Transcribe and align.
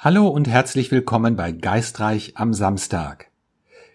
Hallo 0.00 0.28
und 0.28 0.46
herzlich 0.46 0.92
willkommen 0.92 1.34
bei 1.34 1.50
Geistreich 1.50 2.34
am 2.36 2.54
Samstag. 2.54 3.32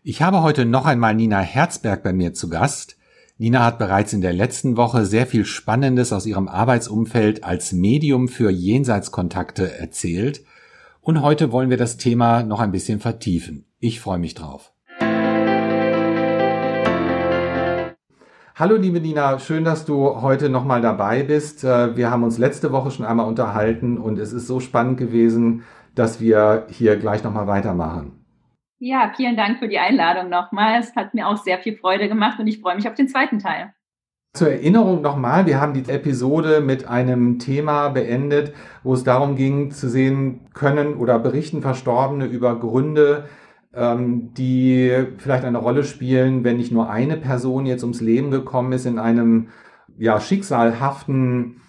Ich 0.03 0.21
habe 0.21 0.41
heute 0.41 0.65
noch 0.65 0.85
einmal 0.85 1.15
Nina 1.15 1.39
Herzberg 1.39 2.03
bei 2.03 2.11
mir 2.11 2.33
zu 2.33 2.49
Gast. 2.49 2.97
Nina 3.37 3.63
hat 3.63 3.79
bereits 3.79 4.11
in 4.11 4.19
der 4.19 4.33
letzten 4.33 4.75
Woche 4.75 5.05
sehr 5.05 5.25
viel 5.25 5.45
Spannendes 5.45 6.11
aus 6.11 6.25
ihrem 6.25 6.49
Arbeitsumfeld 6.49 7.45
als 7.45 7.71
Medium 7.71 8.27
für 8.27 8.49
Jenseitskontakte 8.49 9.79
erzählt. 9.79 10.43
Und 10.99 11.21
heute 11.21 11.53
wollen 11.53 11.69
wir 11.69 11.77
das 11.77 11.95
Thema 11.95 12.43
noch 12.43 12.59
ein 12.59 12.73
bisschen 12.73 12.99
vertiefen. 12.99 13.63
Ich 13.79 14.01
freue 14.01 14.19
mich 14.19 14.33
drauf. 14.33 14.73
Hallo 18.55 18.75
liebe 18.75 18.99
Nina, 18.99 19.39
schön, 19.39 19.63
dass 19.63 19.83
du 19.83 20.21
heute 20.21 20.49
nochmal 20.49 20.81
dabei 20.81 21.23
bist. 21.23 21.63
Äh, 21.63 21.95
wir 21.95 22.11
haben 22.11 22.23
uns 22.23 22.37
letzte 22.37 22.71
Woche 22.71 22.91
schon 22.91 23.05
einmal 23.05 23.25
unterhalten 23.25 23.97
und 23.97 24.19
es 24.19 24.31
ist 24.31 24.45
so 24.45 24.59
spannend 24.59 24.99
gewesen, 24.99 25.63
dass 25.95 26.19
wir 26.19 26.67
hier 26.69 26.97
gleich 26.97 27.23
nochmal 27.23 27.47
weitermachen. 27.47 28.23
Ja, 28.79 29.13
vielen 29.15 29.37
Dank 29.37 29.59
für 29.59 29.67
die 29.67 29.79
Einladung 29.79 30.29
nochmal. 30.29 30.79
Es 30.79 30.95
hat 30.95 31.13
mir 31.13 31.27
auch 31.27 31.37
sehr 31.37 31.59
viel 31.59 31.77
Freude 31.77 32.09
gemacht 32.09 32.39
und 32.39 32.47
ich 32.47 32.59
freue 32.59 32.75
mich 32.75 32.87
auf 32.87 32.95
den 32.95 33.07
zweiten 33.07 33.39
Teil. 33.39 33.73
Zur 34.35 34.49
Erinnerung 34.49 35.01
nochmal, 35.01 35.45
wir 35.45 35.61
haben 35.61 35.73
die 35.73 35.89
Episode 35.89 36.59
mit 36.59 36.87
einem 36.87 37.37
Thema 37.37 37.89
beendet, 37.89 38.53
wo 38.81 38.93
es 38.93 39.03
darum 39.03 39.35
ging, 39.35 39.69
zu 39.71 39.87
sehen 39.87 40.49
können 40.53 40.95
oder 40.95 41.19
berichten 41.19 41.61
Verstorbene 41.61 42.25
über 42.25 42.59
Gründe, 42.59 43.29
ähm, 43.75 44.33
die 44.33 44.91
vielleicht 45.17 45.45
eine 45.45 45.59
Rolle 45.59 45.83
spielen, 45.83 46.43
wenn 46.43 46.57
nicht 46.57 46.71
nur 46.71 46.89
eine 46.89 47.15
Person 47.15 47.67
jetzt 47.67 47.83
ums 47.83 48.01
Leben 48.01 48.31
gekommen 48.31 48.73
ist 48.73 48.87
in 48.87 48.97
einem 48.97 49.49
ja, 49.97 50.19
schicksalhaften 50.19 51.61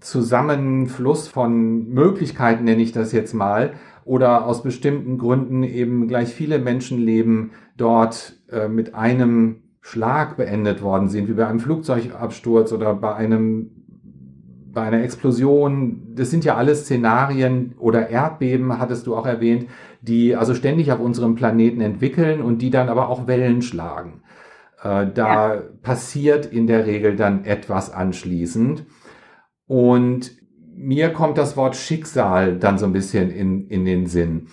Zusammenfluss 0.00 1.28
von 1.28 1.88
Möglichkeiten, 1.88 2.64
nenne 2.64 2.82
ich 2.82 2.92
das 2.92 3.12
jetzt 3.12 3.34
mal, 3.34 3.74
oder 4.04 4.46
aus 4.46 4.62
bestimmten 4.62 5.18
Gründen 5.18 5.62
eben 5.62 6.06
gleich 6.06 6.28
viele 6.32 6.58
Menschenleben 6.58 7.50
dort 7.76 8.34
äh, 8.50 8.68
mit 8.68 8.94
einem 8.94 9.62
Schlag 9.80 10.36
beendet 10.36 10.82
worden 10.82 11.08
sind, 11.08 11.28
wie 11.28 11.32
bei 11.32 11.46
einem 11.46 11.60
Flugzeugabsturz 11.60 12.72
oder 12.72 12.94
bei 12.94 13.14
einem 13.14 13.70
bei 14.76 14.82
einer 14.82 15.02
Explosion. 15.02 16.12
Das 16.14 16.30
sind 16.30 16.44
ja 16.44 16.54
alles 16.54 16.82
Szenarien 16.82 17.74
oder 17.78 18.10
Erdbeben, 18.10 18.78
hattest 18.78 19.06
du 19.06 19.16
auch 19.16 19.26
erwähnt, 19.26 19.66
die 20.02 20.36
also 20.36 20.54
ständig 20.54 20.92
auf 20.92 21.00
unserem 21.00 21.34
Planeten 21.34 21.80
entwickeln 21.80 22.42
und 22.42 22.62
die 22.62 22.70
dann 22.70 22.88
aber 22.88 23.08
auch 23.08 23.26
Wellen 23.26 23.62
schlagen. 23.62 24.20
Äh, 24.82 25.06
da 25.12 25.54
ja. 25.54 25.62
passiert 25.82 26.46
in 26.46 26.66
der 26.66 26.86
Regel 26.86 27.16
dann 27.16 27.44
etwas 27.44 27.92
anschließend. 27.92 28.84
Und 29.66 30.32
mir 30.74 31.10
kommt 31.12 31.38
das 31.38 31.56
Wort 31.56 31.76
Schicksal 31.76 32.58
dann 32.58 32.78
so 32.78 32.86
ein 32.86 32.92
bisschen 32.92 33.30
in, 33.30 33.68
in 33.68 33.84
den 33.84 34.06
Sinn. 34.06 34.48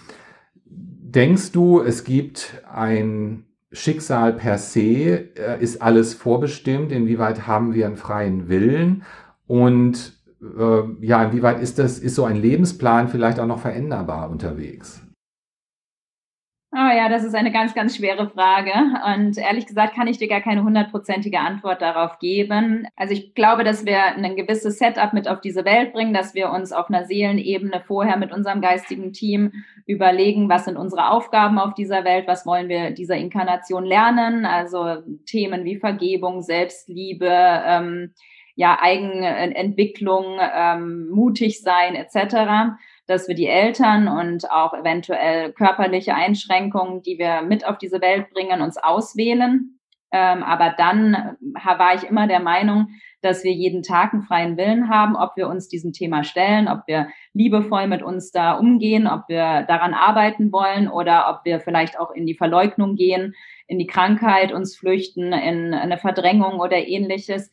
Denkst 0.66 1.52
du, 1.52 1.82
es 1.82 2.04
gibt 2.04 2.64
ein 2.72 3.46
Schicksal 3.72 4.34
per 4.34 4.58
se? 4.58 5.36
Äh, 5.36 5.62
ist 5.62 5.82
alles 5.82 6.14
vorbestimmt? 6.14 6.92
Inwieweit 6.92 7.46
haben 7.46 7.74
wir 7.74 7.86
einen 7.86 7.98
freien 7.98 8.50
Willen? 8.50 9.04
Und 9.46 10.14
äh, 10.42 11.06
ja, 11.06 11.24
inwieweit 11.24 11.62
ist 11.62 11.78
das, 11.78 12.00
ist 12.00 12.16
so 12.16 12.26
ein 12.26 12.36
Lebensplan 12.36 13.10
vielleicht 13.10 13.40
auch 13.40 13.46
noch 13.46 13.60
veränderbar 13.60 14.30
unterwegs? 14.32 15.03
Oh 16.76 16.90
ja, 16.92 17.08
das 17.08 17.24
ist 17.24 17.36
eine 17.36 17.52
ganz, 17.52 17.76
ganz 17.76 17.96
schwere 17.96 18.32
Frage. 18.32 18.72
Und 19.16 19.38
ehrlich 19.38 19.68
gesagt 19.68 19.94
kann 19.94 20.08
ich 20.08 20.18
dir 20.18 20.28
gar 20.28 20.42
keine 20.42 20.64
hundertprozentige 20.64 21.40
Antwort 21.40 21.84
darauf 21.84 22.18
geben. 22.18 22.88
Also 22.96 23.14
ich 23.14 23.36
glaube, 23.36 23.64
dass 23.64 23.86
wir 23.86 24.04
ein 24.04 24.36
gewisses 24.36 24.80
Setup 24.80 25.14
mit 25.14 25.28
auf 25.28 25.40
diese 25.40 25.66
Welt 25.66 25.94
bringen, 25.94 26.16
dass 26.16 26.34
wir 26.34 26.50
uns 26.50 26.72
auf 26.72 26.90
einer 26.90 27.06
Seelenebene 27.06 27.84
vorher 27.86 28.18
mit 28.18 28.32
unserem 28.32 28.60
geistigen 28.60 29.14
Team 29.14 29.52
überlegen, 29.86 30.50
was 30.50 30.66
sind 30.66 30.78
unsere 30.78 31.12
Aufgaben 31.12 31.60
auf 31.60 31.76
dieser 31.76 32.06
Welt, 32.06 32.28
was 32.28 32.44
wollen 32.48 32.70
wir 32.70 32.90
dieser 32.90 33.18
Inkarnation 33.18 33.86
lernen. 33.86 34.48
Also 34.48 35.04
Themen 35.28 35.66
wie 35.66 35.78
Vergebung, 35.78 36.42
Selbstliebe, 36.42 37.30
ähm, 37.30 38.14
ja, 38.56 38.80
Eigenentwicklung, 38.82 40.40
ähm, 40.40 41.08
mutig 41.12 41.62
sein 41.62 41.94
etc 41.94 42.74
dass 43.08 43.28
wir 43.28 43.36
die 43.36 43.48
Eltern 43.48 44.08
und 44.08 44.50
auch 44.52 44.74
eventuell 44.74 45.52
körperliche 45.52 46.16
Einschränkungen, 46.16 47.02
die 47.02 47.18
wir 47.18 47.42
mit 47.42 47.66
auf 47.66 47.78
diese 47.78 48.02
Welt 48.02 48.30
bringen, 48.32 48.62
uns 48.62 48.78
auswählen. 48.78 49.80
Ähm, 50.12 50.44
aber 50.44 50.74
dann 50.78 51.38
war 51.42 51.96
ich 51.96 52.04
immer 52.04 52.28
der 52.28 52.40
Meinung, 52.40 52.90
dass 53.22 53.44
wir 53.44 53.52
jeden 53.52 53.84
Tag 53.84 54.14
einen 54.14 54.24
freien 54.24 54.58
Willen 54.58 54.90
haben, 54.90 55.16
ob 55.16 55.36
wir 55.38 55.48
uns 55.48 55.70
diesem 55.70 55.92
Thema 55.94 56.24
stellen, 56.24 56.68
ob 56.68 56.82
wir 56.88 57.08
liebevoll 57.34 57.88
mit 57.88 58.04
uns 58.04 58.32
da 58.32 58.54
umgehen, 58.54 59.08
ob 59.08 59.28
wir 59.28 59.64
daran 59.64 59.94
arbeiten 59.94 60.52
wollen 60.52 60.88
oder 60.88 61.30
ob 61.30 61.46
wir 61.46 61.60
vielleicht 61.60 61.98
auch 62.00 62.12
in 62.12 62.26
die 62.26 62.36
Verleugnung 62.36 62.96
gehen, 62.96 63.34
in 63.66 63.80
die 63.80 63.88
Krankheit 63.88 64.52
uns 64.52 64.76
flüchten, 64.76 65.34
in 65.34 65.74
eine 65.74 65.98
Verdrängung 65.98 66.60
oder 66.60 66.78
ähnliches 66.78 67.50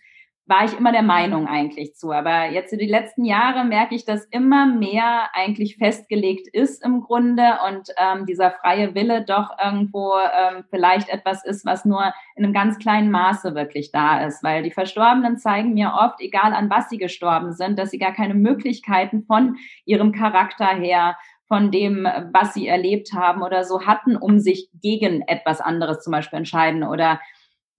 war 0.50 0.64
ich 0.64 0.76
immer 0.76 0.90
der 0.90 1.02
Meinung 1.04 1.46
eigentlich 1.46 1.94
zu. 1.94 2.10
Aber 2.10 2.50
jetzt 2.50 2.72
in 2.72 2.80
die 2.80 2.88
letzten 2.88 3.24
Jahre 3.24 3.64
merke 3.64 3.94
ich, 3.94 4.04
dass 4.04 4.24
immer 4.26 4.66
mehr 4.66 5.28
eigentlich 5.32 5.76
festgelegt 5.76 6.48
ist 6.48 6.84
im 6.84 7.02
Grunde 7.02 7.58
und 7.68 7.88
ähm, 7.96 8.26
dieser 8.26 8.50
freie 8.50 8.96
Wille 8.96 9.24
doch 9.24 9.50
irgendwo 9.62 10.14
ähm, 10.16 10.64
vielleicht 10.68 11.08
etwas 11.08 11.44
ist, 11.44 11.64
was 11.64 11.84
nur 11.84 12.12
in 12.34 12.44
einem 12.44 12.52
ganz 12.52 12.78
kleinen 12.78 13.12
Maße 13.12 13.54
wirklich 13.54 13.92
da 13.92 14.26
ist. 14.26 14.42
Weil 14.42 14.64
die 14.64 14.72
Verstorbenen 14.72 15.38
zeigen 15.38 15.72
mir 15.72 15.94
oft, 15.96 16.20
egal 16.20 16.52
an 16.52 16.68
was 16.68 16.90
sie 16.90 16.98
gestorben 16.98 17.52
sind, 17.52 17.78
dass 17.78 17.92
sie 17.92 17.98
gar 17.98 18.12
keine 18.12 18.34
Möglichkeiten 18.34 19.22
von 19.22 19.56
ihrem 19.84 20.10
Charakter 20.10 20.66
her 20.66 21.16
von 21.46 21.70
dem, 21.70 22.08
was 22.32 22.54
sie 22.54 22.66
erlebt 22.66 23.12
haben 23.12 23.42
oder 23.42 23.62
so 23.62 23.86
hatten, 23.86 24.16
um 24.16 24.40
sich 24.40 24.68
gegen 24.82 25.22
etwas 25.22 25.60
anderes 25.60 26.00
zum 26.00 26.12
Beispiel 26.12 26.38
entscheiden 26.38 26.82
oder 26.82 27.20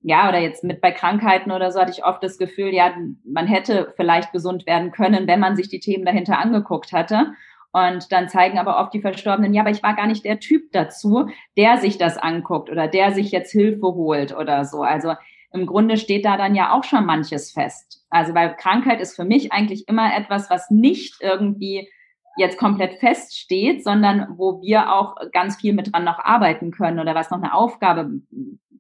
ja, 0.04 0.30
oder 0.30 0.40
jetzt 0.40 0.64
mit 0.64 0.82
bei 0.82 0.92
Krankheiten 0.92 1.52
oder 1.52 1.72
so 1.72 1.80
hatte 1.80 1.92
ich 1.92 2.04
oft 2.04 2.24
das 2.24 2.38
Gefühl, 2.38 2.74
ja, 2.74 2.94
man 3.24 3.48
hätte 3.48 3.94
vielleicht 3.96 4.32
gesund 4.32 4.66
werden 4.66 4.92
können, 4.92 5.28
wenn 5.28 5.40
man 5.40 5.56
sich 5.56 5.70
die 5.70 5.80
Themen 5.80 6.06
dahinter 6.06 6.40
angeguckt 6.40 6.92
hatte. 6.92 7.34
Und 7.74 8.12
dann 8.12 8.28
zeigen 8.28 8.58
aber 8.58 8.80
oft 8.80 8.94
die 8.94 9.02
Verstorbenen, 9.02 9.54
ja, 9.54 9.62
aber 9.62 9.70
ich 9.70 9.84
war 9.84 9.96
gar 9.96 10.08
nicht 10.08 10.26
der 10.26 10.40
Typ 10.40 10.72
dazu, 10.74 11.30
der 11.56 11.78
sich 11.78 11.98
das 11.98 12.18
anguckt 12.18 12.70
oder 12.70 12.88
der 12.88 13.12
sich 13.14 13.32
jetzt 13.32 13.52
Hilfe 13.52 13.88
holt 13.88 14.36
oder 14.36 14.66
so. 14.66 14.82
Also 14.82 15.14
im 15.54 15.66
Grunde 15.66 15.98
steht 15.98 16.26
da 16.26 16.36
dann 16.36 16.56
ja 16.56 16.74
auch 16.74 16.84
schon 16.84 17.06
manches 17.06 17.52
fest. 17.52 18.06
Also 18.10 18.34
weil 18.34 18.56
Krankheit 18.56 19.00
ist 19.00 19.16
für 19.16 19.24
mich 19.24 19.52
eigentlich 19.54 19.88
immer 19.88 20.16
etwas, 20.16 20.50
was 20.50 20.70
nicht 20.70 21.18
irgendwie 21.22 21.90
jetzt 22.38 22.58
komplett 22.58 23.00
feststeht, 23.00 23.84
sondern 23.84 24.38
wo 24.38 24.62
wir 24.62 24.94
auch 24.94 25.16
ganz 25.32 25.58
viel 25.58 25.74
mit 25.74 25.94
dran 25.94 26.04
noch 26.04 26.20
arbeiten 26.20 26.72
können 26.72 27.00
oder 27.00 27.16
was 27.16 27.30
noch 27.30 27.42
eine 27.42 27.54
Aufgabe 27.54 28.10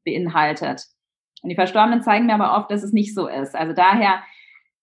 beinhaltet. 0.03 0.85
Und 1.41 1.49
die 1.49 1.55
Verstorbenen 1.55 2.01
zeigen 2.01 2.27
mir 2.27 2.35
aber 2.35 2.57
oft, 2.57 2.71
dass 2.71 2.83
es 2.83 2.93
nicht 2.93 3.13
so 3.15 3.27
ist. 3.27 3.55
Also 3.55 3.73
daher, 3.73 4.21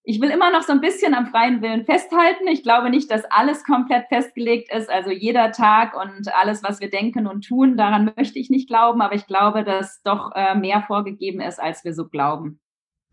ich 0.03 0.21
will 0.21 0.31
immer 0.31 0.51
noch 0.51 0.63
so 0.63 0.73
ein 0.73 0.81
bisschen 0.81 1.15
am 1.15 1.27
freien 1.27 1.61
Willen 1.61 1.85
festhalten. 1.85 2.49
Ich 2.49 2.63
glaube 2.63 2.91
nicht, 2.91 3.11
dass 3.11 3.25
alles 3.31 3.65
komplett 3.65 4.07
festgelegt 4.09 4.73
ist. 4.75 4.91
Also 4.91 5.11
jeder 5.11 5.53
Tag 5.53 5.95
und 5.95 6.35
alles, 6.35 6.63
was 6.63 6.81
wir 6.81 6.91
denken 6.91 7.27
und 7.27 7.47
tun, 7.47 7.77
daran 7.77 8.11
möchte 8.17 8.39
ich 8.39 8.51
nicht 8.51 8.69
glauben. 8.69 9.03
Aber 9.03 9.15
ich 9.15 9.27
glaube, 9.27 9.65
dass 9.65 10.03
doch 10.03 10.33
äh, 10.35 10.55
mehr 10.55 10.83
vorgegeben 10.87 11.41
ist, 11.41 11.61
als 11.61 11.85
wir 11.85 11.93
so 11.93 12.09
glauben. 12.09 12.59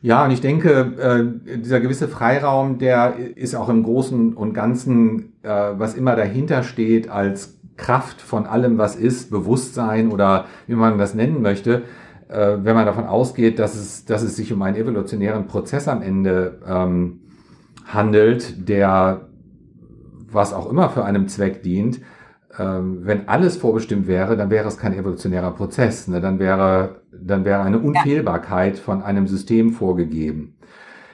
Ja, 0.02 0.24
und 0.24 0.32
ich 0.32 0.42
denke, 0.42 1.40
äh, 1.50 1.58
dieser 1.58 1.80
gewisse 1.80 2.08
Freiraum, 2.08 2.78
der 2.78 3.16
ist 3.18 3.56
auch 3.56 3.70
im 3.70 3.84
Großen 3.84 4.34
und 4.34 4.54
Ganzen, 4.54 5.34
äh, 5.44 5.50
was 5.50 5.96
immer 5.96 6.16
dahinter 6.16 6.64
steht, 6.64 7.10
als 7.10 7.60
Kraft 7.78 8.22
von 8.22 8.46
allem, 8.46 8.78
was 8.78 8.96
ist, 8.96 9.32
Bewusstsein 9.32 10.12
oder 10.12 10.46
wie 10.68 10.76
man 10.76 10.98
das 10.98 11.14
nennen 11.14 11.42
möchte, 11.42 11.84
äh, 12.28 12.58
wenn 12.62 12.76
man 12.76 12.86
davon 12.86 13.06
ausgeht, 13.06 13.60
dass 13.60 13.76
es, 13.76 14.06
dass 14.06 14.24
es 14.24 14.36
sich 14.36 14.52
um 14.52 14.62
einen 14.62 14.78
evolutionären 14.78 15.48
Prozess 15.48 15.88
am 15.88 16.02
Ende 16.02 16.60
ähm, 16.68 17.22
handelt, 17.86 18.68
der 18.68 19.28
was 20.32 20.54
auch 20.54 20.70
immer 20.70 20.90
für 20.90 21.06
einem 21.06 21.28
Zweck 21.28 21.64
dient, 21.64 22.02
ähm, 22.58 23.00
wenn 23.04 23.28
alles 23.28 23.58
vorbestimmt 23.58 24.08
wäre, 24.08 24.38
dann 24.38 24.50
wäre 24.50 24.68
es 24.68 24.78
kein 24.78 24.94
evolutionärer 24.94 25.52
Prozess. 25.52 26.08
Ne? 26.08 26.22
Dann, 26.22 26.40
wäre, 26.40 27.02
dann 27.12 27.46
wäre 27.46 27.62
eine 27.62 27.80
Unfehlbarkeit 27.80 28.78
von 28.78 29.02
einem 29.02 29.28
System 29.28 29.72
vorgegeben. 29.72 30.56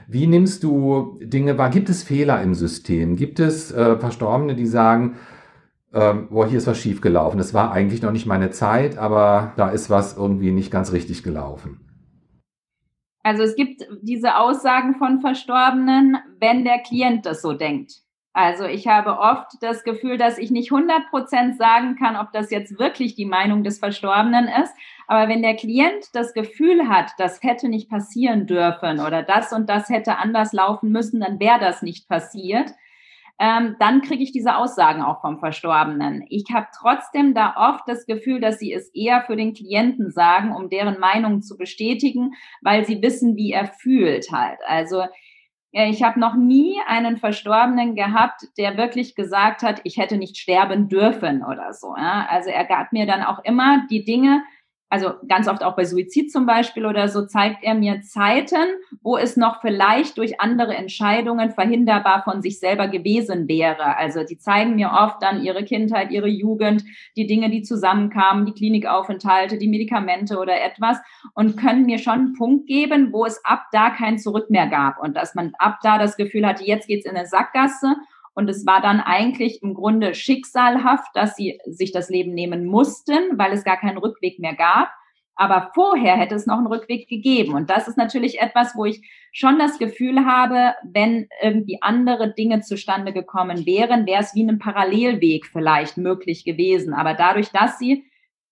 Wie 0.07 0.27
nimmst 0.27 0.63
du 0.63 1.19
Dinge 1.21 1.57
wahr? 1.57 1.69
Gibt 1.69 1.89
es 1.89 2.03
Fehler 2.03 2.41
im 2.41 2.53
System? 2.53 3.15
Gibt 3.15 3.39
es 3.39 3.71
äh, 3.71 3.97
Verstorbene, 3.97 4.55
die 4.55 4.65
sagen, 4.65 5.15
ähm, 5.93 6.29
boah, 6.29 6.47
hier 6.47 6.57
ist 6.57 6.67
was 6.67 6.77
schief 6.77 7.01
gelaufen. 7.01 7.37
Das 7.37 7.53
war 7.53 7.71
eigentlich 7.71 8.01
noch 8.01 8.11
nicht 8.11 8.25
meine 8.25 8.51
Zeit, 8.51 8.97
aber 8.97 9.53
da 9.57 9.69
ist 9.69 9.89
was 9.89 10.15
irgendwie 10.15 10.51
nicht 10.51 10.71
ganz 10.71 10.91
richtig 10.91 11.23
gelaufen. 11.23 11.79
Also 13.23 13.43
es 13.43 13.55
gibt 13.55 13.87
diese 14.01 14.37
Aussagen 14.37 14.95
von 14.95 15.19
Verstorbenen, 15.19 16.17
wenn 16.39 16.63
der 16.63 16.79
Klient 16.79 17.25
das 17.25 17.41
so 17.41 17.53
denkt. 17.53 18.01
Also 18.33 18.63
ich 18.63 18.87
habe 18.87 19.19
oft 19.19 19.47
das 19.59 19.83
Gefühl, 19.83 20.17
dass 20.17 20.37
ich 20.37 20.51
nicht 20.51 20.71
100 20.71 21.09
Prozent 21.09 21.57
sagen 21.57 21.97
kann, 21.97 22.15
ob 22.15 22.31
das 22.31 22.49
jetzt 22.49 22.79
wirklich 22.79 23.13
die 23.15 23.25
Meinung 23.25 23.63
des 23.65 23.79
Verstorbenen 23.79 24.47
ist. 24.63 24.73
Aber 25.07 25.27
wenn 25.27 25.41
der 25.41 25.55
Klient 25.55 26.05
das 26.13 26.33
Gefühl 26.33 26.87
hat, 26.87 27.11
das 27.17 27.43
hätte 27.43 27.67
nicht 27.67 27.89
passieren 27.89 28.47
dürfen 28.47 29.01
oder 29.01 29.21
das 29.21 29.51
und 29.51 29.69
das 29.69 29.89
hätte 29.89 30.17
anders 30.17 30.53
laufen 30.53 30.91
müssen, 30.91 31.19
dann 31.19 31.41
wäre 31.41 31.59
das 31.59 31.81
nicht 31.81 32.07
passiert 32.07 32.71
ähm, 33.41 33.75
dann 33.79 34.01
kriege 34.01 34.21
ich 34.21 34.31
diese 34.31 34.55
Aussagen 34.55 35.01
auch 35.01 35.21
vom 35.21 35.39
Verstorbenen. 35.39 36.23
Ich 36.29 36.45
habe 36.53 36.67
trotzdem 36.77 37.33
da 37.33 37.55
oft 37.57 37.87
das 37.87 38.05
Gefühl, 38.05 38.39
dass 38.39 38.59
sie 38.59 38.71
es 38.71 38.93
eher 38.93 39.23
für 39.23 39.35
den 39.35 39.55
Klienten 39.55 40.11
sagen, 40.11 40.55
um 40.55 40.69
deren 40.69 40.99
Meinung 40.99 41.41
zu 41.41 41.57
bestätigen, 41.57 42.35
weil 42.61 42.85
sie 42.85 43.01
wissen, 43.01 43.35
wie 43.35 43.51
er 43.51 43.65
fühlt 43.65 44.31
halt. 44.31 44.59
Also 44.67 45.05
ich 45.71 46.03
habe 46.03 46.19
noch 46.19 46.35
nie 46.35 46.77
einen 46.85 47.17
Verstorbenen 47.17 47.95
gehabt, 47.95 48.43
der 48.59 48.77
wirklich 48.77 49.15
gesagt 49.15 49.63
hat, 49.63 49.81
ich 49.85 49.97
hätte 49.97 50.17
nicht 50.17 50.37
sterben 50.37 50.87
dürfen 50.87 51.43
oder 51.43 51.73
so. 51.73 51.95
Also 51.95 52.51
er 52.51 52.65
gab 52.65 52.93
mir 52.93 53.07
dann 53.07 53.23
auch 53.23 53.43
immer 53.43 53.87
die 53.89 54.03
Dinge, 54.05 54.43
also 54.91 55.13
ganz 55.25 55.47
oft 55.47 55.63
auch 55.63 55.77
bei 55.77 55.85
Suizid 55.85 56.33
zum 56.33 56.45
Beispiel 56.45 56.85
oder 56.85 57.07
so, 57.07 57.25
zeigt 57.25 57.63
er 57.63 57.75
mir 57.75 58.01
Zeiten, 58.01 58.67
wo 59.01 59.15
es 59.15 59.37
noch 59.37 59.61
vielleicht 59.61 60.17
durch 60.17 60.41
andere 60.41 60.75
Entscheidungen 60.75 61.51
verhinderbar 61.51 62.23
von 62.23 62.41
sich 62.41 62.59
selber 62.59 62.89
gewesen 62.89 63.47
wäre. 63.47 63.95
Also 63.95 64.25
die 64.25 64.37
zeigen 64.37 64.75
mir 64.75 64.91
oft 64.91 65.23
dann 65.23 65.43
ihre 65.43 65.63
Kindheit, 65.63 66.11
ihre 66.11 66.27
Jugend, 66.27 66.83
die 67.15 67.25
Dinge, 67.25 67.49
die 67.49 67.61
zusammenkamen, 67.61 68.45
die 68.45 68.51
Klinikaufenthalte, 68.51 69.57
die 69.57 69.69
Medikamente 69.69 70.37
oder 70.37 70.61
etwas 70.61 70.97
und 71.35 71.55
können 71.55 71.85
mir 71.85 71.97
schon 71.97 72.13
einen 72.13 72.33
Punkt 72.33 72.67
geben, 72.67 73.13
wo 73.13 73.25
es 73.25 73.43
ab 73.45 73.67
da 73.71 73.91
kein 73.91 74.19
Zurück 74.19 74.49
mehr 74.49 74.67
gab 74.67 75.01
und 75.01 75.15
dass 75.15 75.35
man 75.35 75.53
ab 75.57 75.79
da 75.83 75.99
das 75.99 76.17
Gefühl 76.17 76.45
hatte, 76.45 76.65
jetzt 76.65 76.87
geht's 76.87 77.05
in 77.05 77.15
eine 77.15 77.27
Sackgasse 77.27 77.95
und 78.33 78.49
es 78.49 78.65
war 78.65 78.81
dann 78.81 78.99
eigentlich 78.99 79.61
im 79.61 79.73
Grunde 79.73 80.13
schicksalhaft, 80.13 81.09
dass 81.13 81.35
sie 81.35 81.59
sich 81.65 81.91
das 81.91 82.09
Leben 82.09 82.33
nehmen 82.33 82.65
mussten, 82.65 83.37
weil 83.37 83.51
es 83.51 83.63
gar 83.63 83.77
keinen 83.77 83.97
Rückweg 83.97 84.39
mehr 84.39 84.55
gab. 84.55 84.89
Aber 85.35 85.71
vorher 85.73 86.17
hätte 86.17 86.35
es 86.35 86.45
noch 86.45 86.57
einen 86.57 86.67
Rückweg 86.67 87.07
gegeben. 87.07 87.55
Und 87.55 87.69
das 87.69 87.87
ist 87.87 87.97
natürlich 87.97 88.39
etwas, 88.39 88.75
wo 88.75 88.85
ich 88.85 89.01
schon 89.31 89.57
das 89.59 89.79
Gefühl 89.79 90.25
habe, 90.25 90.75
wenn 90.83 91.27
irgendwie 91.41 91.81
andere 91.81 92.33
Dinge 92.33 92.61
zustande 92.61 93.11
gekommen 93.11 93.65
wären, 93.65 94.05
wäre 94.05 94.21
es 94.21 94.35
wie 94.35 94.43
ein 94.43 94.59
Parallelweg 94.59 95.47
vielleicht 95.47 95.97
möglich 95.97 96.43
gewesen. 96.45 96.93
Aber 96.93 97.13
dadurch, 97.15 97.49
dass 97.49 97.79
sie 97.79 98.05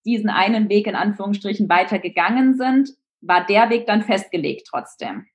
diesen 0.04 0.30
einen 0.30 0.68
Weg 0.68 0.86
in 0.86 0.96
Anführungsstrichen 0.96 1.68
weitergegangen 1.68 2.54
sind, 2.54 2.90
war 3.20 3.44
der 3.46 3.70
Weg 3.70 3.86
dann 3.86 4.02
festgelegt 4.02 4.66
trotzdem. 4.68 5.26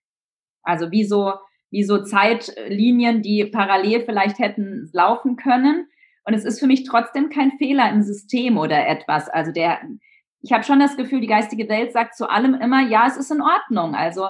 Also 0.64 0.92
wie 0.92 1.06
so 1.06 1.34
wie 1.72 1.84
so 1.84 2.04
Zeitlinien, 2.04 3.22
die 3.22 3.46
parallel 3.46 4.04
vielleicht 4.06 4.40
hätten 4.40 4.90
laufen 4.94 5.36
können. 5.36 5.88
Und 6.24 6.34
es 6.34 6.46
ist 6.46 6.60
für 6.60 6.68
mich 6.68 6.84
trotzdem 6.84 7.30
kein 7.30 7.52
Fehler 7.58 7.90
im 7.92 8.02
System 8.02 8.58
oder 8.58 8.88
etwas. 8.88 9.30
Also 9.30 9.52
der, 9.52 9.80
ich 10.42 10.52
habe 10.52 10.64
schon 10.64 10.80
das 10.80 10.98
Gefühl, 10.98 11.22
die 11.22 11.28
geistige 11.28 11.70
Welt 11.70 11.92
sagt 11.92 12.16
zu 12.16 12.30
allem 12.30 12.56
immer, 12.56 12.88
ja, 12.88 13.08
es 13.08 13.18
ist 13.18 13.32
in 13.32 13.42
Ordnung. 13.42 13.96
Also 13.96 14.28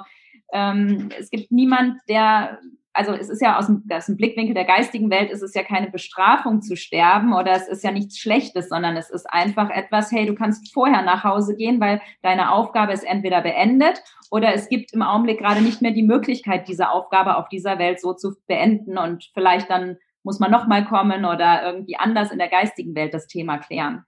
ähm, 0.53 1.09
es 1.17 1.29
gibt 1.29 1.51
niemand, 1.51 1.99
der 2.09 2.59
also 2.95 3.11
es 3.11 3.29
ist 3.29 3.41
ja 3.41 3.57
aus 3.57 3.67
dem, 3.67 3.83
aus 3.91 4.05
dem 4.05 4.15
Blickwinkel 4.15 4.53
der 4.53 4.63
geistigen 4.63 5.09
Welt 5.09 5.29
ist 5.29 5.43
es 5.43 5.53
ja 5.53 5.63
keine 5.63 5.91
Bestrafung 5.91 6.61
zu 6.61 6.77
sterben 6.77 7.33
oder 7.33 7.51
es 7.51 7.67
ist 7.67 7.83
ja 7.83 7.91
nichts 7.91 8.17
Schlechtes, 8.17 8.69
sondern 8.69 8.95
es 8.95 9.09
ist 9.09 9.25
einfach 9.29 9.69
etwas, 9.69 10.11
hey, 10.11 10.25
du 10.25 10.33
kannst 10.33 10.73
vorher 10.73 11.01
nach 11.01 11.23
Hause 11.25 11.55
gehen, 11.55 11.81
weil 11.81 12.01
deine 12.21 12.51
Aufgabe 12.51 12.93
ist 12.93 13.03
entweder 13.03 13.41
beendet 13.41 14.01
oder 14.31 14.53
es 14.53 14.69
gibt 14.69 14.93
im 14.93 15.01
Augenblick 15.01 15.39
gerade 15.39 15.61
nicht 15.61 15.81
mehr 15.81 15.91
die 15.91 16.03
Möglichkeit, 16.03 16.67
diese 16.69 16.89
Aufgabe 16.89 17.35
auf 17.35 17.49
dieser 17.49 17.77
Welt 17.79 17.99
so 17.99 18.13
zu 18.13 18.35
beenden 18.47 18.97
und 18.97 19.29
vielleicht 19.33 19.69
dann 19.69 19.97
muss 20.23 20.39
man 20.39 20.49
nochmal 20.49 20.85
kommen 20.85 21.25
oder 21.25 21.63
irgendwie 21.65 21.97
anders 21.97 22.31
in 22.31 22.39
der 22.39 22.49
geistigen 22.49 22.95
Welt 22.95 23.13
das 23.13 23.27
Thema 23.27 23.57
klären. 23.57 24.05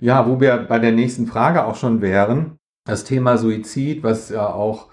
Ja, 0.00 0.26
wo 0.26 0.40
wir 0.40 0.56
bei 0.56 0.78
der 0.78 0.92
nächsten 0.92 1.26
Frage 1.26 1.64
auch 1.64 1.76
schon 1.76 2.00
wären, 2.00 2.58
das 2.84 3.04
Thema 3.04 3.36
Suizid, 3.36 4.02
was 4.02 4.30
ja 4.30 4.46
auch 4.52 4.88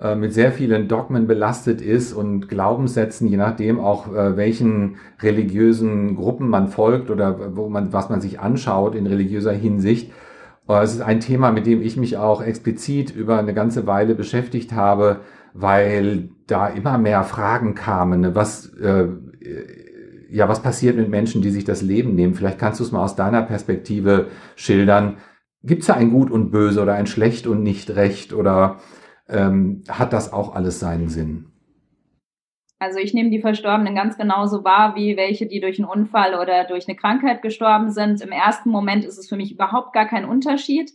äh, 0.00 0.14
mit 0.14 0.32
sehr 0.32 0.52
vielen 0.52 0.86
Dogmen 0.86 1.26
belastet 1.26 1.80
ist 1.80 2.12
und 2.12 2.48
Glaubenssätzen, 2.48 3.26
je 3.26 3.36
nachdem 3.36 3.80
auch 3.80 4.14
äh, 4.14 4.36
welchen 4.36 4.96
religiösen 5.20 6.14
Gruppen 6.14 6.48
man 6.48 6.68
folgt 6.68 7.10
oder 7.10 7.56
wo 7.56 7.68
man, 7.68 7.92
was 7.92 8.08
man 8.08 8.20
sich 8.20 8.38
anschaut 8.38 8.94
in 8.94 9.08
religiöser 9.08 9.52
Hinsicht. 9.52 10.12
Äh, 10.68 10.82
es 10.82 10.94
ist 10.94 11.00
ein 11.00 11.18
Thema, 11.18 11.50
mit 11.50 11.66
dem 11.66 11.82
ich 11.82 11.96
mich 11.96 12.16
auch 12.16 12.42
explizit 12.42 13.10
über 13.10 13.38
eine 13.40 13.54
ganze 13.54 13.88
Weile 13.88 14.14
beschäftigt 14.14 14.72
habe, 14.72 15.20
weil 15.52 16.30
da 16.46 16.68
immer 16.68 16.96
mehr 16.96 17.24
Fragen 17.24 17.74
kamen. 17.74 18.20
Ne? 18.20 18.34
Was, 18.36 18.72
äh, 18.74 19.08
ja, 20.30 20.48
was 20.48 20.62
passiert 20.62 20.96
mit 20.96 21.08
Menschen, 21.08 21.42
die 21.42 21.50
sich 21.50 21.64
das 21.64 21.82
Leben 21.82 22.14
nehmen? 22.14 22.34
Vielleicht 22.34 22.60
kannst 22.60 22.78
du 22.78 22.84
es 22.84 22.92
mal 22.92 23.02
aus 23.02 23.16
deiner 23.16 23.42
Perspektive 23.42 24.28
schildern. 24.54 25.16
Gibt 25.64 25.80
es 25.80 25.88
da 25.88 25.94
ein 25.94 26.12
Gut 26.12 26.30
und 26.30 26.52
Böse 26.52 26.80
oder 26.80 26.94
ein 26.94 27.08
Schlecht 27.08 27.48
und 27.48 27.64
nicht 27.64 27.96
Recht 27.96 28.32
oder 28.32 28.78
ähm, 29.28 29.82
hat 29.88 30.12
das 30.12 30.32
auch 30.32 30.54
alles 30.54 30.80
seinen 30.80 31.08
Sinn. 31.08 31.46
Also 32.80 33.00
ich 33.00 33.12
nehme 33.12 33.30
die 33.30 33.40
Verstorbenen 33.40 33.96
ganz 33.96 34.16
genauso 34.16 34.62
wahr 34.62 34.94
wie 34.94 35.16
welche, 35.16 35.46
die 35.46 35.60
durch 35.60 35.78
einen 35.78 35.88
Unfall 35.88 36.34
oder 36.34 36.64
durch 36.64 36.86
eine 36.88 36.96
Krankheit 36.96 37.42
gestorben 37.42 37.90
sind. 37.90 38.20
Im 38.20 38.30
ersten 38.30 38.70
Moment 38.70 39.04
ist 39.04 39.18
es 39.18 39.28
für 39.28 39.36
mich 39.36 39.52
überhaupt 39.52 39.92
gar 39.92 40.06
kein 40.06 40.24
Unterschied. 40.24 40.92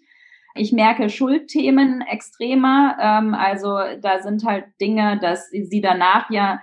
Ich 0.56 0.72
merke 0.72 1.10
Schuldthemen 1.10 2.02
extremer. 2.02 2.96
Ähm, 3.02 3.34
also 3.34 3.80
da 4.02 4.22
sind 4.22 4.46
halt 4.46 4.66
Dinge, 4.80 5.20
dass 5.22 5.50
sie 5.50 5.82
danach 5.82 6.30
ja 6.30 6.62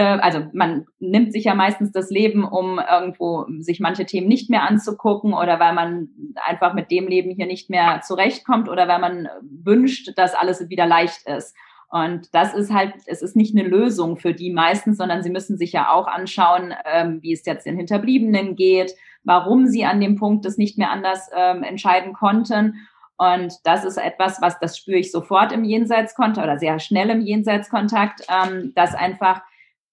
also 0.00 0.46
man 0.52 0.86
nimmt 1.00 1.32
sich 1.32 1.44
ja 1.44 1.54
meistens 1.54 1.92
das 1.92 2.08
Leben, 2.08 2.44
um 2.44 2.78
irgendwo 2.78 3.46
sich 3.58 3.78
manche 3.78 4.06
Themen 4.06 4.26
nicht 4.26 4.48
mehr 4.48 4.62
anzugucken 4.62 5.34
oder 5.34 5.60
weil 5.60 5.74
man 5.74 6.08
einfach 6.46 6.72
mit 6.72 6.90
dem 6.90 7.08
Leben 7.08 7.30
hier 7.30 7.46
nicht 7.46 7.68
mehr 7.68 8.00
zurechtkommt 8.02 8.70
oder 8.70 8.88
weil 8.88 9.00
man 9.00 9.28
wünscht, 9.42 10.12
dass 10.16 10.34
alles 10.34 10.68
wieder 10.70 10.86
leicht 10.86 11.26
ist. 11.26 11.54
Und 11.92 12.34
das 12.34 12.54
ist 12.54 12.72
halt, 12.72 12.94
es 13.04 13.20
ist 13.20 13.36
nicht 13.36 13.54
eine 13.54 13.68
Lösung 13.68 14.16
für 14.16 14.32
die 14.32 14.50
meisten, 14.50 14.94
sondern 14.94 15.22
sie 15.22 15.28
müssen 15.28 15.58
sich 15.58 15.72
ja 15.72 15.92
auch 15.92 16.06
anschauen, 16.06 16.72
ähm, 16.86 17.18
wie 17.20 17.34
es 17.34 17.44
jetzt 17.44 17.66
den 17.66 17.76
Hinterbliebenen 17.76 18.56
geht, 18.56 18.94
warum 19.24 19.66
sie 19.66 19.84
an 19.84 20.00
dem 20.00 20.16
Punkt 20.16 20.46
das 20.46 20.56
nicht 20.56 20.78
mehr 20.78 20.90
anders 20.90 21.28
ähm, 21.36 21.62
entscheiden 21.62 22.14
konnten. 22.14 22.88
Und 23.18 23.52
das 23.64 23.84
ist 23.84 23.98
etwas, 23.98 24.40
was 24.40 24.58
das 24.58 24.78
spüre 24.78 24.96
ich 24.96 25.12
sofort 25.12 25.52
im 25.52 25.64
Jenseitskontakt 25.64 26.42
oder 26.42 26.58
sehr 26.58 26.78
schnell 26.78 27.10
im 27.10 27.20
Jenseitskontakt, 27.20 28.22
ähm, 28.26 28.72
dass 28.74 28.94
einfach 28.94 29.42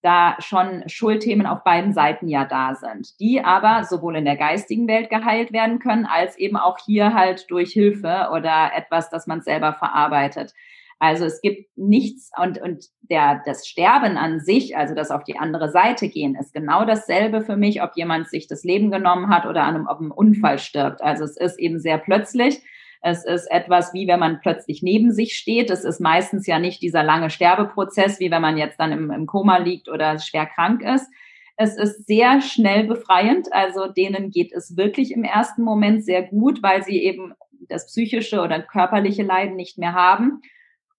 da 0.01 0.37
schon 0.39 0.83
Schuldthemen 0.87 1.45
auf 1.45 1.63
beiden 1.63 1.93
Seiten 1.93 2.27
ja 2.27 2.45
da 2.45 2.75
sind, 2.75 3.19
die 3.19 3.41
aber 3.43 3.83
sowohl 3.83 4.15
in 4.15 4.25
der 4.25 4.37
geistigen 4.37 4.87
Welt 4.87 5.09
geheilt 5.09 5.51
werden 5.51 5.79
können, 5.79 6.05
als 6.05 6.37
eben 6.37 6.55
auch 6.55 6.77
hier 6.85 7.13
halt 7.13 7.49
durch 7.49 7.71
Hilfe 7.71 8.29
oder 8.31 8.71
etwas, 8.75 9.09
das 9.09 9.27
man 9.27 9.41
selber 9.41 9.73
verarbeitet. 9.73 10.53
Also 10.99 11.23
es 11.23 11.41
gibt 11.41 11.77
nichts 11.77 12.29
und, 12.37 12.61
und 12.61 12.85
der, 13.09 13.41
das 13.45 13.65
Sterben 13.67 14.17
an 14.17 14.41
sich, 14.41 14.75
also 14.75 14.93
das 14.93 15.11
auf 15.11 15.23
die 15.23 15.37
andere 15.37 15.69
Seite 15.69 16.09
gehen, 16.09 16.35
ist 16.35 16.53
genau 16.53 16.83
dasselbe 16.83 17.41
für 17.41 17.55
mich, 17.55 17.81
ob 17.81 17.91
jemand 17.95 18.29
sich 18.29 18.47
das 18.47 18.65
Leben 18.65 18.91
genommen 18.91 19.29
hat 19.29 19.45
oder 19.45 19.63
an 19.63 19.75
einem, 19.75 19.87
ob 19.87 19.99
einem 19.99 20.11
Unfall 20.11 20.59
stirbt. 20.59 21.01
Also 21.01 21.23
es 21.23 21.37
ist 21.37 21.57
eben 21.57 21.79
sehr 21.79 21.97
plötzlich 21.97 22.61
es 23.01 23.23
ist 23.23 23.49
etwas, 23.49 23.93
wie 23.93 24.07
wenn 24.07 24.19
man 24.19 24.39
plötzlich 24.41 24.83
neben 24.83 25.11
sich 25.11 25.37
steht. 25.37 25.69
Es 25.69 25.85
ist 25.85 26.01
meistens 26.01 26.45
ja 26.47 26.59
nicht 26.59 26.81
dieser 26.81 27.03
lange 27.03 27.29
Sterbeprozess, 27.29 28.19
wie 28.19 28.29
wenn 28.29 28.41
man 28.41 28.57
jetzt 28.57 28.79
dann 28.79 28.91
im, 28.91 29.11
im 29.11 29.25
Koma 29.25 29.57
liegt 29.57 29.87
oder 29.87 30.19
schwer 30.19 30.45
krank 30.45 30.81
ist. 30.81 31.09
Es 31.55 31.77
ist 31.77 32.07
sehr 32.07 32.41
schnell 32.41 32.85
befreiend. 32.85 33.47
Also 33.51 33.87
denen 33.87 34.31
geht 34.31 34.51
es 34.53 34.75
wirklich 34.75 35.11
im 35.11 35.23
ersten 35.23 35.63
Moment 35.63 36.03
sehr 36.03 36.23
gut, 36.23 36.61
weil 36.61 36.83
sie 36.83 37.01
eben 37.03 37.33
das 37.69 37.87
psychische 37.87 38.41
oder 38.41 38.61
körperliche 38.61 39.23
Leiden 39.23 39.55
nicht 39.55 39.77
mehr 39.77 39.93
haben. 39.93 40.41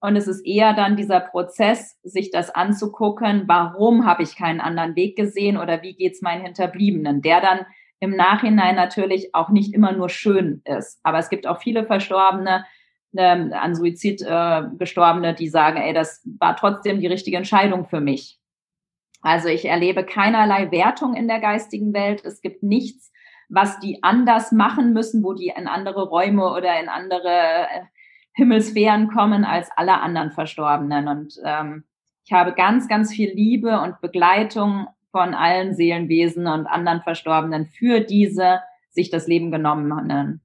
Und 0.00 0.16
es 0.16 0.26
ist 0.26 0.46
eher 0.46 0.72
dann 0.72 0.96
dieser 0.96 1.20
Prozess, 1.20 1.98
sich 2.02 2.30
das 2.30 2.48
anzugucken, 2.48 3.44
warum 3.46 4.06
habe 4.06 4.22
ich 4.22 4.36
keinen 4.36 4.60
anderen 4.60 4.96
Weg 4.96 5.16
gesehen 5.16 5.58
oder 5.58 5.82
wie 5.82 5.94
geht's 5.94 6.22
meinen 6.22 6.44
Hinterbliebenen, 6.44 7.20
der 7.20 7.42
dann 7.42 7.66
im 8.00 8.16
Nachhinein 8.16 8.76
natürlich 8.76 9.34
auch 9.34 9.50
nicht 9.50 9.74
immer 9.74 9.92
nur 9.92 10.08
schön 10.08 10.62
ist. 10.64 10.98
Aber 11.02 11.18
es 11.18 11.28
gibt 11.28 11.46
auch 11.46 11.60
viele 11.60 11.84
Verstorbene, 11.84 12.64
ähm, 13.16 13.52
an 13.52 13.74
Suizid 13.74 14.22
äh, 14.22 14.62
Gestorbene, 14.78 15.34
die 15.34 15.48
sagen, 15.48 15.78
ey, 15.78 15.92
das 15.92 16.22
war 16.38 16.56
trotzdem 16.56 17.00
die 17.00 17.06
richtige 17.06 17.36
Entscheidung 17.36 17.86
für 17.86 18.00
mich. 18.00 18.38
Also 19.22 19.48
ich 19.48 19.66
erlebe 19.66 20.04
keinerlei 20.04 20.70
Wertung 20.70 21.14
in 21.14 21.28
der 21.28 21.40
geistigen 21.40 21.92
Welt. 21.92 22.24
Es 22.24 22.40
gibt 22.40 22.62
nichts, 22.62 23.12
was 23.48 23.78
die 23.80 24.02
anders 24.02 24.52
machen 24.52 24.92
müssen, 24.92 25.22
wo 25.22 25.34
die 25.34 25.52
in 25.54 25.66
andere 25.66 26.08
Räume 26.08 26.50
oder 26.52 26.80
in 26.80 26.88
andere 26.88 27.28
äh, 27.28 27.82
Himmelsphären 28.32 29.08
kommen 29.08 29.44
als 29.44 29.68
alle 29.76 30.00
anderen 30.00 30.30
Verstorbenen. 30.30 31.08
Und 31.08 31.34
ähm, 31.44 31.84
ich 32.24 32.32
habe 32.32 32.52
ganz, 32.52 32.88
ganz 32.88 33.12
viel 33.12 33.30
Liebe 33.34 33.80
und 33.80 34.00
Begleitung 34.00 34.86
von 35.10 35.34
allen 35.34 35.74
Seelenwesen 35.74 36.46
und 36.46 36.66
anderen 36.66 37.02
Verstorbenen 37.02 37.66
für 37.66 38.00
diese 38.00 38.60
sich 38.90 39.10
das 39.10 39.26
Leben 39.26 39.50
genommen 39.50 39.94
haben. 39.94 40.40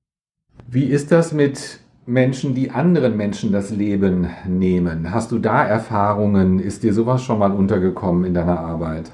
Wie 0.67 0.85
ist 0.85 1.11
das 1.11 1.33
mit 1.33 1.79
Menschen, 2.05 2.53
die 2.53 2.71
anderen 2.71 3.17
Menschen 3.17 3.51
das 3.51 3.71
Leben 3.71 4.29
nehmen? 4.47 5.11
Hast 5.11 5.31
du 5.31 5.39
da 5.39 5.65
Erfahrungen? 5.65 6.59
Ist 6.59 6.83
dir 6.83 6.93
sowas 6.93 7.23
schon 7.23 7.39
mal 7.39 7.51
untergekommen 7.51 8.25
in 8.25 8.33
deiner 8.33 8.59
Arbeit? 8.59 9.11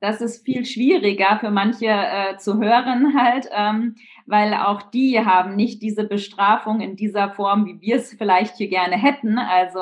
Das 0.00 0.22
ist 0.22 0.44
viel 0.46 0.64
schwieriger 0.64 1.38
für 1.40 1.50
manche 1.50 1.88
äh, 1.88 2.38
zu 2.38 2.58
hören 2.58 3.14
halt, 3.18 3.48
ähm, 3.54 3.96
weil 4.24 4.54
auch 4.54 4.80
die 4.82 5.20
haben 5.20 5.56
nicht 5.56 5.82
diese 5.82 6.04
Bestrafung 6.04 6.80
in 6.80 6.96
dieser 6.96 7.30
Form, 7.30 7.66
wie 7.66 7.80
wir 7.82 7.96
es 7.96 8.14
vielleicht 8.14 8.56
hier 8.56 8.68
gerne 8.68 8.96
hätten. 8.96 9.38
Also 9.38 9.80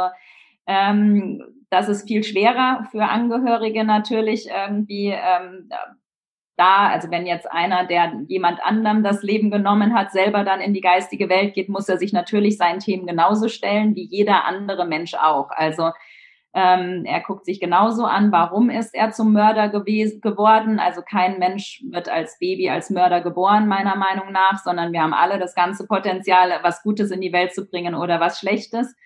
Ähm, 0.70 1.42
das 1.70 1.88
ist 1.88 2.08
viel 2.08 2.24
schwerer 2.24 2.86
für 2.90 3.04
Angehörige 3.04 3.84
natürlich 3.84 4.48
irgendwie 4.48 5.08
ähm, 5.08 5.68
da, 6.58 6.88
also 6.88 7.10
wenn 7.10 7.24
jetzt 7.24 7.50
einer, 7.50 7.86
der 7.86 8.12
jemand 8.26 8.60
anderem 8.62 9.04
das 9.04 9.22
Leben 9.22 9.50
genommen 9.50 9.94
hat, 9.94 10.10
selber 10.10 10.42
dann 10.42 10.60
in 10.60 10.74
die 10.74 10.80
geistige 10.80 11.28
Welt 11.28 11.54
geht, 11.54 11.68
muss 11.68 11.88
er 11.88 11.98
sich 11.98 12.12
natürlich 12.12 12.58
seinen 12.58 12.80
Themen 12.80 13.06
genauso 13.06 13.48
stellen 13.48 13.94
wie 13.94 14.08
jeder 14.10 14.44
andere 14.44 14.84
Mensch 14.84 15.14
auch. 15.14 15.50
Also 15.50 15.92
ähm, 16.54 17.04
er 17.04 17.20
guckt 17.20 17.44
sich 17.44 17.60
genauso 17.60 18.04
an, 18.06 18.32
warum 18.32 18.70
ist 18.70 18.92
er 18.92 19.12
zum 19.12 19.32
Mörder 19.32 19.68
gewesen, 19.68 20.20
geworden. 20.20 20.80
Also 20.80 21.02
kein 21.02 21.38
Mensch 21.38 21.84
wird 21.90 22.08
als 22.08 22.38
Baby 22.40 22.70
als 22.70 22.90
Mörder 22.90 23.20
geboren, 23.20 23.68
meiner 23.68 23.94
Meinung 23.94 24.32
nach, 24.32 24.58
sondern 24.58 24.92
wir 24.92 25.02
haben 25.02 25.14
alle 25.14 25.38
das 25.38 25.54
ganze 25.54 25.86
Potenzial, 25.86 26.50
was 26.62 26.82
Gutes 26.82 27.12
in 27.12 27.20
die 27.20 27.32
Welt 27.32 27.54
zu 27.54 27.66
bringen 27.66 27.94
oder 27.94 28.18
was 28.18 28.40
Schlechtes. 28.40 28.96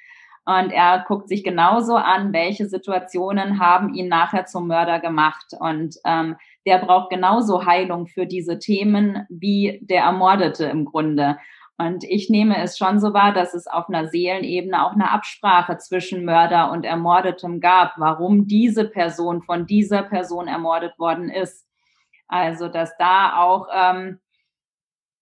Und 0.44 0.72
er 0.72 1.04
guckt 1.06 1.28
sich 1.28 1.44
genauso 1.44 1.94
an, 1.94 2.32
welche 2.32 2.66
Situationen 2.66 3.60
haben 3.60 3.94
ihn 3.94 4.08
nachher 4.08 4.44
zum 4.46 4.66
Mörder 4.66 4.98
gemacht. 4.98 5.52
Und 5.58 5.96
ähm, 6.04 6.36
der 6.66 6.78
braucht 6.78 7.10
genauso 7.10 7.64
Heilung 7.64 8.06
für 8.06 8.26
diese 8.26 8.58
Themen 8.58 9.24
wie 9.28 9.78
der 9.82 10.02
Ermordete 10.02 10.64
im 10.64 10.84
Grunde. 10.84 11.38
Und 11.78 12.04
ich 12.04 12.28
nehme 12.28 12.60
es 12.62 12.76
schon 12.76 13.00
so 13.00 13.12
wahr, 13.14 13.32
dass 13.32 13.54
es 13.54 13.66
auf 13.66 13.88
einer 13.88 14.08
Seelenebene 14.08 14.84
auch 14.84 14.92
eine 14.92 15.10
Absprache 15.10 15.78
zwischen 15.78 16.24
Mörder 16.24 16.70
und 16.70 16.84
Ermordetem 16.84 17.60
gab, 17.60 17.94
warum 17.96 18.46
diese 18.46 18.84
Person 18.84 19.42
von 19.42 19.66
dieser 19.66 20.02
Person 20.02 20.48
ermordet 20.48 20.98
worden 20.98 21.28
ist. 21.28 21.66
Also, 22.28 22.68
dass 22.68 22.96
da 22.98 23.36
auch 23.36 23.68
ähm, 23.74 24.20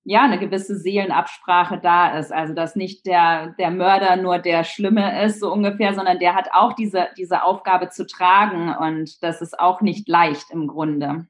ja 0.05 0.23
eine 0.23 0.39
gewisse 0.39 0.77
Seelenabsprache 0.77 1.79
da 1.79 2.19
ist. 2.19 2.33
Also, 2.33 2.55
dass 2.55 2.77
nicht 2.77 3.07
der, 3.07 3.55
der 3.59 3.71
Mörder 3.71 4.17
nur 4.17 4.39
der 4.39 4.65
Schlimme 4.65 5.25
ist, 5.25 5.41
so 5.41 5.53
ungefähr, 5.53 5.95
sondern 5.95 6.19
der 6.19 6.35
hat 6.35 6.49
auch 6.53 6.73
diese, 6.73 7.09
diese 7.17 7.43
Aufgabe 7.43 7.91
zu 7.91 8.07
tragen. 8.07 8.75
Und 8.75 9.23
das 9.23 9.43
ist 9.43 9.59
auch 9.59 9.81
nicht 9.81 10.09
leicht 10.09 10.51
im 10.51 10.67
Grunde. 10.67 11.27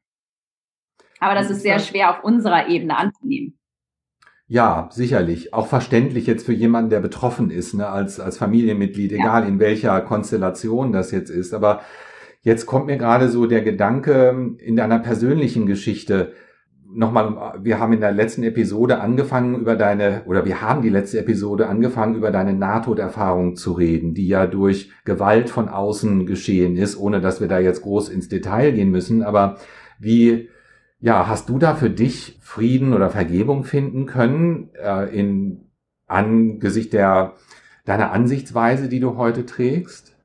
Aber 1.20 1.34
das 1.34 1.50
ist 1.50 1.62
sehr 1.62 1.78
schwer 1.78 2.10
auf 2.10 2.24
unserer 2.24 2.68
Ebene 2.68 2.96
anzunehmen. 2.96 3.58
Ja, 4.46 4.88
sicherlich. 4.90 5.54
Auch 5.54 5.68
verständlich 5.68 6.26
jetzt 6.26 6.44
für 6.44 6.52
jemanden, 6.52 6.90
der 6.90 6.98
betroffen 6.98 7.50
ist, 7.50 7.74
ne, 7.74 7.88
als, 7.88 8.18
als 8.18 8.36
Familienmitglied, 8.36 9.12
egal 9.12 9.42
ja. 9.42 9.48
in 9.48 9.60
welcher 9.60 10.00
Konstellation 10.00 10.92
das 10.92 11.12
jetzt 11.12 11.30
ist. 11.30 11.54
Aber 11.54 11.82
jetzt 12.42 12.66
kommt 12.66 12.86
mir 12.86 12.96
gerade 12.96 13.28
so 13.28 13.46
der 13.46 13.62
Gedanke 13.62 14.56
in 14.58 14.74
deiner 14.74 14.98
persönlichen 14.98 15.66
Geschichte. 15.66 16.32
Nochmal, 16.92 17.60
wir 17.62 17.78
haben 17.78 17.92
in 17.92 18.00
der 18.00 18.10
letzten 18.10 18.42
Episode 18.42 19.00
angefangen 19.00 19.54
über 19.54 19.76
deine, 19.76 20.22
oder 20.26 20.44
wir 20.44 20.60
haben 20.60 20.82
die 20.82 20.88
letzte 20.88 21.20
Episode 21.20 21.68
angefangen 21.68 22.16
über 22.16 22.30
deine 22.30 22.52
Nahtoderfahrung 22.52 23.54
zu 23.54 23.72
reden, 23.72 24.14
die 24.14 24.26
ja 24.26 24.46
durch 24.46 24.90
Gewalt 25.04 25.50
von 25.50 25.68
außen 25.68 26.26
geschehen 26.26 26.76
ist, 26.76 26.96
ohne 26.98 27.20
dass 27.20 27.40
wir 27.40 27.48
da 27.48 27.60
jetzt 27.60 27.82
groß 27.82 28.08
ins 28.08 28.28
Detail 28.28 28.72
gehen 28.72 28.90
müssen. 28.90 29.22
Aber 29.22 29.58
wie, 30.00 30.48
ja, 30.98 31.28
hast 31.28 31.48
du 31.48 31.58
da 31.58 31.74
für 31.74 31.90
dich 31.90 32.38
Frieden 32.40 32.92
oder 32.92 33.08
Vergebung 33.10 33.64
finden 33.64 34.06
können 34.06 34.70
äh, 34.74 35.16
in 35.16 35.68
angesichts 36.06 36.90
der 36.90 37.34
deiner 37.84 38.12
Ansichtsweise, 38.12 38.88
die 38.88 39.00
du 39.00 39.16
heute 39.16 39.46
trägst? 39.46 40.19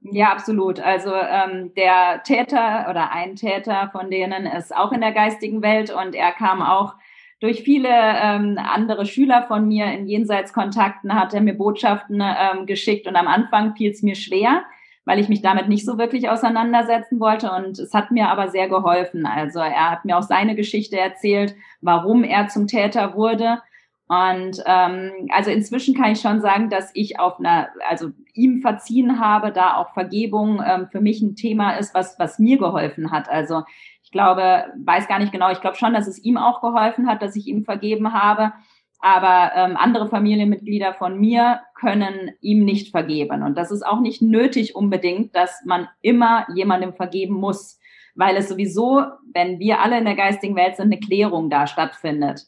Ja, 0.00 0.30
absolut. 0.30 0.78
Also 0.78 1.12
ähm, 1.14 1.72
der 1.74 2.22
Täter 2.22 2.86
oder 2.90 3.12
ein 3.12 3.34
Täter 3.34 3.88
von 3.92 4.10
denen 4.10 4.46
ist 4.46 4.74
auch 4.74 4.92
in 4.92 5.00
der 5.00 5.12
geistigen 5.12 5.62
Welt 5.62 5.90
und 5.90 6.14
er 6.14 6.32
kam 6.32 6.62
auch 6.62 6.94
durch 7.40 7.62
viele 7.62 7.88
ähm, 7.88 8.58
andere 8.58 9.04
Schüler 9.04 9.44
von 9.46 9.68
mir 9.68 9.86
in 9.92 10.06
Jenseitskontakten, 10.06 11.14
hat 11.14 11.34
er 11.34 11.42
mir 11.42 11.54
Botschaften 11.54 12.22
ähm, 12.22 12.66
geschickt 12.66 13.06
und 13.06 13.16
am 13.16 13.28
Anfang 13.28 13.74
fiel 13.76 13.90
es 13.90 14.02
mir 14.02 14.14
schwer, 14.14 14.62
weil 15.04 15.18
ich 15.18 15.28
mich 15.28 15.42
damit 15.42 15.68
nicht 15.68 15.84
so 15.84 15.98
wirklich 15.98 16.28
auseinandersetzen 16.30 17.20
wollte. 17.20 17.50
Und 17.52 17.78
es 17.78 17.92
hat 17.92 18.10
mir 18.10 18.28
aber 18.28 18.48
sehr 18.48 18.68
geholfen. 18.68 19.26
Also 19.26 19.58
er 19.58 19.90
hat 19.90 20.04
mir 20.04 20.16
auch 20.16 20.22
seine 20.22 20.54
Geschichte 20.56 20.98
erzählt, 20.98 21.54
warum 21.80 22.24
er 22.24 22.48
zum 22.48 22.66
Täter 22.66 23.14
wurde. 23.14 23.60
Und 24.08 24.62
ähm, 24.66 25.28
also 25.32 25.50
inzwischen 25.50 25.94
kann 25.94 26.12
ich 26.12 26.20
schon 26.20 26.40
sagen, 26.40 26.70
dass 26.70 26.92
ich 26.94 27.18
auf 27.18 27.40
einer, 27.40 27.68
also 27.88 28.10
ihm 28.34 28.60
verziehen 28.60 29.18
habe, 29.18 29.50
da 29.50 29.76
auch 29.76 29.94
Vergebung 29.94 30.62
ähm, 30.64 30.88
für 30.92 31.00
mich 31.00 31.20
ein 31.20 31.34
Thema 31.34 31.72
ist, 31.72 31.92
was, 31.92 32.16
was 32.18 32.38
mir 32.38 32.56
geholfen 32.56 33.10
hat. 33.10 33.28
Also 33.28 33.62
ich 34.04 34.12
glaube, 34.12 34.66
weiß 34.84 35.08
gar 35.08 35.18
nicht 35.18 35.32
genau, 35.32 35.50
ich 35.50 35.60
glaube 35.60 35.76
schon, 35.76 35.92
dass 35.92 36.06
es 36.06 36.22
ihm 36.22 36.36
auch 36.36 36.60
geholfen 36.60 37.08
hat, 37.08 37.20
dass 37.20 37.34
ich 37.34 37.48
ihm 37.48 37.64
vergeben 37.64 38.12
habe. 38.12 38.52
Aber 39.00 39.52
ähm, 39.56 39.76
andere 39.76 40.08
Familienmitglieder 40.08 40.94
von 40.94 41.18
mir 41.18 41.60
können 41.74 42.30
ihm 42.40 42.64
nicht 42.64 42.92
vergeben. 42.92 43.42
Und 43.42 43.56
das 43.58 43.72
ist 43.72 43.84
auch 43.84 44.00
nicht 44.00 44.22
nötig 44.22 44.76
unbedingt, 44.76 45.34
dass 45.34 45.62
man 45.64 45.88
immer 46.00 46.46
jemandem 46.54 46.94
vergeben 46.94 47.34
muss, 47.34 47.78
weil 48.14 48.36
es 48.36 48.48
sowieso, 48.48 49.02
wenn 49.34 49.58
wir 49.58 49.80
alle 49.80 49.98
in 49.98 50.04
der 50.06 50.14
geistigen 50.14 50.56
Welt 50.56 50.76
sind, 50.76 50.86
eine 50.86 51.00
Klärung 51.00 51.50
da 51.50 51.66
stattfindet. 51.66 52.46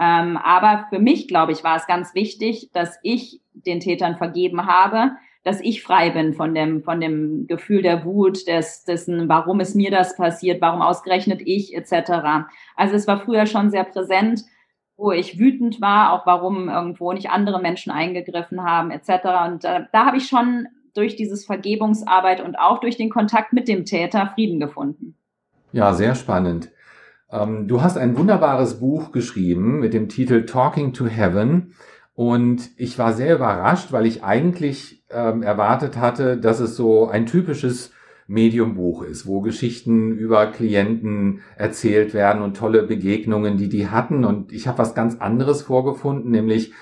Ähm, 0.00 0.36
aber 0.36 0.86
für 0.90 0.98
mich, 0.98 1.28
glaube 1.28 1.52
ich, 1.52 1.64
war 1.64 1.76
es 1.76 1.86
ganz 1.86 2.14
wichtig, 2.14 2.70
dass 2.72 2.98
ich 3.02 3.40
den 3.52 3.80
Tätern 3.80 4.16
vergeben 4.16 4.66
habe, 4.66 5.12
dass 5.44 5.60
ich 5.60 5.82
frei 5.82 6.10
bin 6.10 6.34
von 6.34 6.54
dem, 6.54 6.82
von 6.82 7.00
dem 7.00 7.46
Gefühl 7.46 7.82
der 7.82 8.04
Wut, 8.04 8.46
des, 8.46 8.84
dessen, 8.84 9.28
warum 9.28 9.60
ist 9.60 9.74
mir 9.74 9.90
das 9.90 10.16
passiert, 10.16 10.60
warum 10.60 10.82
ausgerechnet 10.82 11.40
ich, 11.44 11.74
etc. 11.74 12.48
Also 12.76 12.94
es 12.94 13.06
war 13.06 13.20
früher 13.20 13.46
schon 13.46 13.70
sehr 13.70 13.84
präsent 13.84 14.42
wo 14.98 15.12
ich 15.12 15.38
wütend 15.38 15.80
war, 15.80 16.12
auch 16.12 16.26
warum 16.26 16.68
irgendwo 16.68 17.12
nicht 17.12 17.30
andere 17.30 17.62
Menschen 17.62 17.92
eingegriffen 17.92 18.64
haben, 18.64 18.90
etc. 18.90 19.10
Und 19.46 19.64
äh, 19.64 19.84
da 19.92 20.06
habe 20.06 20.16
ich 20.16 20.26
schon 20.26 20.66
durch 20.92 21.14
dieses 21.14 21.46
Vergebungsarbeit 21.46 22.42
und 22.44 22.58
auch 22.58 22.80
durch 22.80 22.96
den 22.96 23.08
Kontakt 23.08 23.52
mit 23.52 23.68
dem 23.68 23.84
Täter 23.84 24.32
Frieden 24.34 24.58
gefunden. 24.58 25.16
Ja, 25.70 25.92
sehr 25.92 26.16
spannend. 26.16 26.70
Ähm, 27.30 27.68
du 27.68 27.82
hast 27.82 27.96
ein 27.96 28.16
wunderbares 28.16 28.80
Buch 28.80 29.12
geschrieben 29.12 29.80
mit 29.80 29.94
dem 29.94 30.08
Titel 30.08 30.46
Talking 30.46 30.92
to 30.92 31.06
Heaven. 31.06 31.74
Und 32.14 32.70
ich 32.76 32.98
war 32.98 33.12
sehr 33.12 33.34
überrascht, 33.34 33.92
weil 33.92 34.06
ich 34.06 34.24
eigentlich 34.24 35.04
ähm, 35.10 35.42
erwartet 35.42 35.96
hatte, 35.96 36.36
dass 36.36 36.58
es 36.58 36.74
so 36.76 37.08
ein 37.08 37.26
typisches 37.26 37.92
Mediumbuch 38.26 39.02
ist, 39.02 39.26
wo 39.26 39.40
Geschichten 39.40 40.12
über 40.12 40.46
Klienten 40.46 41.40
erzählt 41.56 42.12
werden 42.12 42.42
und 42.42 42.56
tolle 42.56 42.82
Begegnungen, 42.82 43.56
die 43.56 43.68
die 43.68 43.88
hatten. 43.88 44.24
Und 44.24 44.52
ich 44.52 44.68
habe 44.68 44.78
was 44.78 44.94
ganz 44.94 45.16
anderes 45.20 45.62
vorgefunden, 45.62 46.30
nämlich 46.30 46.72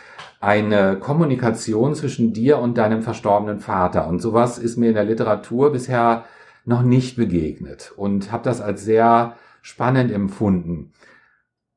eine 0.41 0.97
Kommunikation 0.97 1.95
zwischen 1.95 2.33
dir 2.33 2.59
und 2.59 2.79
deinem 2.79 3.03
verstorbenen 3.03 3.61
Vater. 3.61 4.09
Und 4.09 4.21
sowas 4.21 4.59
ist 4.59 4.77
mir 4.77 4.89
in 4.89 4.95
der 4.95 5.05
Literatur 5.05 5.71
bisher 5.71 6.25
noch 6.65 6.83
nicht 6.83 7.17
begegnet 7.17 7.93
und 7.97 8.33
habe 8.33 8.43
das 8.43 8.61
als 8.61 8.85
sehr 8.85 9.37
spannend 9.67 10.13
empfunden. 10.13 10.93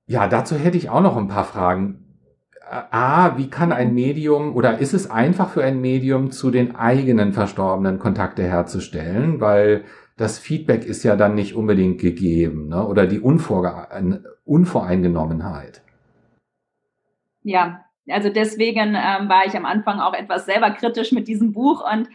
Ja, 0.05 0.27
dazu 0.27 0.55
hätte 0.55 0.77
ich 0.77 0.91
auch 0.91 1.01
noch 1.01 1.17
ein 1.17 1.27
paar 1.27 1.43
Fragen. 1.43 2.05
A, 2.69 3.35
wie 3.37 3.49
kann 3.49 3.71
ein 3.71 3.95
Medium 3.95 4.55
oder 4.55 4.77
ist 4.77 4.93
es 4.93 5.09
einfach 5.09 5.49
für 5.49 5.63
ein 5.63 5.81
Medium 5.81 6.29
zu 6.29 6.51
den 6.51 6.75
eigenen 6.75 7.33
Verstorbenen 7.33 7.97
Kontakte 7.97 8.43
herzustellen? 8.43 9.41
Weil 9.41 9.85
das 10.17 10.37
Feedback 10.37 10.85
ist 10.85 11.01
ja 11.03 11.15
dann 11.15 11.33
nicht 11.33 11.55
unbedingt 11.55 11.99
gegeben 11.99 12.67
ne? 12.67 12.85
oder 12.85 13.07
die 13.07 13.19
Unvorge 13.19 14.21
Unvoreingenommenheit. 14.45 15.81
Ja, 17.41 17.85
also 18.07 18.29
deswegen 18.29 18.89
ähm, 18.89 19.29
war 19.29 19.47
ich 19.47 19.57
am 19.57 19.65
Anfang 19.65 19.99
auch 19.99 20.13
etwas 20.13 20.45
selber 20.45 20.69
kritisch 20.69 21.11
mit 21.11 21.27
diesem 21.27 21.53
Buch 21.53 21.83
und 21.91 22.07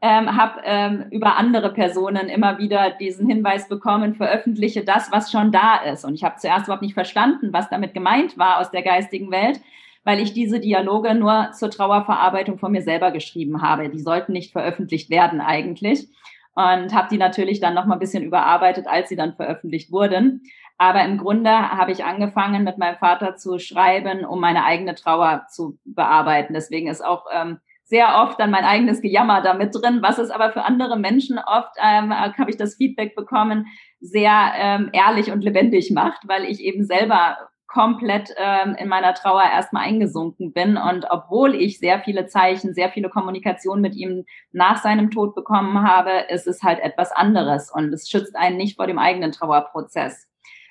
ähm, 0.00 0.36
habe 0.36 0.60
ähm, 0.64 1.06
über 1.10 1.36
andere 1.36 1.72
Personen 1.72 2.28
immer 2.28 2.58
wieder 2.58 2.90
diesen 2.90 3.26
Hinweis 3.28 3.68
bekommen, 3.68 4.14
veröffentliche 4.14 4.84
das, 4.84 5.10
was 5.10 5.30
schon 5.30 5.50
da 5.50 5.76
ist. 5.76 6.04
Und 6.04 6.14
ich 6.14 6.24
habe 6.24 6.36
zuerst 6.36 6.66
überhaupt 6.66 6.82
nicht 6.82 6.94
verstanden, 6.94 7.52
was 7.52 7.68
damit 7.68 7.94
gemeint 7.94 8.38
war 8.38 8.60
aus 8.60 8.70
der 8.70 8.82
geistigen 8.82 9.30
Welt 9.30 9.60
weil 10.08 10.20
ich 10.20 10.32
diese 10.32 10.58
Dialoge 10.58 11.14
nur 11.14 11.50
zur 11.52 11.70
Trauerverarbeitung 11.70 12.58
von 12.58 12.72
mir 12.72 12.80
selber 12.80 13.10
geschrieben 13.10 13.60
habe. 13.60 13.90
Die 13.90 13.98
sollten 13.98 14.32
nicht 14.32 14.52
veröffentlicht 14.52 15.10
werden 15.10 15.42
eigentlich. 15.42 16.08
Und 16.54 16.94
habe 16.94 17.08
die 17.10 17.18
natürlich 17.18 17.60
dann 17.60 17.74
noch 17.74 17.84
mal 17.84 17.96
ein 17.96 18.00
bisschen 18.00 18.22
überarbeitet, 18.22 18.86
als 18.88 19.10
sie 19.10 19.16
dann 19.16 19.34
veröffentlicht 19.34 19.92
wurden. 19.92 20.44
Aber 20.78 21.04
im 21.04 21.18
Grunde 21.18 21.50
habe 21.50 21.92
ich 21.92 22.04
angefangen, 22.04 22.64
mit 22.64 22.78
meinem 22.78 22.96
Vater 22.96 23.36
zu 23.36 23.58
schreiben, 23.58 24.24
um 24.24 24.40
meine 24.40 24.64
eigene 24.64 24.94
Trauer 24.94 25.44
zu 25.50 25.78
bearbeiten. 25.84 26.54
Deswegen 26.54 26.88
ist 26.88 27.04
auch 27.04 27.26
ähm, 27.30 27.58
sehr 27.88 28.22
oft 28.22 28.38
dann 28.38 28.50
mein 28.50 28.64
eigenes 28.64 29.00
Gejammer 29.00 29.40
damit 29.40 29.74
drin, 29.74 30.00
was 30.02 30.18
es 30.18 30.30
aber 30.30 30.52
für 30.52 30.64
andere 30.64 30.98
Menschen 30.98 31.38
oft, 31.38 31.74
ähm, 31.82 32.12
habe 32.12 32.50
ich 32.50 32.58
das 32.58 32.76
Feedback 32.76 33.16
bekommen, 33.16 33.66
sehr 34.00 34.52
ähm, 34.56 34.90
ehrlich 34.92 35.32
und 35.32 35.42
lebendig 35.42 35.90
macht, 35.90 36.28
weil 36.28 36.44
ich 36.44 36.60
eben 36.60 36.84
selber 36.84 37.38
komplett 37.66 38.34
ähm, 38.36 38.76
in 38.78 38.88
meiner 38.88 39.14
Trauer 39.14 39.42
erstmal 39.42 39.84
eingesunken 39.84 40.52
bin. 40.52 40.76
Und 40.76 41.06
obwohl 41.10 41.54
ich 41.54 41.78
sehr 41.78 42.00
viele 42.00 42.26
Zeichen, 42.26 42.74
sehr 42.74 42.90
viele 42.90 43.08
Kommunikation 43.08 43.80
mit 43.80 43.94
ihm 43.94 44.24
nach 44.52 44.82
seinem 44.82 45.10
Tod 45.10 45.34
bekommen 45.34 45.86
habe, 45.86 46.10
ist 46.28 46.46
es 46.46 46.62
halt 46.62 46.80
etwas 46.80 47.12
anderes 47.12 47.70
und 47.70 47.92
es 47.92 48.08
schützt 48.08 48.36
einen 48.36 48.56
nicht 48.56 48.76
vor 48.76 48.86
dem 48.86 48.98
eigenen 48.98 49.32
Trauerprozess. 49.32 50.28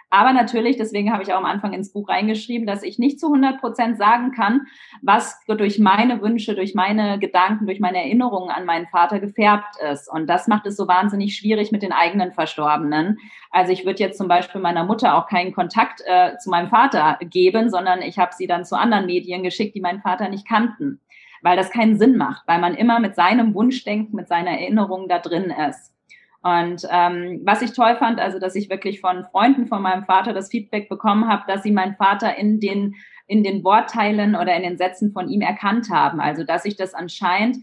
Aber 0.09 0.31
natürlich, 0.31 0.77
deswegen 0.77 1.11
habe 1.11 1.23
ich 1.23 1.33
auch 1.33 1.37
am 1.37 1.45
Anfang 1.45 1.73
ins 1.73 1.91
Buch 1.91 2.07
reingeschrieben, 2.07 2.65
dass 2.65 2.81
ich 2.81 2.97
nicht 2.97 3.19
zu 3.19 3.27
100 3.27 3.59
Prozent 3.59 3.97
sagen 3.97 4.31
kann, 4.31 4.67
was 5.01 5.37
durch 5.47 5.79
meine 5.79 6.21
Wünsche, 6.21 6.55
durch 6.55 6.75
meine 6.75 7.19
Gedanken, 7.19 7.65
durch 7.65 7.81
meine 7.81 7.97
Erinnerungen 7.97 8.49
an 8.49 8.65
meinen 8.65 8.87
Vater 8.87 9.19
gefärbt 9.19 9.75
ist. 9.91 10.09
Und 10.09 10.27
das 10.27 10.47
macht 10.47 10.65
es 10.65 10.77
so 10.77 10.87
wahnsinnig 10.87 11.35
schwierig 11.35 11.73
mit 11.73 11.83
den 11.83 11.91
eigenen 11.91 12.31
Verstorbenen. 12.31 13.17
Also 13.51 13.73
ich 13.73 13.85
würde 13.85 13.99
jetzt 13.99 14.17
zum 14.17 14.29
Beispiel 14.29 14.61
meiner 14.61 14.85
Mutter 14.85 15.17
auch 15.17 15.27
keinen 15.27 15.53
Kontakt 15.53 16.01
äh, 16.05 16.37
zu 16.37 16.49
meinem 16.49 16.69
Vater 16.69 17.17
geben, 17.21 17.69
sondern 17.69 18.01
ich 18.01 18.17
habe 18.17 18.31
sie 18.33 18.47
dann 18.47 18.63
zu 18.63 18.77
anderen 18.77 19.07
Medien 19.07 19.43
geschickt, 19.43 19.75
die 19.75 19.81
meinen 19.81 20.01
Vater 20.01 20.29
nicht 20.29 20.47
kannten, 20.47 21.01
weil 21.41 21.57
das 21.57 21.69
keinen 21.69 21.97
Sinn 21.97 22.15
macht, 22.15 22.47
weil 22.47 22.59
man 22.59 22.75
immer 22.75 23.01
mit 23.01 23.15
seinem 23.15 23.53
Wunschdenken, 23.53 24.15
mit 24.15 24.29
seiner 24.29 24.51
Erinnerung 24.51 25.09
da 25.09 25.19
drin 25.19 25.53
ist. 25.69 25.96
Und 26.41 26.87
ähm, 26.89 27.41
was 27.43 27.61
ich 27.61 27.73
toll 27.73 27.95
fand, 27.97 28.19
also 28.19 28.39
dass 28.39 28.55
ich 28.55 28.69
wirklich 28.69 29.01
von 29.01 29.25
Freunden 29.31 29.67
von 29.67 29.81
meinem 29.81 30.05
Vater 30.05 30.33
das 30.33 30.49
Feedback 30.49 30.87
bekommen 30.87 31.27
habe, 31.27 31.43
dass 31.47 31.63
sie 31.63 31.71
meinen 31.71 31.95
Vater 31.95 32.37
in 32.37 32.59
den 32.59 32.95
in 33.29 33.43
den 33.43 33.63
Wortteilen 33.65 34.35
oder 34.35 34.55
in 34.55 34.63
den 34.63 34.77
Sätzen 34.77 35.11
von 35.11 35.27
ihm 35.27 35.41
erkannt 35.41 35.89
haben. 35.89 36.21
Also 36.21 36.43
dass 36.43 36.63
ich 36.63 36.77
das 36.77 36.93
anscheinend 36.93 37.57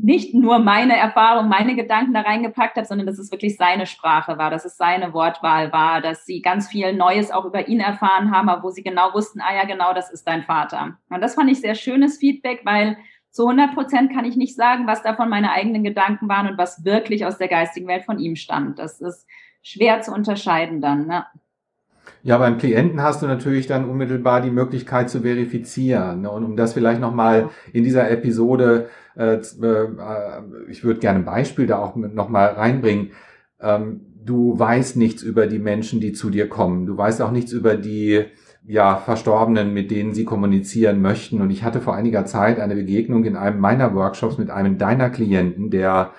nicht 0.00 0.32
nur 0.32 0.60
meine 0.60 0.96
Erfahrung, 0.96 1.48
meine 1.48 1.74
Gedanken 1.74 2.14
da 2.14 2.20
reingepackt 2.20 2.76
habe, 2.76 2.86
sondern 2.86 3.06
dass 3.06 3.18
es 3.18 3.32
wirklich 3.32 3.56
seine 3.56 3.84
Sprache 3.86 4.38
war, 4.38 4.48
dass 4.50 4.64
es 4.64 4.76
seine 4.76 5.12
Wortwahl 5.12 5.72
war, 5.72 6.00
dass 6.00 6.24
sie 6.24 6.40
ganz 6.40 6.68
viel 6.68 6.92
Neues 6.92 7.32
auch 7.32 7.44
über 7.44 7.66
ihn 7.66 7.80
erfahren 7.80 8.30
haben, 8.30 8.48
aber 8.48 8.62
wo 8.62 8.70
sie 8.70 8.84
genau 8.84 9.12
wussten, 9.12 9.40
ah 9.40 9.54
ja, 9.54 9.64
genau, 9.64 9.92
das 9.92 10.12
ist 10.12 10.24
dein 10.24 10.44
Vater. 10.44 10.96
Und 11.10 11.20
das 11.20 11.34
fand 11.34 11.50
ich 11.50 11.60
sehr 11.60 11.74
schönes 11.74 12.18
Feedback, 12.18 12.60
weil 12.64 12.96
zu 13.38 13.46
100 13.46 13.72
Prozent 13.72 14.12
kann 14.12 14.24
ich 14.24 14.34
nicht 14.34 14.56
sagen, 14.56 14.88
was 14.88 15.04
davon 15.04 15.28
meine 15.28 15.52
eigenen 15.52 15.84
Gedanken 15.84 16.28
waren 16.28 16.48
und 16.48 16.58
was 16.58 16.84
wirklich 16.84 17.24
aus 17.24 17.38
der 17.38 17.46
geistigen 17.46 17.86
Welt 17.86 18.02
von 18.02 18.18
ihm 18.18 18.34
stammt. 18.34 18.80
Das 18.80 19.00
ist 19.00 19.28
schwer 19.62 20.00
zu 20.00 20.12
unterscheiden 20.12 20.80
dann. 20.80 21.06
Ne? 21.06 21.24
Ja, 22.24 22.38
beim 22.38 22.58
Klienten 22.58 23.00
hast 23.00 23.22
du 23.22 23.28
natürlich 23.28 23.68
dann 23.68 23.88
unmittelbar 23.88 24.40
die 24.40 24.50
Möglichkeit 24.50 25.08
zu 25.08 25.20
verifizieren. 25.20 26.22
Ne? 26.22 26.30
Und 26.32 26.42
um 26.42 26.56
das 26.56 26.72
vielleicht 26.72 27.00
nochmal 27.00 27.50
in 27.72 27.84
dieser 27.84 28.10
Episode, 28.10 28.88
äh, 29.16 29.34
äh, 29.34 29.88
ich 30.68 30.82
würde 30.82 30.98
gerne 30.98 31.20
ein 31.20 31.24
Beispiel 31.24 31.68
da 31.68 31.78
auch 31.78 31.94
nochmal 31.94 32.54
reinbringen. 32.54 33.12
Ähm, 33.60 34.00
du 34.24 34.58
weißt 34.58 34.96
nichts 34.96 35.22
über 35.22 35.46
die 35.46 35.60
Menschen, 35.60 36.00
die 36.00 36.12
zu 36.12 36.30
dir 36.30 36.48
kommen. 36.48 36.86
Du 36.86 36.96
weißt 36.96 37.22
auch 37.22 37.30
nichts 37.30 37.52
über 37.52 37.76
die 37.76 38.24
ja, 38.68 38.96
Verstorbenen, 38.96 39.72
mit 39.72 39.90
denen 39.90 40.12
sie 40.12 40.26
kommunizieren 40.26 41.00
möchten. 41.00 41.40
Und 41.40 41.50
ich 41.50 41.64
hatte 41.64 41.80
vor 41.80 41.94
einiger 41.94 42.26
Zeit 42.26 42.60
eine 42.60 42.74
Begegnung 42.74 43.24
in 43.24 43.34
einem 43.34 43.60
meiner 43.60 43.94
Workshops 43.94 44.36
mit 44.36 44.50
einem 44.50 44.76
deiner 44.76 45.08
Klienten, 45.08 45.70
der 45.70 46.12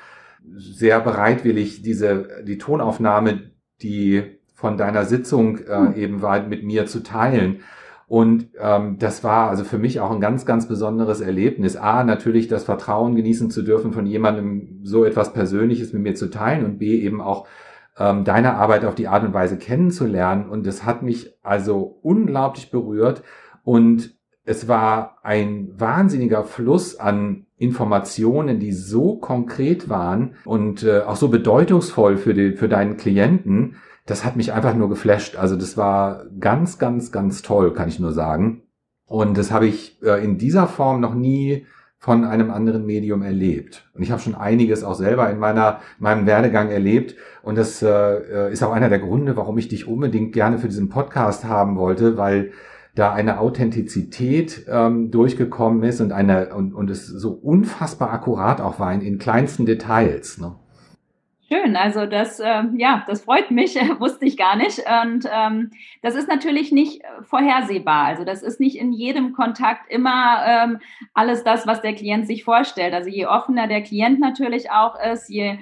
sehr 0.57 0.99
bereitwillig 0.99 1.83
diese, 1.83 2.43
die 2.47 2.57
Tonaufnahme, 2.57 3.51
die 3.83 4.23
von 4.55 4.77
deiner 4.77 5.05
Sitzung 5.05 5.59
äh, 5.59 5.75
hm. 5.75 5.95
eben 5.95 6.21
war, 6.23 6.41
mit 6.41 6.63
mir 6.63 6.87
zu 6.87 7.03
teilen. 7.03 7.59
Und 8.07 8.47
ähm, 8.59 8.97
das 8.97 9.23
war 9.23 9.51
also 9.51 9.63
für 9.63 9.77
mich 9.77 9.99
auch 9.99 10.09
ein 10.09 10.19
ganz, 10.19 10.47
ganz 10.47 10.67
besonderes 10.67 11.21
Erlebnis. 11.21 11.75
A, 11.75 12.03
natürlich 12.03 12.47
das 12.47 12.63
Vertrauen 12.63 13.15
genießen 13.15 13.51
zu 13.51 13.61
dürfen, 13.61 13.93
von 13.93 14.07
jemandem 14.07 14.79
so 14.81 15.05
etwas 15.05 15.33
Persönliches 15.33 15.93
mit 15.93 16.01
mir 16.01 16.15
zu 16.15 16.31
teilen 16.31 16.65
und 16.65 16.79
B, 16.79 16.99
eben 16.99 17.21
auch 17.21 17.47
ähm, 17.99 18.23
deine 18.23 18.55
Arbeit 18.55 18.85
auf 18.85 18.95
die 18.95 19.07
Art 19.07 19.23
und 19.23 19.33
Weise 19.33 19.57
kennenzulernen. 19.57 20.49
Und 20.49 20.65
das 20.65 20.85
hat 20.85 21.03
mich 21.03 21.33
also 21.43 21.99
unglaublich 22.01 22.71
berührt. 22.71 23.21
Und 23.63 24.15
es 24.45 24.67
war 24.67 25.17
ein 25.21 25.69
wahnsinniger 25.77 26.43
Fluss 26.43 26.99
an 26.99 27.45
Informationen, 27.57 28.59
die 28.59 28.71
so 28.71 29.17
konkret 29.17 29.89
waren 29.89 30.35
und 30.45 30.83
äh, 30.83 31.01
auch 31.01 31.17
so 31.17 31.27
bedeutungsvoll 31.27 32.17
für, 32.17 32.33
die, 32.33 32.53
für 32.53 32.69
deinen 32.69 32.97
Klienten. 32.97 33.75
Das 34.05 34.25
hat 34.25 34.37
mich 34.37 34.53
einfach 34.53 34.73
nur 34.73 34.89
geflasht. 34.89 35.35
Also 35.35 35.55
das 35.55 35.77
war 35.77 36.25
ganz, 36.39 36.79
ganz, 36.79 37.11
ganz 37.11 37.41
toll, 37.41 37.73
kann 37.73 37.89
ich 37.89 37.99
nur 37.99 38.13
sagen. 38.13 38.63
Und 39.05 39.37
das 39.37 39.51
habe 39.51 39.67
ich 39.67 40.01
äh, 40.01 40.23
in 40.23 40.37
dieser 40.37 40.67
Form 40.67 41.01
noch 41.01 41.13
nie 41.13 41.65
von 41.99 42.23
einem 42.23 42.49
anderen 42.49 42.85
Medium 42.85 43.21
erlebt. 43.21 43.89
Und 43.93 44.01
ich 44.01 44.11
habe 44.11 44.21
schon 44.21 44.33
einiges 44.33 44.85
auch 44.85 44.95
selber 44.95 45.29
in 45.29 45.37
meiner 45.37 45.81
in 45.97 46.03
meinem 46.03 46.25
Werdegang 46.25 46.69
erlebt. 46.69 47.15
Und 47.43 47.57
das 47.57 47.81
äh, 47.81 48.51
ist 48.51 48.63
auch 48.63 48.71
einer 48.71 48.87
der 48.87 48.99
Gründe, 48.99 49.35
warum 49.35 49.57
ich 49.57 49.67
dich 49.67 49.85
unbedingt 49.85 50.31
gerne 50.31 50.59
für 50.59 50.67
diesen 50.67 50.87
Podcast 50.87 51.43
haben 51.43 51.75
wollte, 51.75 52.17
weil 52.17 52.51
da 52.95 53.13
eine 53.13 53.39
Authentizität 53.39 54.65
ähm, 54.69 55.11
durchgekommen 55.11 55.83
ist 55.83 55.99
und 55.99 56.11
eine 56.13 56.53
und, 56.55 56.73
und 56.73 56.89
es 56.89 57.05
so 57.05 57.31
unfassbar 57.31 58.11
akkurat 58.11 58.61
auch 58.61 58.79
war 58.79 58.93
in, 58.93 59.01
in 59.01 59.19
kleinsten 59.19 59.65
Details. 59.65 60.37
Ne? 60.37 60.55
Schön, 61.51 61.75
also 61.75 62.05
das, 62.05 62.39
äh, 62.39 62.63
ja, 62.75 63.03
das 63.07 63.23
freut 63.23 63.49
mich, 63.49 63.73
wusste 63.99 64.25
ich 64.25 64.37
gar 64.37 64.55
nicht. 64.55 64.83
Und 65.03 65.27
ähm, 65.33 65.71
das 66.03 66.13
ist 66.13 66.27
natürlich 66.27 66.71
nicht 66.71 67.01
vorhersehbar. 67.23 68.05
Also 68.05 68.23
das 68.23 68.43
ist 68.43 68.59
nicht 68.59 68.77
in 68.77 68.93
jedem 68.93 69.33
Kontakt 69.33 69.91
immer 69.91 70.43
ähm, 70.45 70.79
alles 71.15 71.43
das, 71.43 71.65
was 71.65 71.81
der 71.81 71.95
Klient 71.95 72.27
sich 72.27 72.43
vorstellt. 72.43 72.93
Also 72.93 73.09
je 73.09 73.25
offener 73.25 73.67
der 73.67 73.81
Klient 73.81 74.19
natürlich 74.19 74.69
auch 74.69 74.95
ist, 74.99 75.27
je, 75.27 75.57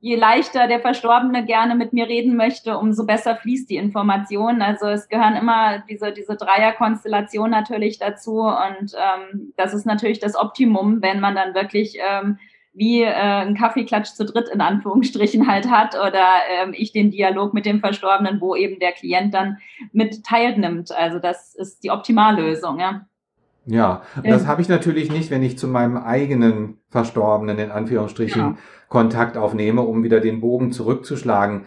je 0.00 0.16
leichter 0.16 0.68
der 0.68 0.80
Verstorbene 0.80 1.44
gerne 1.44 1.74
mit 1.74 1.92
mir 1.92 2.08
reden 2.08 2.36
möchte, 2.36 2.78
umso 2.78 3.04
besser 3.04 3.36
fließt 3.36 3.68
die 3.68 3.76
Information. 3.76 4.62
Also 4.62 4.86
es 4.86 5.10
gehören 5.10 5.36
immer 5.36 5.80
diese, 5.80 6.12
diese 6.12 6.36
Dreierkonstellation 6.36 7.50
natürlich 7.50 7.98
dazu. 7.98 8.40
Und 8.40 8.94
ähm, 8.94 9.52
das 9.58 9.74
ist 9.74 9.84
natürlich 9.84 10.18
das 10.18 10.34
Optimum, 10.34 11.02
wenn 11.02 11.20
man 11.20 11.34
dann 11.34 11.52
wirklich 11.52 11.98
ähm, 12.00 12.38
wie 12.76 13.02
äh, 13.02 13.10
ein 13.10 13.56
Kaffeeklatsch 13.56 14.12
zu 14.12 14.26
dritt 14.26 14.50
in 14.50 14.60
Anführungsstrichen 14.60 15.48
halt 15.48 15.70
hat 15.70 15.94
oder 15.94 16.26
ähm, 16.62 16.74
ich 16.76 16.92
den 16.92 17.10
Dialog 17.10 17.54
mit 17.54 17.64
dem 17.64 17.80
Verstorbenen, 17.80 18.40
wo 18.40 18.54
eben 18.54 18.78
der 18.78 18.92
Klient 18.92 19.32
dann 19.32 19.56
mit 19.92 20.24
teilnimmt. 20.24 20.92
Also 20.92 21.18
das 21.18 21.54
ist 21.54 21.82
die 21.82 21.90
Optimallösung, 21.90 22.78
ja. 22.78 23.06
Ja, 23.68 24.02
und 24.16 24.28
das 24.28 24.46
habe 24.46 24.62
ich 24.62 24.68
natürlich 24.68 25.10
nicht, 25.10 25.30
wenn 25.32 25.42
ich 25.42 25.58
zu 25.58 25.66
meinem 25.66 25.96
eigenen 25.96 26.78
Verstorbenen 26.88 27.58
in 27.58 27.70
Anführungsstrichen 27.72 28.40
ja. 28.40 28.56
Kontakt 28.88 29.36
aufnehme, 29.36 29.80
um 29.80 30.04
wieder 30.04 30.20
den 30.20 30.40
Bogen 30.40 30.70
zurückzuschlagen. 30.70 31.64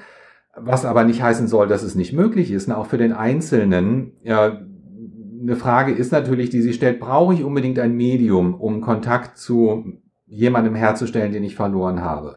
Was 0.55 0.85
aber 0.85 1.03
nicht 1.03 1.21
heißen 1.21 1.47
soll, 1.47 1.67
dass 1.67 1.83
es 1.83 1.95
nicht 1.95 2.13
möglich 2.13 2.51
ist. 2.51 2.71
Auch 2.71 2.85
für 2.85 2.97
den 2.97 3.11
Einzelnen. 3.11 4.13
Ja, 4.23 4.61
eine 5.41 5.55
Frage 5.55 5.91
ist 5.91 6.11
natürlich, 6.11 6.49
die 6.49 6.61
sie 6.61 6.73
stellt, 6.73 6.99
brauche 6.99 7.33
ich 7.33 7.43
unbedingt 7.43 7.79
ein 7.79 7.95
Medium, 7.95 8.55
um 8.55 8.79
Kontakt 8.79 9.37
zu 9.37 10.01
jemandem 10.29 10.75
herzustellen, 10.75 11.31
den 11.31 11.43
ich 11.43 11.55
verloren 11.55 12.01
habe. 12.01 12.35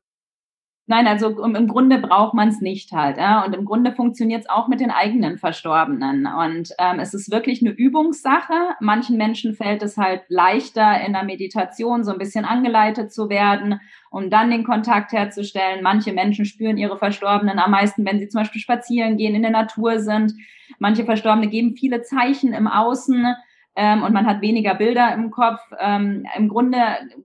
Nein, 0.87 1.07
also 1.07 1.29
im 1.45 1.69
Grunde 1.69 1.99
braucht 1.99 2.35
man 2.35 2.49
es 2.49 2.61
nicht 2.61 2.91
halt. 2.91 3.17
Ja? 3.17 3.45
Und 3.45 3.55
im 3.55 3.65
Grunde 3.65 3.93
funktioniert 3.93 4.43
es 4.43 4.51
auch 4.51 4.67
mit 4.67 4.81
den 4.81 4.91
eigenen 4.91 5.39
Verstorbenen. 5.39 6.27
Und 6.27 6.71
ähm, 6.79 6.99
es 6.99 7.15
ist 7.15 7.31
wirklich 7.31 7.63
eine 7.63 7.71
Übungssache. 7.71 8.53
Manchen 8.81 9.17
Menschen 9.17 9.55
fällt 9.55 9.83
es 9.83 9.97
halt 9.97 10.23
leichter, 10.29 11.01
in 11.07 11.13
der 11.13 11.23
Meditation 11.23 12.03
so 12.03 12.11
ein 12.13 12.19
bisschen 12.19 12.45
angeleitet 12.45 13.13
zu 13.13 13.29
werden, 13.29 13.81
um 14.11 14.29
dann 14.29 14.51
den 14.51 14.65
Kontakt 14.65 15.13
herzustellen. 15.13 15.85
Manche 15.85 16.13
Menschen 16.13 16.45
spüren 16.45 16.77
ihre 16.77 16.99
Verstorbenen 16.99 17.61
am 17.61 17.71
meisten, 17.71 18.05
wenn 18.05 18.19
sie 18.19 18.29
zum 18.29 18.41
Beispiel 18.41 18.61
spazieren 18.61 19.17
gehen, 19.17 19.37
in 19.37 19.43
der 19.43 19.53
Natur 19.53 20.01
sind. 20.01 20.35
Manche 20.81 21.05
Verstorbene 21.05 21.49
geben 21.49 21.77
viele 21.77 22.03
Zeichen 22.03 22.53
im 22.53 22.67
Außen 22.67 23.37
ähm, 23.75 24.03
und 24.03 24.13
man 24.13 24.27
hat 24.27 24.43
weniger 24.43 24.75
Bilder 24.75 25.15
im 25.15 25.31
Kopf. 25.31 25.61
Ähm, 25.79 26.27
Im 26.37 26.49
Grunde 26.49 26.79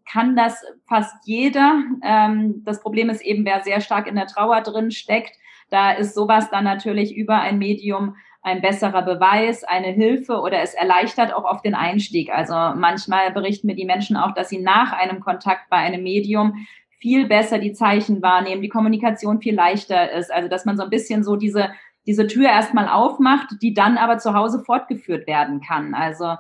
kann 0.10 0.36
das 0.36 0.64
fast 0.88 1.16
jeder. 1.26 1.82
Ähm, 2.04 2.64
das 2.64 2.82
Problem 2.82 3.10
ist 3.10 3.22
eben, 3.22 3.46
wer 3.46 3.62
sehr 3.62 3.82
stark 3.82 4.08
in 4.08 4.16
der 4.16 4.28
Trauer 4.28 4.62
drin 4.62 4.92
steckt, 4.92 5.36
da 5.70 5.92
ist 5.92 6.16
sowas 6.16 6.50
dann 6.50 6.64
natürlich 6.64 7.16
über 7.16 7.40
ein 7.42 7.58
Medium 7.58 8.16
ein 8.42 8.62
besserer 8.62 9.02
Beweis, 9.02 9.66
eine 9.66 9.88
Hilfe 9.88 10.40
oder 10.40 10.62
es 10.62 10.74
erleichtert 10.74 11.34
auch 11.34 11.44
auf 11.44 11.62
den 11.62 11.76
Einstieg. 11.76 12.30
Also 12.30 12.54
manchmal 12.54 13.32
berichten 13.34 13.68
mir 13.68 13.76
die 13.76 13.84
Menschen 13.84 14.16
auch, 14.16 14.34
dass 14.34 14.48
sie 14.48 14.60
nach 14.60 14.94
einem 14.94 15.20
Kontakt 15.20 15.70
bei 15.70 15.78
einem 15.78 16.02
Medium 16.02 16.66
viel 17.00 17.28
besser 17.28 17.60
die 17.60 17.74
Zeichen 17.74 18.22
wahrnehmen, 18.22 18.62
die 18.62 18.70
Kommunikation 18.70 19.42
viel 19.42 19.54
leichter 19.54 20.12
ist. 20.12 20.32
Also 20.32 20.48
dass 20.48 20.64
man 20.64 20.78
so 20.78 20.84
ein 20.84 20.90
bisschen 20.90 21.26
so 21.26 21.36
diese 21.36 21.72
diese 22.08 22.26
Tür 22.26 22.48
erstmal 22.48 22.88
aufmacht, 22.88 23.62
die 23.62 23.74
dann 23.74 23.98
aber 23.98 24.17
zu 24.17 24.34
Hause 24.34 24.63
fortgeführt 24.63 25.28
werden 25.28 25.62
kann. 25.62 25.93
Also 25.93 26.36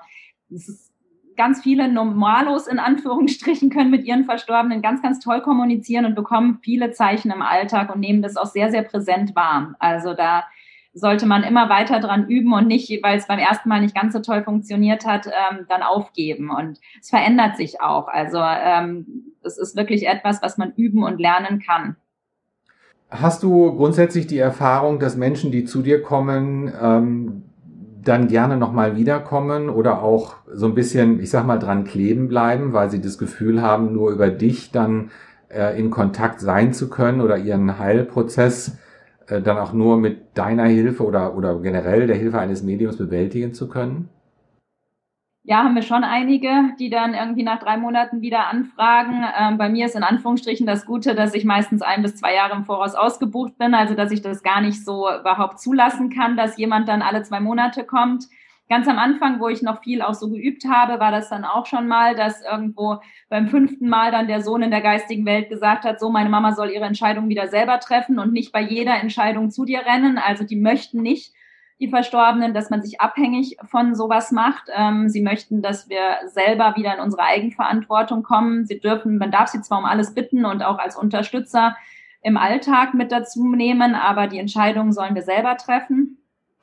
es 0.49 0.69
ist 0.69 0.87
ganz 1.35 1.61
viele 1.61 1.91
Normalos 1.91 2.67
in 2.67 2.79
Anführungsstrichen 2.79 3.69
können 3.69 3.91
mit 3.91 4.05
ihren 4.05 4.25
Verstorbenen 4.25 4.81
ganz, 4.81 5.01
ganz 5.01 5.19
toll 5.19 5.41
kommunizieren 5.41 6.05
und 6.05 6.15
bekommen 6.15 6.59
viele 6.63 6.91
Zeichen 6.91 7.31
im 7.31 7.41
Alltag 7.41 7.93
und 7.93 7.99
nehmen 7.99 8.21
das 8.21 8.37
auch 8.37 8.47
sehr, 8.47 8.71
sehr 8.71 8.81
präsent 8.81 9.35
wahr. 9.35 9.75
Also 9.79 10.13
da 10.13 10.45
sollte 10.93 11.27
man 11.27 11.43
immer 11.43 11.69
weiter 11.69 11.99
dran 11.99 12.27
üben 12.27 12.53
und 12.53 12.67
nicht, 12.67 12.89
weil 13.03 13.17
es 13.17 13.27
beim 13.27 13.37
ersten 13.37 13.69
Mal 13.69 13.81
nicht 13.81 13.93
ganz 13.93 14.13
so 14.13 14.19
toll 14.19 14.43
funktioniert 14.43 15.05
hat, 15.05 15.27
ähm, 15.27 15.65
dann 15.69 15.83
aufgeben. 15.83 16.49
Und 16.49 16.79
es 16.99 17.11
verändert 17.11 17.55
sich 17.55 17.81
auch. 17.81 18.07
Also 18.07 18.39
ähm, 18.39 19.35
es 19.43 19.59
ist 19.59 19.75
wirklich 19.75 20.07
etwas, 20.07 20.41
was 20.41 20.57
man 20.57 20.73
üben 20.75 21.03
und 21.03 21.19
lernen 21.19 21.59
kann. 21.59 21.97
Hast 23.09 23.43
du 23.43 23.73
grundsätzlich 23.75 24.27
die 24.27 24.37
Erfahrung, 24.37 24.99
dass 24.99 25.15
Menschen, 25.15 25.51
die 25.51 25.63
zu 25.63 25.81
dir 25.81 26.01
kommen, 26.01 26.71
ähm, 26.81 27.43
dann 28.03 28.27
gerne 28.27 28.57
nochmal 28.57 28.95
wiederkommen 28.95 29.69
oder 29.69 30.01
auch 30.01 30.35
so 30.53 30.65
ein 30.65 30.75
bisschen, 30.75 31.19
ich 31.21 31.29
sag 31.29 31.45
mal, 31.45 31.57
dran 31.57 31.83
kleben 31.83 32.27
bleiben, 32.27 32.73
weil 32.73 32.89
sie 32.89 33.01
das 33.01 33.17
Gefühl 33.17 33.61
haben, 33.61 33.93
nur 33.93 34.11
über 34.11 34.29
dich 34.29 34.71
dann 34.71 35.11
äh, 35.49 35.79
in 35.79 35.89
Kontakt 35.89 36.41
sein 36.41 36.73
zu 36.73 36.89
können 36.89 37.21
oder 37.21 37.37
ihren 37.37 37.79
Heilprozess 37.79 38.77
äh, 39.27 39.41
dann 39.41 39.57
auch 39.57 39.73
nur 39.73 39.97
mit 39.97 40.37
deiner 40.37 40.65
Hilfe 40.65 41.05
oder, 41.05 41.35
oder 41.35 41.59
generell 41.59 42.07
der 42.07 42.15
Hilfe 42.15 42.39
eines 42.39 42.63
Mediums 42.63 42.97
bewältigen 42.97 43.53
zu 43.53 43.67
können? 43.67 44.09
Ja, 45.49 45.63
haben 45.63 45.75
wir 45.75 45.81
schon 45.81 46.03
einige, 46.03 46.73
die 46.77 46.89
dann 46.89 47.13
irgendwie 47.13 47.43
nach 47.43 47.59
drei 47.59 47.77
Monaten 47.77 48.19
wieder 48.19 48.47
anfragen. 48.47 49.23
Ähm, 49.39 49.57
bei 49.57 49.69
mir 49.69 49.85
ist 49.85 49.95
in 49.95 50.03
Anführungsstrichen 50.03 50.67
das 50.67 50.85
Gute, 50.85 51.15
dass 51.15 51.33
ich 51.33 51.45
meistens 51.45 51.81
ein 51.81 52.01
bis 52.01 52.17
zwei 52.17 52.35
Jahre 52.35 52.53
im 52.53 52.65
Voraus 52.65 52.95
ausgebucht 52.95 53.57
bin, 53.57 53.73
also 53.73 53.93
dass 53.93 54.11
ich 54.11 54.21
das 54.21 54.43
gar 54.43 54.59
nicht 54.59 54.83
so 54.83 55.07
überhaupt 55.09 55.61
zulassen 55.61 56.09
kann, 56.09 56.35
dass 56.35 56.57
jemand 56.57 56.89
dann 56.89 57.01
alle 57.01 57.23
zwei 57.23 57.39
Monate 57.39 57.85
kommt. 57.85 58.25
Ganz 58.67 58.89
am 58.89 58.99
Anfang, 58.99 59.39
wo 59.39 59.47
ich 59.47 59.61
noch 59.61 59.81
viel 59.81 60.01
auch 60.01 60.15
so 60.15 60.29
geübt 60.29 60.65
habe, 60.65 60.99
war 60.99 61.11
das 61.11 61.29
dann 61.29 61.45
auch 61.45 61.65
schon 61.65 61.87
mal, 61.87 62.13
dass 62.13 62.41
irgendwo 62.41 62.97
beim 63.29 63.47
fünften 63.47 63.87
Mal 63.87 64.11
dann 64.11 64.27
der 64.27 64.41
Sohn 64.41 64.63
in 64.63 64.71
der 64.71 64.81
geistigen 64.81 65.25
Welt 65.25 65.47
gesagt 65.47 65.85
hat, 65.85 66.01
so 66.01 66.09
meine 66.09 66.29
Mama 66.29 66.51
soll 66.51 66.71
ihre 66.71 66.83
Entscheidung 66.83 67.29
wieder 67.29 67.47
selber 67.47 67.79
treffen 67.79 68.19
und 68.19 68.33
nicht 68.33 68.51
bei 68.51 68.59
jeder 68.59 68.99
Entscheidung 68.99 69.49
zu 69.49 69.63
dir 69.63 69.85
rennen. 69.85 70.17
Also 70.17 70.43
die 70.43 70.57
möchten 70.57 71.01
nicht, 71.01 71.31
die 71.79 71.89
Verstorbenen, 71.89 72.53
dass 72.53 72.69
man 72.69 72.81
sich 72.81 73.01
abhängig 73.01 73.57
von 73.69 73.93
sowas 73.93 74.31
macht. 74.31 74.63
Ähm, 74.75 75.09
sie 75.09 75.21
möchten, 75.21 75.61
dass 75.61 75.89
wir 75.89 76.17
selber 76.25 76.75
wieder 76.75 76.95
in 76.95 77.01
unsere 77.01 77.23
Eigenverantwortung 77.23 78.23
kommen. 78.23 78.65
Sie 78.65 78.79
dürfen, 78.79 79.17
man 79.17 79.31
darf 79.31 79.49
sie 79.49 79.61
zwar 79.61 79.79
um 79.79 79.85
alles 79.85 80.13
bitten 80.13 80.45
und 80.45 80.63
auch 80.63 80.79
als 80.79 80.95
Unterstützer 80.95 81.75
im 82.23 82.35
Alltag 82.35 82.93
mit 82.93 83.11
dazu 83.11 83.55
nehmen, 83.55 83.93
aber 83.93 84.27
die 84.27 84.39
Entscheidungen 84.39 84.91
sollen 84.91 85.15
wir 85.15 85.21
selber 85.21 85.55
treffen. 85.57 86.17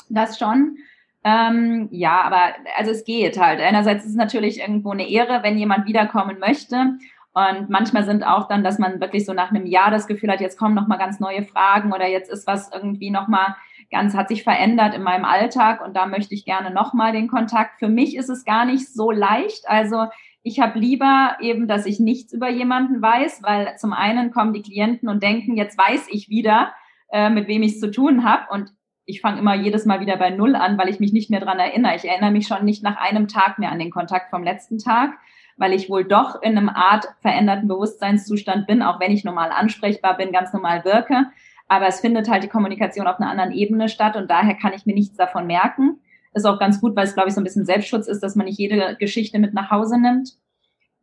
Das 0.08 0.38
schon. 0.38 0.78
Ähm, 1.22 1.88
ja, 1.90 2.20
aber 2.22 2.54
also 2.76 2.90
es 2.90 3.04
geht 3.04 3.38
halt. 3.38 3.60
Einerseits 3.60 4.04
ist 4.04 4.10
es 4.10 4.16
natürlich 4.16 4.60
irgendwo 4.60 4.90
eine 4.90 5.08
Ehre, 5.08 5.42
wenn 5.42 5.56
jemand 5.56 5.86
wiederkommen 5.86 6.38
möchte. 6.38 6.98
Und 7.32 7.70
manchmal 7.70 8.04
sind 8.04 8.24
auch 8.24 8.46
dann, 8.46 8.62
dass 8.62 8.78
man 8.78 9.00
wirklich 9.00 9.24
so 9.24 9.32
nach 9.32 9.50
einem 9.50 9.66
Jahr 9.66 9.90
das 9.90 10.06
Gefühl 10.06 10.30
hat, 10.30 10.40
jetzt 10.40 10.58
kommen 10.58 10.74
noch 10.74 10.86
mal 10.86 10.98
ganz 10.98 11.18
neue 11.18 11.42
Fragen 11.42 11.92
oder 11.92 12.06
jetzt 12.06 12.30
ist 12.30 12.46
was 12.46 12.70
irgendwie 12.72 13.10
noch 13.10 13.26
mal 13.26 13.56
ganz 13.94 14.14
hat 14.14 14.26
sich 14.26 14.42
verändert 14.42 14.92
in 14.92 15.04
meinem 15.04 15.24
Alltag 15.24 15.80
und 15.80 15.96
da 15.96 16.06
möchte 16.06 16.34
ich 16.34 16.44
gerne 16.44 16.72
noch 16.72 16.94
mal 16.94 17.12
den 17.12 17.28
Kontakt. 17.28 17.78
Für 17.78 17.88
mich 17.88 18.16
ist 18.16 18.28
es 18.28 18.44
gar 18.44 18.64
nicht 18.64 18.92
so 18.92 19.12
leicht. 19.12 19.68
Also 19.68 20.06
ich 20.42 20.58
habe 20.58 20.80
lieber 20.80 21.36
eben, 21.40 21.68
dass 21.68 21.86
ich 21.86 22.00
nichts 22.00 22.32
über 22.32 22.50
jemanden 22.50 23.00
weiß, 23.00 23.44
weil 23.44 23.76
zum 23.78 23.92
einen 23.92 24.32
kommen 24.32 24.52
die 24.52 24.62
Klienten 24.62 25.08
und 25.08 25.22
denken, 25.22 25.56
jetzt 25.56 25.78
weiß 25.78 26.08
ich 26.10 26.28
wieder, 26.28 26.74
äh, 27.12 27.30
mit 27.30 27.46
wem 27.46 27.62
ich 27.62 27.74
es 27.74 27.80
zu 27.80 27.92
tun 27.92 28.24
habe 28.24 28.46
und 28.50 28.72
ich 29.06 29.20
fange 29.20 29.38
immer 29.38 29.54
jedes 29.54 29.86
Mal 29.86 30.00
wieder 30.00 30.16
bei 30.16 30.30
Null 30.30 30.56
an, 30.56 30.76
weil 30.76 30.88
ich 30.88 30.98
mich 30.98 31.12
nicht 31.12 31.30
mehr 31.30 31.40
dran 31.40 31.60
erinnere. 31.60 31.94
Ich 31.94 32.04
erinnere 32.04 32.32
mich 32.32 32.48
schon 32.48 32.64
nicht 32.64 32.82
nach 32.82 32.96
einem 32.96 33.28
Tag 33.28 33.60
mehr 33.60 33.70
an 33.70 33.78
den 33.78 33.92
Kontakt 33.92 34.30
vom 34.30 34.42
letzten 34.42 34.78
Tag, 34.78 35.12
weil 35.56 35.72
ich 35.72 35.88
wohl 35.88 36.04
doch 36.04 36.42
in 36.42 36.58
einem 36.58 36.68
Art 36.68 37.06
veränderten 37.20 37.68
Bewusstseinszustand 37.68 38.66
bin, 38.66 38.82
auch 38.82 38.98
wenn 38.98 39.12
ich 39.12 39.22
normal 39.22 39.50
ansprechbar 39.52 40.16
bin, 40.16 40.32
ganz 40.32 40.52
normal 40.52 40.84
wirke. 40.84 41.26
Aber 41.66 41.86
es 41.86 42.00
findet 42.00 42.28
halt 42.28 42.42
die 42.42 42.48
Kommunikation 42.48 43.06
auf 43.06 43.18
einer 43.18 43.30
anderen 43.30 43.52
Ebene 43.52 43.88
statt 43.88 44.16
und 44.16 44.30
daher 44.30 44.54
kann 44.54 44.72
ich 44.74 44.86
mir 44.86 44.94
nichts 44.94 45.16
davon 45.16 45.46
merken. 45.46 46.00
Ist 46.34 46.46
auch 46.46 46.58
ganz 46.58 46.80
gut, 46.80 46.96
weil 46.96 47.04
es, 47.04 47.14
glaube 47.14 47.28
ich, 47.28 47.34
so 47.34 47.40
ein 47.40 47.44
bisschen 47.44 47.64
Selbstschutz 47.64 48.08
ist, 48.08 48.20
dass 48.20 48.34
man 48.34 48.46
nicht 48.46 48.58
jede 48.58 48.96
Geschichte 48.98 49.38
mit 49.38 49.54
nach 49.54 49.70
Hause 49.70 50.00
nimmt. 50.00 50.36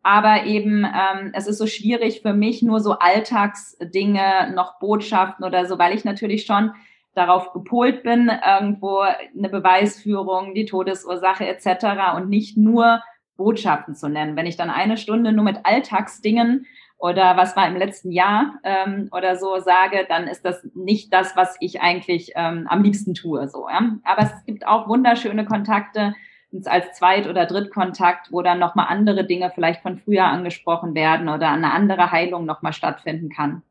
Aber 0.04 0.46
eben, 0.46 0.84
ähm, 0.84 1.32
es 1.34 1.48
ist 1.48 1.58
so 1.58 1.68
schwierig 1.68 2.22
für 2.22 2.34
mich, 2.34 2.62
nur 2.62 2.80
so 2.80 2.94
Alltagsdinge, 2.94 4.52
noch 4.54 4.80
Botschaften 4.80 5.46
oder 5.46 5.66
so, 5.66 5.78
weil 5.78 5.96
ich 5.96 6.04
natürlich 6.04 6.46
schon 6.46 6.72
darauf 7.14 7.54
gepolt 7.54 8.04
bin, 8.04 8.32
irgendwo 8.46 9.00
eine 9.00 9.50
Beweisführung, 9.50 10.54
die 10.54 10.66
Todesursache 10.66 11.46
etc. 11.46 12.16
und 12.16 12.30
nicht 12.30 12.58
nur 12.58 13.02
Botschaften 13.38 13.96
zu 13.96 14.10
nennen. 14.10 14.36
Wenn 14.36 14.46
ich 14.46 14.58
dann 14.58 14.70
eine 14.70 14.98
Stunde 14.98 15.34
nur 15.34 15.44
mit 15.44 15.66
Alltagsdingen 15.66 16.66
oder 17.02 17.36
was 17.36 17.56
war 17.56 17.68
im 17.68 17.76
letzten 17.76 18.12
Jahr 18.12 18.60
ähm, 18.64 19.10
oder 19.12 19.36
so 19.36 19.60
sage, 19.60 20.06
dann 20.08 20.28
ist 20.28 20.46
das 20.46 20.64
nicht 20.76 21.12
das, 21.12 21.36
was 21.36 21.58
ich 21.60 21.82
eigentlich 21.82 22.34
ähm, 22.36 22.68
am 22.70 22.84
liebsten 22.84 23.16
tue. 23.16 23.48
So, 23.48 23.68
ja? 23.68 23.98
Aber 24.04 24.22
es 24.22 24.46
gibt 24.46 24.68
auch 24.68 24.88
wunderschöne 24.88 25.46
Kontakte 25.46 26.14
als 26.66 26.94
Zweit- 26.94 27.28
oder 27.28 27.48
Drittkontakt, 27.48 28.32
wo 28.32 28.44
dann 28.44 28.60
nochmal 28.60 28.86
andere 28.90 29.26
Dinge 29.26 29.52
vielleicht 29.56 29.82
von 29.82 29.98
früher 29.98 30.26
angesprochen 30.26 30.94
werden 30.94 31.28
oder 31.28 31.50
eine 31.50 31.72
andere 31.72 32.12
Heilung 32.12 32.46
nochmal 32.46 32.74
stattfinden 32.74 33.30
kann. 33.30 33.64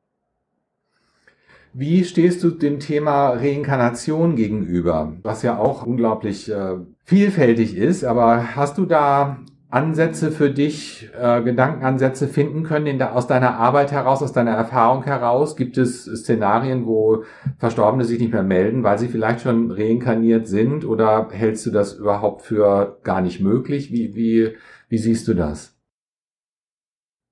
Wie 1.73 2.03
stehst 2.03 2.43
du 2.43 2.51
dem 2.51 2.81
Thema 2.81 3.29
Reinkarnation 3.29 4.35
gegenüber, 4.35 5.12
was 5.23 5.45
ja 5.45 5.57
auch 5.57 5.87
unglaublich 5.87 6.51
äh, 6.51 6.79
vielfältig 7.05 7.77
ist, 7.77 8.03
aber 8.03 8.57
hast 8.57 8.77
du 8.77 8.87
da 8.87 9.38
Ansätze 9.71 10.33
für 10.33 10.51
dich, 10.51 11.09
äh, 11.19 11.43
Gedankenansätze 11.43 12.27
finden 12.27 12.65
können 12.65 12.87
in 12.87 12.99
der, 12.99 13.15
aus 13.15 13.29
deiner 13.29 13.57
Arbeit 13.57 13.93
heraus, 13.93 14.23
aus 14.23 14.33
deiner 14.33 14.51
Erfahrung 14.51 15.05
heraus? 15.05 15.57
Gibt 15.57 15.79
es 15.79 16.05
Szenarien, 16.05 16.87
wo 16.87 17.25
Verstorbene 17.59 18.05
sich 18.05 18.19
nicht 18.19 18.33
mehr 18.33 18.43
melden, 18.43 18.83
weil 18.83 18.99
sie 18.99 19.09
vielleicht 19.09 19.43
schon 19.43 19.71
reinkarniert 19.71 20.49
sind? 20.49 20.85
Oder 20.85 21.29
hältst 21.31 21.67
du 21.67 21.71
das 21.71 21.95
überhaupt 21.95 22.43
für 22.43 22.99
gar 23.05 23.21
nicht 23.21 23.41
möglich? 23.41 23.93
Wie, 23.93 24.15
wie, 24.17 24.57
wie 24.89 24.99
siehst 24.99 25.29
du 25.29 25.35
das? 25.35 25.80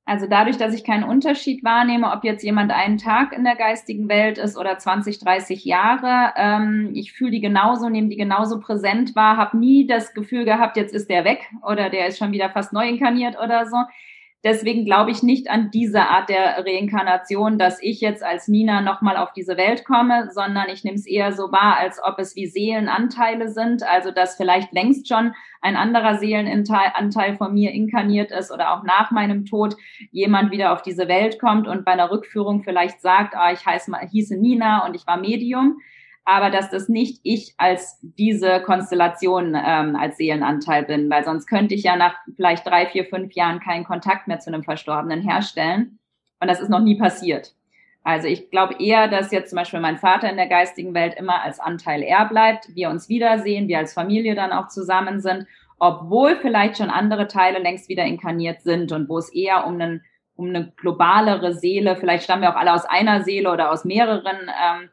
Also 0.08 0.26
dadurch, 0.26 0.56
dass 0.56 0.72
ich 0.72 0.84
keinen 0.84 1.04
Unterschied 1.04 1.62
wahrnehme, 1.62 2.10
ob 2.10 2.24
jetzt 2.24 2.42
jemand 2.42 2.72
einen 2.72 2.96
Tag 2.96 3.34
in 3.34 3.44
der 3.44 3.56
geistigen 3.56 4.08
Welt 4.08 4.38
ist 4.38 4.56
oder 4.56 4.78
20, 4.78 5.18
30 5.18 5.66
Jahre, 5.66 6.32
ähm, 6.36 6.92
ich 6.94 7.12
fühle 7.12 7.32
die 7.32 7.42
genauso, 7.42 7.90
nehme 7.90 8.08
die 8.08 8.16
genauso 8.16 8.58
präsent 8.58 9.14
wahr, 9.14 9.36
habe 9.36 9.58
nie 9.58 9.86
das 9.86 10.14
Gefühl 10.14 10.46
gehabt, 10.46 10.78
jetzt 10.78 10.94
ist 10.94 11.10
der 11.10 11.26
weg 11.26 11.50
oder 11.62 11.90
der 11.90 12.06
ist 12.06 12.16
schon 12.16 12.32
wieder 12.32 12.48
fast 12.48 12.72
neu 12.72 12.88
inkarniert 12.88 13.36
oder 13.38 13.66
so. 13.66 13.76
Deswegen 14.44 14.84
glaube 14.84 15.10
ich 15.10 15.24
nicht 15.24 15.50
an 15.50 15.72
diese 15.72 16.02
Art 16.02 16.28
der 16.28 16.64
Reinkarnation, 16.64 17.58
dass 17.58 17.82
ich 17.82 18.00
jetzt 18.00 18.22
als 18.22 18.46
Nina 18.46 18.80
nochmal 18.80 19.16
auf 19.16 19.32
diese 19.32 19.56
Welt 19.56 19.84
komme, 19.84 20.30
sondern 20.32 20.68
ich 20.68 20.84
nehme 20.84 20.96
es 20.96 21.06
eher 21.06 21.32
so 21.32 21.50
wahr, 21.50 21.76
als 21.76 22.00
ob 22.02 22.20
es 22.20 22.36
wie 22.36 22.46
Seelenanteile 22.46 23.48
sind, 23.48 23.82
also 23.82 24.12
dass 24.12 24.36
vielleicht 24.36 24.72
längst 24.72 25.08
schon 25.08 25.34
ein 25.60 25.74
anderer 25.74 26.18
Seelenanteil 26.18 27.36
von 27.36 27.52
mir 27.52 27.72
inkarniert 27.72 28.30
ist 28.30 28.52
oder 28.52 28.72
auch 28.72 28.84
nach 28.84 29.10
meinem 29.10 29.44
Tod 29.44 29.74
jemand 30.12 30.52
wieder 30.52 30.72
auf 30.72 30.82
diese 30.82 31.08
Welt 31.08 31.40
kommt 31.40 31.66
und 31.66 31.84
bei 31.84 31.92
einer 31.92 32.12
Rückführung 32.12 32.62
vielleicht 32.62 33.00
sagt, 33.00 33.34
ah, 33.34 33.52
ich 33.52 33.66
heiße, 33.66 33.92
hieße 34.08 34.36
Nina 34.36 34.86
und 34.86 34.94
ich 34.94 35.04
war 35.04 35.16
Medium 35.16 35.80
aber 36.28 36.50
dass 36.50 36.68
das 36.68 36.90
nicht 36.90 37.20
ich 37.22 37.54
als 37.56 37.98
diese 38.02 38.60
Konstellation 38.60 39.56
ähm, 39.56 39.96
als 39.96 40.18
Seelenanteil 40.18 40.84
bin, 40.84 41.08
weil 41.08 41.24
sonst 41.24 41.46
könnte 41.46 41.74
ich 41.74 41.84
ja 41.84 41.96
nach 41.96 42.16
vielleicht 42.36 42.66
drei, 42.66 42.84
vier, 42.84 43.06
fünf 43.06 43.32
Jahren 43.32 43.60
keinen 43.60 43.84
Kontakt 43.84 44.28
mehr 44.28 44.38
zu 44.38 44.52
einem 44.52 44.62
Verstorbenen 44.62 45.22
herstellen. 45.22 45.98
Und 46.38 46.48
das 46.48 46.60
ist 46.60 46.68
noch 46.68 46.82
nie 46.82 46.98
passiert. 46.98 47.54
Also 48.04 48.28
ich 48.28 48.50
glaube 48.50 48.74
eher, 48.78 49.08
dass 49.08 49.32
jetzt 49.32 49.48
zum 49.48 49.56
Beispiel 49.56 49.80
mein 49.80 49.96
Vater 49.96 50.28
in 50.28 50.36
der 50.36 50.48
geistigen 50.48 50.92
Welt 50.92 51.14
immer 51.14 51.40
als 51.42 51.60
Anteil 51.60 52.02
er 52.02 52.26
bleibt, 52.26 52.74
wir 52.74 52.90
uns 52.90 53.08
wiedersehen, 53.08 53.66
wir 53.66 53.78
als 53.78 53.94
Familie 53.94 54.34
dann 54.34 54.52
auch 54.52 54.68
zusammen 54.68 55.22
sind, 55.22 55.46
obwohl 55.78 56.36
vielleicht 56.36 56.76
schon 56.76 56.90
andere 56.90 57.26
Teile 57.26 57.58
längst 57.58 57.88
wieder 57.88 58.04
inkarniert 58.04 58.60
sind 58.60 58.92
und 58.92 59.08
wo 59.08 59.16
es 59.16 59.32
eher 59.32 59.66
um 59.66 59.80
einen 59.80 60.02
um 60.36 60.50
eine 60.50 60.72
globalere 60.76 61.52
Seele, 61.54 61.96
vielleicht 61.96 62.22
stammen 62.22 62.42
wir 62.42 62.50
auch 62.50 62.60
alle 62.60 62.72
aus 62.72 62.84
einer 62.84 63.24
Seele 63.24 63.50
oder 63.50 63.72
aus 63.72 63.84
mehreren, 63.84 64.36
ähm, 64.36 64.88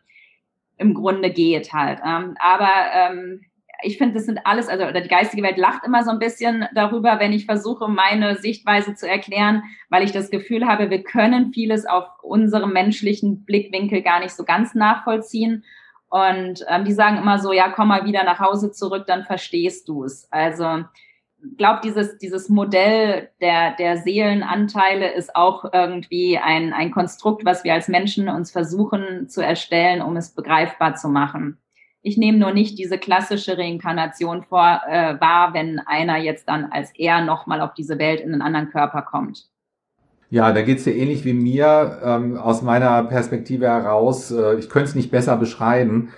im 0.77 0.93
Grunde 0.93 1.31
geht 1.31 1.73
halt. 1.73 1.99
Ähm, 2.05 2.35
aber 2.39 2.69
ähm, 2.93 3.41
ich 3.83 3.97
finde, 3.97 4.15
das 4.15 4.25
sind 4.25 4.39
alles, 4.45 4.67
also 4.67 4.85
oder 4.85 5.01
die 5.01 5.09
geistige 5.09 5.43
Welt 5.43 5.57
lacht 5.57 5.85
immer 5.85 6.03
so 6.03 6.11
ein 6.11 6.19
bisschen 6.19 6.67
darüber, 6.73 7.19
wenn 7.19 7.33
ich 7.33 7.45
versuche, 7.45 7.87
meine 7.87 8.35
Sichtweise 8.37 8.95
zu 8.95 9.07
erklären, 9.07 9.63
weil 9.89 10.03
ich 10.03 10.11
das 10.11 10.29
Gefühl 10.29 10.67
habe, 10.67 10.89
wir 10.89 11.03
können 11.03 11.53
vieles 11.53 11.85
auf 11.85 12.05
unserem 12.23 12.73
menschlichen 12.73 13.45
Blickwinkel 13.45 14.01
gar 14.01 14.19
nicht 14.19 14.35
so 14.35 14.43
ganz 14.43 14.75
nachvollziehen. 14.75 15.63
Und 16.09 16.65
ähm, 16.69 16.85
die 16.85 16.93
sagen 16.93 17.17
immer 17.17 17.39
so, 17.39 17.51
ja, 17.51 17.69
komm 17.69 17.89
mal 17.89 18.05
wieder 18.05 18.23
nach 18.23 18.39
Hause 18.39 18.71
zurück, 18.71 19.05
dann 19.07 19.25
verstehst 19.25 19.87
du 19.89 20.03
es. 20.03 20.31
Also 20.31 20.85
glaube, 21.57 21.81
dieses, 21.83 22.17
dieses 22.17 22.49
Modell 22.49 23.29
der, 23.41 23.75
der 23.75 23.97
Seelenanteile 23.97 25.13
ist 25.13 25.35
auch 25.35 25.65
irgendwie 25.73 26.37
ein, 26.37 26.73
ein 26.73 26.91
Konstrukt, 26.91 27.45
was 27.45 27.63
wir 27.63 27.73
als 27.73 27.87
Menschen 27.87 28.29
uns 28.29 28.51
versuchen 28.51 29.29
zu 29.29 29.41
erstellen, 29.41 30.01
um 30.01 30.15
es 30.17 30.31
begreifbar 30.33 30.95
zu 30.95 31.09
machen. 31.09 31.57
Ich 32.01 32.17
nehme 32.17 32.37
nur 32.37 32.51
nicht 32.51 32.77
diese 32.77 32.97
klassische 32.97 33.57
Reinkarnation 33.57 34.43
vor, 34.43 34.81
äh, 34.87 35.19
wahr, 35.19 35.53
wenn 35.53 35.79
einer 35.79 36.17
jetzt 36.17 36.47
dann 36.47 36.65
als 36.65 36.91
er 36.95 37.21
nochmal 37.21 37.61
auf 37.61 37.73
diese 37.73 37.97
Welt 37.97 38.19
in 38.19 38.33
einen 38.33 38.43
anderen 38.43 38.69
Körper 38.69 39.01
kommt. 39.01 39.49
Ja, 40.29 40.51
da 40.51 40.61
geht's 40.61 40.83
dir 40.83 40.95
ähnlich 40.95 41.25
wie 41.25 41.33
mir 41.33 41.99
ähm, 42.03 42.37
aus 42.37 42.61
meiner 42.61 43.03
Perspektive 43.03 43.67
heraus. 43.67 44.31
Äh, 44.31 44.55
ich 44.59 44.69
könnte 44.69 44.89
es 44.89 44.95
nicht 44.95 45.11
besser 45.11 45.37
beschreiben 45.37 46.11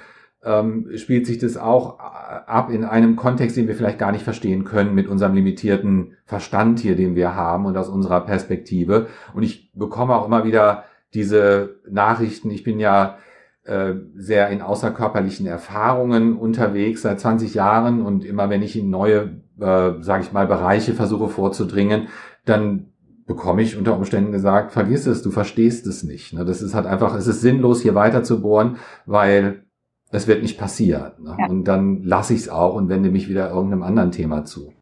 ähm, 0.48 0.90
spielt 0.96 1.28
sich 1.28 1.38
das 1.38 1.58
auch 1.58 2.00
ab 2.00 2.72
in 2.72 2.86
einem 2.86 3.18
Kontext, 3.18 3.58
den 3.58 3.68
wir 3.68 3.76
vielleicht 3.76 4.00
gar 4.00 4.14
nicht 4.14 4.24
verstehen 4.24 4.64
können 4.64 4.96
mit 4.96 5.08
unserem 5.08 5.34
limitierten 5.34 6.16
Verstand 6.26 6.80
hier, 6.80 6.96
den 6.96 7.16
wir 7.16 7.36
haben 7.36 7.66
und 7.66 7.76
aus 7.76 7.90
unserer 7.90 8.22
Perspektive. 8.22 9.08
Und 9.34 9.44
ich 9.44 9.72
bekomme 9.74 10.16
auch 10.16 10.26
immer 10.26 10.46
wieder 10.46 10.86
diese 11.14 11.76
Nachrichten. 11.90 12.50
Ich 12.50 12.64
bin 12.64 12.80
ja 12.80 13.18
äh, 13.66 13.96
sehr 14.16 14.50
in 14.50 14.62
außerkörperlichen 14.62 15.46
Erfahrungen 15.46 16.38
unterwegs 16.38 17.02
seit 17.02 17.20
20 17.20 17.54
Jahren 17.54 18.02
und 18.02 18.24
immer 18.24 18.50
wenn 18.50 18.62
ich 18.62 18.78
in 18.80 18.90
neue, 18.90 19.42
äh, 19.60 19.92
sage 20.00 20.24
ich 20.24 20.32
mal, 20.32 20.48
Bereiche 20.48 20.94
versuche 20.94 21.28
vorzudringen, 21.28 22.08
dann 22.46 22.94
bekomme 23.26 23.62
ich 23.62 23.78
unter 23.78 23.98
Umständen 23.98 24.32
gesagt, 24.32 24.72
vergiss 24.72 25.06
es, 25.06 25.22
du 25.22 25.32
verstehst 25.32 25.86
es 25.88 26.04
nicht. 26.04 26.32
Ne? 26.32 26.46
Das 26.46 26.62
ist 26.62 26.74
halt 26.74 26.86
einfach, 26.86 27.14
es 27.16 27.28
ist 27.28 27.42
sinnlos, 27.42 27.82
hier 27.82 27.94
weiter 27.94 28.24
zu 28.24 28.42
bohren, 28.42 28.78
weil 29.06 29.67
es 30.12 30.28
wird 30.28 30.42
nicht 30.42 30.58
passieren. 30.58 31.14
Ne? 31.20 31.36
Ja. 31.40 31.48
Und 31.48 31.66
dann 31.66 32.04
lasse 32.04 32.34
ich 32.34 32.42
es 32.42 32.50
auch 32.50 32.76
und 32.76 32.90
wende 32.90 33.10
mich 33.10 33.30
wieder 33.30 33.50
irgendeinem 33.50 33.84
anderen 33.84 34.12
Thema 34.12 34.46
zu. 34.46 34.74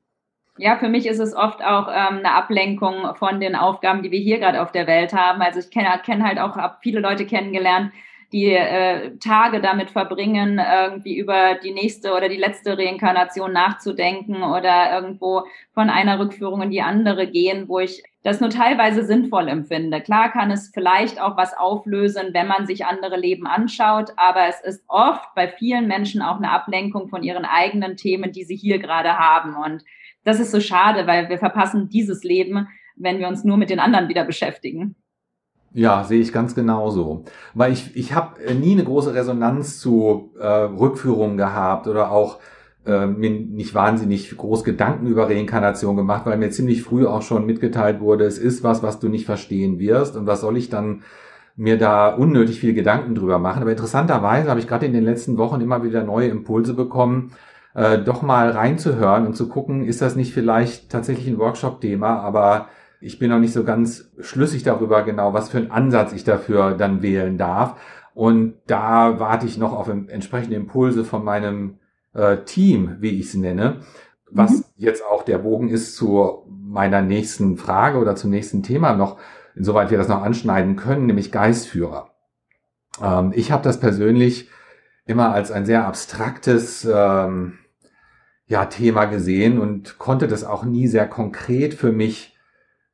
Ja, 0.58 0.78
für 0.78 0.88
mich 0.88 1.06
ist 1.06 1.20
es 1.20 1.36
oft 1.36 1.62
auch 1.62 1.90
ähm, 1.90 2.20
eine 2.20 2.34
Ablenkung 2.34 3.16
von 3.16 3.42
den 3.42 3.56
Aufgaben, 3.56 4.04
die 4.04 4.12
wir 4.12 4.20
hier 4.20 4.40
gerade 4.40 4.62
auf 4.62 4.72
der 4.72 4.88
Welt 4.88 5.14
haben. 5.14 5.42
Also 5.42 5.60
ich 5.60 5.70
kenne 5.70 5.90
kenn 6.04 6.24
halt 6.24 6.40
auch, 6.40 6.56
habe 6.56 6.78
viele 6.82 7.02
Leute 7.02 7.26
kennengelernt, 7.26 7.92
die 8.32 8.52
äh, 8.52 9.18
Tage 9.18 9.62
damit 9.62 9.92
verbringen, 9.92 10.60
irgendwie 10.60 11.18
über 11.18 11.56
die 11.56 11.72
nächste 11.72 12.14
oder 12.14 12.30
die 12.30 12.38
letzte 12.38 12.78
Reinkarnation 12.78 13.54
nachzudenken 13.54 14.44
oder 14.44 14.94
irgendwo 14.94 15.44
von 15.74 15.90
einer 15.90 16.20
Rückführung 16.20 16.62
in 16.64 16.72
die 16.72 16.82
andere 16.82 17.28
gehen, 17.28 17.68
wo 17.68 17.80
ich 17.80 18.04
das 18.24 18.42
nur 18.42 18.50
teilweise 18.50 19.06
sinnvoll 19.06 19.48
empfinde. 19.48 20.02
Klar 20.02 20.32
kann 20.32 20.50
es 20.50 20.72
vielleicht 20.74 21.22
auch 21.22 21.38
was 21.38 21.56
auflösen, 21.56 22.34
wenn 22.34 22.48
man 22.48 22.66
sich 22.66 22.86
andere 22.86 23.18
Leben 23.18 23.46
anschaut, 23.46 24.12
aber 24.18 24.48
es 24.48 24.62
ist 24.62 24.84
oft 24.88 25.36
bei 25.36 25.48
vielen 25.48 25.88
Menschen 25.88 26.24
auch 26.24 26.38
eine 26.38 26.50
Ablenkung 26.50 27.08
von 27.08 27.22
ihren 27.22 27.46
eigenen 27.46 27.98
Themen, 27.98 28.32
die 28.32 28.44
sie 28.44 28.56
hier 28.56 28.80
gerade 28.80 29.20
haben. 29.20 29.56
Und 29.56 29.84
das 30.24 30.40
ist 30.40 30.52
so 30.52 30.60
schade, 30.60 31.06
weil 31.06 31.30
wir 31.30 31.38
verpassen 31.38 31.90
dieses 31.90 32.24
Leben, 32.24 32.68
wenn 32.96 33.20
wir 33.20 33.28
uns 33.28 33.44
nur 33.44 33.58
mit 33.58 33.70
den 33.70 33.80
anderen 33.80 34.10
wieder 34.10 34.26
beschäftigen. 34.26 34.96
Ja, 35.76 36.06
sehe 36.06 36.22
ich 36.22 36.32
ganz 36.32 36.56
genauso. 36.56 37.26
Weil 37.54 37.74
ich, 37.74 37.98
ich 37.98 38.14
habe 38.16 38.40
nie 38.54 38.72
eine 38.72 38.86
große 38.86 39.14
Resonanz 39.14 39.78
zu 39.78 40.32
äh, 40.40 40.48
Rückführungen 40.48 41.36
gehabt 41.36 41.88
oder 41.88 42.12
auch 42.12 42.40
äh, 42.86 43.06
mir 43.06 43.30
nicht 43.30 43.76
wahnsinnig 43.76 44.38
groß 44.38 44.64
Gedanken 44.64 45.06
über 45.08 45.28
Reinkarnation 45.28 45.98
gemacht, 45.98 46.26
weil 46.26 46.38
mir 46.38 46.50
ziemlich 46.50 46.82
früh 46.82 47.06
auch 47.06 47.22
schon 47.22 47.46
mitgeteilt 47.46 48.00
wurde, 48.00 48.24
es 48.24 48.38
ist 48.38 48.64
was, 48.64 48.84
was 48.84 49.00
du 49.02 49.10
nicht 49.10 49.26
verstehen 49.26 49.78
wirst 49.78 50.16
und 50.16 50.28
was 50.28 50.40
soll 50.40 50.56
ich 50.56 50.70
dann 50.70 51.04
mir 51.58 51.78
da 51.78 52.08
unnötig 52.08 52.62
viel 52.62 52.74
Gedanken 52.74 53.14
drüber 53.14 53.38
machen. 53.38 53.62
Aber 53.62 53.72
interessanterweise 53.72 54.50
habe 54.50 54.62
ich 54.62 54.68
gerade 54.70 54.86
in 54.86 54.94
den 54.94 55.04
letzten 55.04 55.38
Wochen 55.38 55.60
immer 55.60 55.84
wieder 55.84 56.04
neue 56.06 56.30
Impulse 56.30 56.74
bekommen, 56.74 57.34
äh, 57.74 58.00
doch 58.00 58.22
mal 58.22 58.50
reinzuhören 58.52 59.28
und 59.28 59.36
zu 59.36 59.50
gucken, 59.50 59.86
ist 59.86 60.02
das 60.02 60.16
nicht 60.16 60.34
vielleicht 60.34 60.90
tatsächlich 60.90 61.28
ein 61.28 61.38
Workshop-Thema, 61.38 62.22
aber 62.22 62.70
ich 63.06 63.20
bin 63.20 63.30
noch 63.30 63.40
nicht 63.40 63.54
so 63.54 63.64
ganz 63.64 64.10
schlüssig 64.20 64.64
darüber 64.64 65.04
genau, 65.04 65.32
was 65.32 65.50
für 65.50 65.60
einen 65.60 65.70
Ansatz 65.70 66.12
ich 66.12 66.24
dafür 66.24 66.74
dann 66.74 67.04
wählen 67.04 67.38
darf. 67.38 67.80
Und 68.16 68.56
da 68.66 69.20
warte 69.20 69.46
ich 69.46 69.60
noch 69.60 69.74
auf 69.74 69.90
entsprechende 69.90 70.56
Impulse 70.56 71.06
von 71.06 71.24
meinem 71.24 71.78
äh, 72.14 72.38
Team, 72.46 72.96
wie 73.02 73.20
ich 73.20 73.28
es 73.28 73.34
nenne, 73.36 73.82
was 74.32 74.52
mhm. 74.52 74.64
jetzt 74.78 75.06
auch 75.06 75.22
der 75.22 75.38
Bogen 75.38 75.70
ist 75.70 75.96
zu 75.96 76.46
meiner 76.48 77.04
nächsten 77.04 77.58
Frage 77.58 78.00
oder 78.00 78.16
zum 78.16 78.32
nächsten 78.32 78.64
Thema 78.64 78.94
noch, 78.96 79.20
insoweit 79.56 79.92
wir 79.92 80.00
das 80.00 80.08
noch 80.08 80.24
anschneiden 80.24 80.76
können, 80.76 81.06
nämlich 81.06 81.32
Geistführer. 81.32 82.10
Ähm, 83.00 83.34
ich 83.36 83.52
habe 83.52 83.62
das 83.62 83.80
persönlich 83.80 84.50
immer 85.06 85.32
als 85.32 85.52
ein 85.52 85.68
sehr 85.68 85.86
abstraktes 85.86 86.86
ähm, 86.92 87.60
ja, 88.48 88.66
Thema 88.66 89.06
gesehen 89.06 89.60
und 89.60 90.00
konnte 90.00 90.28
das 90.28 90.44
auch 90.44 90.64
nie 90.64 90.88
sehr 90.88 91.08
konkret 91.08 91.76
für 91.76 91.92
mich 91.92 92.35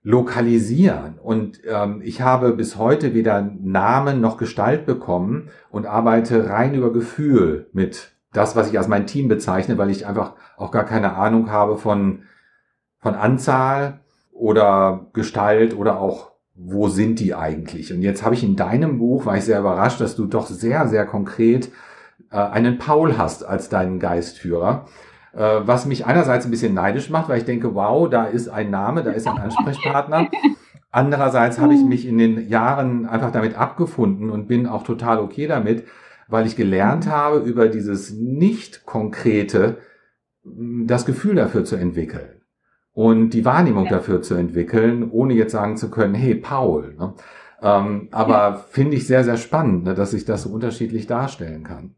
lokalisieren. 0.03 1.19
Und 1.19 1.61
ähm, 1.67 2.01
ich 2.03 2.21
habe 2.21 2.53
bis 2.53 2.77
heute 2.77 3.13
weder 3.13 3.41
Namen 3.41 4.19
noch 4.19 4.37
Gestalt 4.37 4.85
bekommen 4.85 5.49
und 5.69 5.85
arbeite 5.85 6.49
rein 6.49 6.73
über 6.73 6.91
Gefühl 6.91 7.67
mit 7.73 8.11
das, 8.33 8.55
was 8.55 8.69
ich 8.69 8.77
als 8.77 8.87
mein 8.87 9.07
Team 9.07 9.27
bezeichne, 9.27 9.77
weil 9.77 9.89
ich 9.89 10.07
einfach 10.07 10.33
auch 10.57 10.71
gar 10.71 10.85
keine 10.85 11.15
Ahnung 11.15 11.51
habe 11.51 11.77
von, 11.77 12.23
von 12.99 13.15
Anzahl 13.15 13.99
oder 14.31 15.07
Gestalt 15.13 15.75
oder 15.75 15.99
auch 15.99 16.31
wo 16.55 16.89
sind 16.89 17.19
die 17.19 17.33
eigentlich? 17.33 17.93
Und 17.93 18.01
jetzt 18.01 18.23
habe 18.23 18.35
ich 18.35 18.43
in 18.43 18.55
deinem 18.55 18.99
Buch, 18.99 19.25
war 19.25 19.37
ich 19.37 19.45
sehr 19.45 19.59
überrascht, 19.59 20.01
dass 20.01 20.15
du 20.15 20.25
doch 20.25 20.47
sehr, 20.47 20.87
sehr 20.87 21.05
konkret 21.05 21.71
äh, 22.31 22.37
einen 22.37 22.77
Paul 22.77 23.17
hast 23.17 23.43
als 23.43 23.69
deinen 23.69 23.99
Geistführer. 23.99 24.85
Äh, 25.33 25.61
was 25.65 25.85
mich 25.85 26.05
einerseits 26.05 26.45
ein 26.45 26.51
bisschen 26.51 26.73
neidisch 26.73 27.09
macht, 27.09 27.29
weil 27.29 27.37
ich 27.37 27.45
denke, 27.45 27.73
wow, 27.75 28.09
da 28.09 28.25
ist 28.25 28.49
ein 28.49 28.69
Name, 28.69 29.03
da 29.03 29.11
ist 29.11 29.27
ein 29.27 29.37
Ansprechpartner. 29.41 30.27
Andererseits 30.91 31.59
habe 31.59 31.73
ich 31.73 31.81
mich 31.81 32.05
in 32.05 32.17
den 32.17 32.49
Jahren 32.49 33.05
einfach 33.05 33.31
damit 33.31 33.55
abgefunden 33.57 34.29
und 34.29 34.47
bin 34.47 34.67
auch 34.67 34.83
total 34.83 35.19
okay 35.19 35.47
damit, 35.47 35.85
weil 36.27 36.45
ich 36.45 36.57
gelernt 36.57 37.07
habe, 37.07 37.39
über 37.39 37.69
dieses 37.69 38.11
nicht 38.11 38.85
konkrete 38.85 39.77
das 40.43 41.05
Gefühl 41.05 41.35
dafür 41.35 41.63
zu 41.63 41.75
entwickeln 41.75 42.41
und 42.93 43.29
die 43.29 43.45
Wahrnehmung 43.45 43.85
ja. 43.85 43.91
dafür 43.91 44.21
zu 44.21 44.33
entwickeln, 44.35 45.09
ohne 45.11 45.33
jetzt 45.33 45.51
sagen 45.51 45.77
zu 45.77 45.89
können, 45.89 46.15
hey 46.15 46.35
Paul. 46.35 46.95
Ne? 46.97 47.13
Ähm, 47.61 48.09
aber 48.11 48.33
ja. 48.33 48.65
finde 48.69 48.97
ich 48.97 49.07
sehr, 49.07 49.23
sehr 49.23 49.37
spannend, 49.37 49.83
ne, 49.83 49.93
dass 49.93 50.13
ich 50.13 50.25
das 50.25 50.43
so 50.43 50.49
unterschiedlich 50.49 51.07
darstellen 51.07 51.63
kann. 51.63 51.95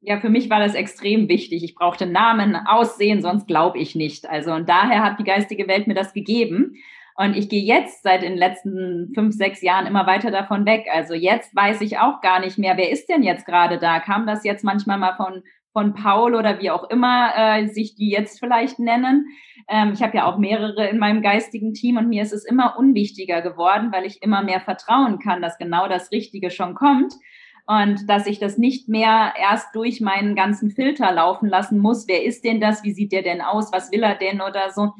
Ja, 0.00 0.20
für 0.20 0.28
mich 0.28 0.48
war 0.48 0.60
das 0.60 0.74
extrem 0.74 1.28
wichtig. 1.28 1.64
Ich 1.64 1.74
brauchte 1.74 2.06
Namen, 2.06 2.54
Aussehen, 2.54 3.20
sonst 3.20 3.48
glaube 3.48 3.78
ich 3.78 3.96
nicht. 3.96 4.28
Also 4.28 4.52
und 4.52 4.68
daher 4.68 5.02
hat 5.02 5.18
die 5.18 5.24
geistige 5.24 5.66
Welt 5.66 5.88
mir 5.88 5.94
das 5.94 6.12
gegeben. 6.12 6.76
Und 7.16 7.36
ich 7.36 7.48
gehe 7.48 7.64
jetzt 7.64 8.04
seit 8.04 8.22
den 8.22 8.36
letzten 8.36 9.10
fünf, 9.12 9.34
sechs 9.34 9.60
Jahren 9.60 9.86
immer 9.86 10.06
weiter 10.06 10.30
davon 10.30 10.66
weg. 10.66 10.86
Also 10.92 11.14
jetzt 11.14 11.54
weiß 11.54 11.80
ich 11.80 11.98
auch 11.98 12.20
gar 12.20 12.38
nicht 12.38 12.58
mehr, 12.58 12.76
wer 12.76 12.92
ist 12.92 13.08
denn 13.08 13.24
jetzt 13.24 13.44
gerade 13.44 13.78
da? 13.78 13.98
Kam 13.98 14.24
das 14.24 14.44
jetzt 14.44 14.62
manchmal 14.62 14.98
mal 14.98 15.16
von, 15.16 15.42
von 15.72 15.94
Paul 15.94 16.36
oder 16.36 16.60
wie 16.60 16.70
auch 16.70 16.88
immer 16.90 17.32
äh, 17.36 17.66
sich 17.66 17.96
die 17.96 18.08
jetzt 18.08 18.38
vielleicht 18.38 18.78
nennen? 18.78 19.26
Ähm, 19.66 19.90
ich 19.94 20.00
habe 20.00 20.16
ja 20.16 20.26
auch 20.26 20.38
mehrere 20.38 20.86
in 20.86 20.98
meinem 20.98 21.22
geistigen 21.22 21.74
Team 21.74 21.96
und 21.96 22.08
mir 22.08 22.22
ist 22.22 22.32
es 22.32 22.44
immer 22.44 22.78
unwichtiger 22.78 23.42
geworden, 23.42 23.90
weil 23.90 24.06
ich 24.06 24.22
immer 24.22 24.44
mehr 24.44 24.60
vertrauen 24.60 25.18
kann, 25.18 25.42
dass 25.42 25.58
genau 25.58 25.88
das 25.88 26.12
Richtige 26.12 26.52
schon 26.52 26.76
kommt 26.76 27.14
und 27.68 28.08
dass 28.08 28.26
ich 28.26 28.38
das 28.38 28.56
nicht 28.56 28.88
mehr 28.88 29.34
erst 29.38 29.76
durch 29.76 30.00
meinen 30.00 30.34
ganzen 30.34 30.70
Filter 30.70 31.12
laufen 31.12 31.50
lassen 31.50 31.78
muss. 31.78 32.08
Wer 32.08 32.24
ist 32.24 32.42
denn 32.42 32.62
das? 32.62 32.82
Wie 32.82 32.92
sieht 32.92 33.12
der 33.12 33.22
denn 33.22 33.42
aus? 33.42 33.70
Was 33.74 33.92
will 33.92 34.02
er 34.02 34.14
denn 34.14 34.40
oder 34.40 34.70
so? 34.70 34.94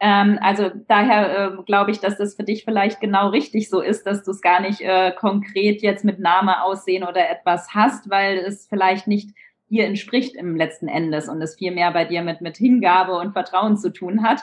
Ähm, 0.00 0.38
also 0.42 0.70
daher 0.86 1.54
äh, 1.58 1.62
glaube 1.64 1.92
ich, 1.92 1.98
dass 1.98 2.18
das 2.18 2.34
für 2.34 2.44
dich 2.44 2.64
vielleicht 2.64 3.00
genau 3.00 3.30
richtig 3.30 3.70
so 3.70 3.80
ist, 3.80 4.06
dass 4.06 4.22
du 4.22 4.32
es 4.32 4.42
gar 4.42 4.60
nicht 4.60 4.82
äh, 4.82 5.12
konkret 5.12 5.80
jetzt 5.80 6.04
mit 6.04 6.18
Name 6.18 6.62
aussehen 6.62 7.04
oder 7.04 7.30
etwas 7.30 7.74
hast, 7.74 8.10
weil 8.10 8.36
es 8.36 8.66
vielleicht 8.66 9.06
nicht 9.06 9.30
dir 9.70 9.86
entspricht 9.86 10.36
im 10.36 10.56
letzten 10.56 10.88
Endes 10.88 11.26
und 11.26 11.40
es 11.40 11.56
viel 11.56 11.70
mehr 11.70 11.90
bei 11.90 12.04
dir 12.04 12.20
mit, 12.20 12.42
mit 12.42 12.58
Hingabe 12.58 13.12
und 13.16 13.32
Vertrauen 13.32 13.78
zu 13.78 13.90
tun 13.94 14.22
hat. 14.22 14.42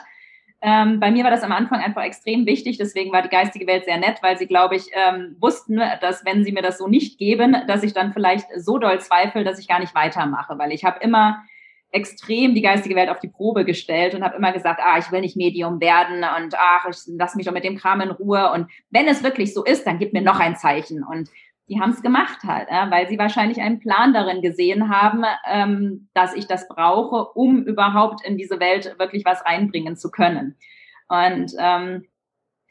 Ähm, 0.60 0.98
bei 0.98 1.12
mir 1.12 1.22
war 1.22 1.30
das 1.30 1.44
am 1.44 1.52
Anfang 1.52 1.80
einfach 1.80 2.02
extrem 2.02 2.44
wichtig, 2.44 2.78
deswegen 2.78 3.12
war 3.12 3.22
die 3.22 3.28
geistige 3.28 3.66
Welt 3.68 3.84
sehr 3.84 3.98
nett, 3.98 4.18
weil 4.22 4.36
sie, 4.38 4.46
glaube 4.46 4.74
ich, 4.74 4.86
ähm, 4.92 5.36
wussten, 5.38 5.80
dass 6.00 6.24
wenn 6.24 6.42
sie 6.44 6.50
mir 6.50 6.62
das 6.62 6.78
so 6.78 6.88
nicht 6.88 7.16
geben, 7.18 7.56
dass 7.68 7.84
ich 7.84 7.92
dann 7.92 8.12
vielleicht 8.12 8.48
so 8.56 8.78
doll 8.78 9.00
zweifle, 9.00 9.44
dass 9.44 9.60
ich 9.60 9.68
gar 9.68 9.78
nicht 9.78 9.94
weitermache, 9.94 10.58
weil 10.58 10.72
ich 10.72 10.84
habe 10.84 10.98
immer 11.00 11.44
extrem 11.90 12.54
die 12.54 12.60
geistige 12.60 12.96
Welt 12.96 13.08
auf 13.08 13.20
die 13.20 13.28
Probe 13.28 13.64
gestellt 13.64 14.14
und 14.14 14.22
habe 14.22 14.36
immer 14.36 14.52
gesagt, 14.52 14.80
ah, 14.82 14.98
ich 14.98 15.10
will 15.10 15.20
nicht 15.20 15.36
Medium 15.36 15.80
werden 15.80 16.16
und 16.16 16.54
ach, 16.58 16.86
ich 16.90 16.98
lass 17.06 17.34
mich 17.34 17.46
doch 17.46 17.52
mit 17.52 17.64
dem 17.64 17.78
Kram 17.78 18.00
in 18.00 18.10
Ruhe. 18.10 18.52
Und 18.52 18.68
wenn 18.90 19.06
es 19.06 19.22
wirklich 19.22 19.54
so 19.54 19.64
ist, 19.64 19.86
dann 19.86 19.98
gib 19.98 20.12
mir 20.12 20.20
noch 20.20 20.38
ein 20.38 20.56
Zeichen. 20.56 21.02
Und 21.02 21.30
die 21.68 21.80
haben 21.80 21.90
es 21.90 22.02
gemacht 22.02 22.42
halt, 22.44 22.68
äh, 22.68 22.90
weil 22.90 23.08
sie 23.08 23.18
wahrscheinlich 23.18 23.60
einen 23.60 23.78
Plan 23.80 24.12
darin 24.12 24.42
gesehen 24.42 24.88
haben, 24.88 25.22
ähm, 25.46 26.08
dass 26.14 26.34
ich 26.34 26.46
das 26.46 26.68
brauche, 26.68 27.32
um 27.34 27.62
überhaupt 27.62 28.24
in 28.24 28.38
diese 28.38 28.58
Welt 28.58 28.98
wirklich 28.98 29.24
was 29.24 29.44
reinbringen 29.44 29.96
zu 29.96 30.10
können. 30.10 30.56
Und 31.08 31.52
ähm, 31.58 32.06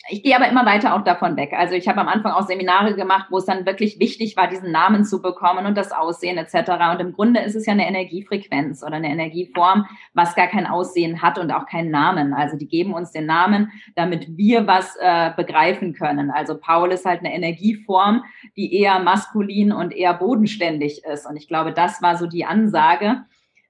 ich 0.09 0.23
gehe 0.23 0.35
aber 0.35 0.47
immer 0.47 0.65
weiter 0.65 0.95
auch 0.95 1.03
davon 1.03 1.35
weg. 1.35 1.53
Also 1.53 1.75
ich 1.75 1.87
habe 1.87 1.99
am 1.99 2.07
Anfang 2.07 2.31
auch 2.31 2.47
Seminare 2.47 2.95
gemacht, 2.95 3.27
wo 3.29 3.37
es 3.37 3.45
dann 3.45 3.65
wirklich 3.65 3.99
wichtig 3.99 4.37
war, 4.37 4.47
diesen 4.47 4.71
Namen 4.71 5.03
zu 5.03 5.21
bekommen 5.21 5.65
und 5.65 5.77
das 5.77 5.91
Aussehen 5.91 6.37
etc. 6.37 6.71
Und 6.91 7.01
im 7.01 7.13
Grunde 7.13 7.41
ist 7.41 7.55
es 7.55 7.65
ja 7.65 7.73
eine 7.73 7.87
Energiefrequenz 7.87 8.83
oder 8.83 8.95
eine 8.95 9.09
Energieform, 9.09 9.85
was 10.13 10.35
gar 10.35 10.47
kein 10.47 10.65
Aussehen 10.65 11.21
hat 11.21 11.37
und 11.37 11.51
auch 11.51 11.65
keinen 11.65 11.91
Namen. 11.91 12.33
Also 12.33 12.57
die 12.57 12.67
geben 12.67 12.93
uns 12.93 13.11
den 13.11 13.25
Namen, 13.25 13.71
damit 13.95 14.37
wir 14.37 14.65
was 14.65 14.95
äh, 14.99 15.31
begreifen 15.35 15.93
können. 15.93 16.31
Also 16.31 16.57
Paul 16.57 16.91
ist 16.91 17.05
halt 17.05 17.19
eine 17.19 17.33
Energieform, 17.33 18.23
die 18.55 18.73
eher 18.75 18.99
maskulin 18.99 19.71
und 19.71 19.93
eher 19.93 20.13
bodenständig 20.13 21.03
ist. 21.03 21.25
Und 21.25 21.35
ich 21.35 21.47
glaube, 21.47 21.73
das 21.73 22.01
war 22.01 22.17
so 22.17 22.27
die 22.27 22.45
Ansage 22.45 23.25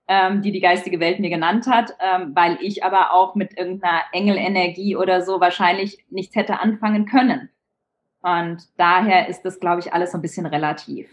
ähm, 0.07 0.41
die 0.41 0.51
die 0.51 0.61
geistige 0.61 0.99
Welt 0.99 1.19
mir 1.19 1.29
genannt 1.29 1.67
hat, 1.67 1.95
ähm, 1.99 2.31
weil 2.33 2.57
ich 2.61 2.83
aber 2.83 3.13
auch 3.13 3.35
mit 3.35 3.57
irgendeiner 3.57 4.01
Engelenergie 4.13 4.95
oder 4.95 5.21
so 5.21 5.39
wahrscheinlich 5.41 6.05
nichts 6.09 6.35
hätte 6.35 6.59
anfangen 6.59 7.05
können. 7.05 7.49
Und 8.21 8.57
daher 8.77 9.29
ist 9.29 9.43
das, 9.43 9.59
glaube 9.59 9.79
ich, 9.79 9.93
alles 9.93 10.11
so 10.11 10.17
ein 10.17 10.21
bisschen 10.21 10.45
relativ. 10.45 11.07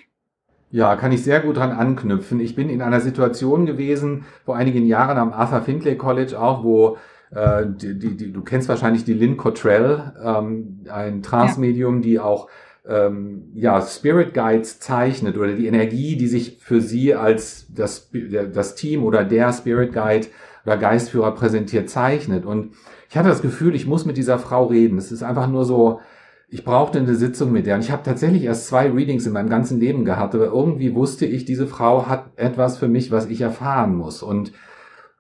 Ja, 0.71 0.97
kann 0.97 1.13
ich 1.13 1.23
sehr 1.23 1.41
gut 1.41 1.57
dran 1.57 1.71
anknüpfen. 1.71 2.41
Ich 2.41 2.57
bin 2.57 2.69
in 2.69 2.83
einer 2.83 3.01
Situation 3.01 3.67
gewesen, 3.67 4.25
vor 4.45 4.57
einigen 4.57 4.87
Jahren 4.87 5.19
am 5.19 5.33
Arthur 5.33 5.63
Findlay 5.63 5.97
College 5.97 6.41
auch, 6.41 6.65
wo 6.65 6.97
äh, 7.31 7.65
die, 7.67 7.99
die, 7.99 8.17
die, 8.17 8.33
du 8.33 8.43
kennst 8.43 8.69
wahrscheinlich 8.69 9.05
die 9.05 9.15
Lynn 9.15 9.37
Cottrell, 9.37 10.15
ähm, 10.25 10.85
ein 10.91 11.23
Transmedium, 11.23 11.97
ja. 11.97 12.03
die 12.03 12.21
auch 12.21 12.49
ähm, 12.87 13.51
ja, 13.55 13.81
Spirit 13.81 14.35
Guides 14.35 14.79
zeichnet 14.79 15.37
oder 15.37 15.53
die 15.53 15.67
Energie, 15.67 16.17
die 16.17 16.27
sich 16.27 16.59
für 16.61 16.81
sie 16.81 17.15
als 17.15 17.67
das, 17.73 18.11
das 18.53 18.75
Team 18.75 19.05
oder 19.05 19.25
der 19.25 19.53
Spirit 19.53 19.93
Guide 19.93 20.27
oder 20.67 20.77
Geistführer 20.77 21.35
präsentiert, 21.35 21.89
zeichnet. 21.89 22.45
Und 22.45 22.75
ich 23.09 23.17
hatte 23.17 23.29
das 23.29 23.43
Gefühl, 23.43 23.75
ich 23.75 23.87
muss 23.87 24.05
mit 24.05 24.17
dieser 24.17 24.39
Frau 24.39 24.67
reden. 24.67 24.99
Es 24.99 25.13
ist 25.13 25.23
einfach 25.23 25.49
nur 25.49 25.65
so, 25.65 26.01
ich 26.49 26.65
brauchte 26.65 26.99
eine 26.99 27.15
Sitzung 27.15 27.53
mit 27.53 27.67
der. 27.67 27.77
Und 27.77 27.81
ich 27.83 27.91
habe 27.91 28.03
tatsächlich 28.03 28.45
erst 28.45 28.67
zwei 28.67 28.91
Readings 28.91 29.27
in 29.27 29.33
meinem 29.33 29.49
ganzen 29.49 29.81
Leben 29.81 30.05
gehabt, 30.05 30.35
aber 30.35 30.47
irgendwie 30.47 30.95
wusste 30.95 31.27
ich, 31.27 31.45
diese 31.45 31.67
Frau 31.67 32.07
hat 32.07 32.33
etwas 32.37 32.79
für 32.79 32.89
mich, 32.89 33.11
was 33.11 33.27
ich 33.27 33.41
erfahren 33.41 33.97
muss. 33.97 34.23
Und 34.23 34.53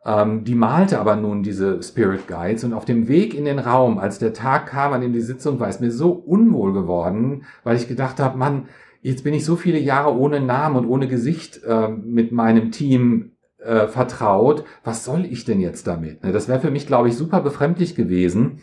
ähm, 0.04 0.44
die 0.44 0.54
malte 0.54 1.00
aber 1.00 1.16
nun 1.16 1.42
diese 1.42 1.82
Spirit 1.82 2.28
Guides. 2.28 2.64
Und 2.64 2.72
auf 2.72 2.84
dem 2.84 3.08
Weg 3.08 3.34
in 3.34 3.44
den 3.44 3.58
Raum, 3.58 3.98
als 3.98 4.18
der 4.18 4.32
Tag 4.32 4.66
kam, 4.66 4.92
an 4.92 5.00
dem 5.00 5.12
die 5.12 5.20
Sitzung 5.20 5.60
war, 5.60 5.68
ist 5.68 5.80
mir 5.80 5.90
so 5.90 6.12
unwohl 6.12 6.72
geworden, 6.72 7.44
weil 7.62 7.76
ich 7.76 7.88
gedacht 7.88 8.20
habe, 8.20 8.36
Mann, 8.36 8.68
jetzt 9.00 9.24
bin 9.24 9.34
ich 9.34 9.44
so 9.44 9.56
viele 9.56 9.78
Jahre 9.78 10.16
ohne 10.16 10.40
Namen 10.40 10.76
und 10.76 10.86
ohne 10.86 11.08
Gesicht 11.08 11.62
äh, 11.64 11.88
mit 11.88 12.32
meinem 12.32 12.70
Team 12.70 13.32
äh, 13.58 13.86
vertraut. 13.86 14.64
Was 14.82 15.04
soll 15.04 15.24
ich 15.24 15.44
denn 15.44 15.60
jetzt 15.60 15.86
damit? 15.86 16.22
Ne, 16.22 16.32
das 16.32 16.48
wäre 16.48 16.60
für 16.60 16.70
mich, 16.70 16.86
glaube 16.86 17.08
ich, 17.08 17.16
super 17.16 17.40
befremdlich 17.40 17.94
gewesen. 17.94 18.60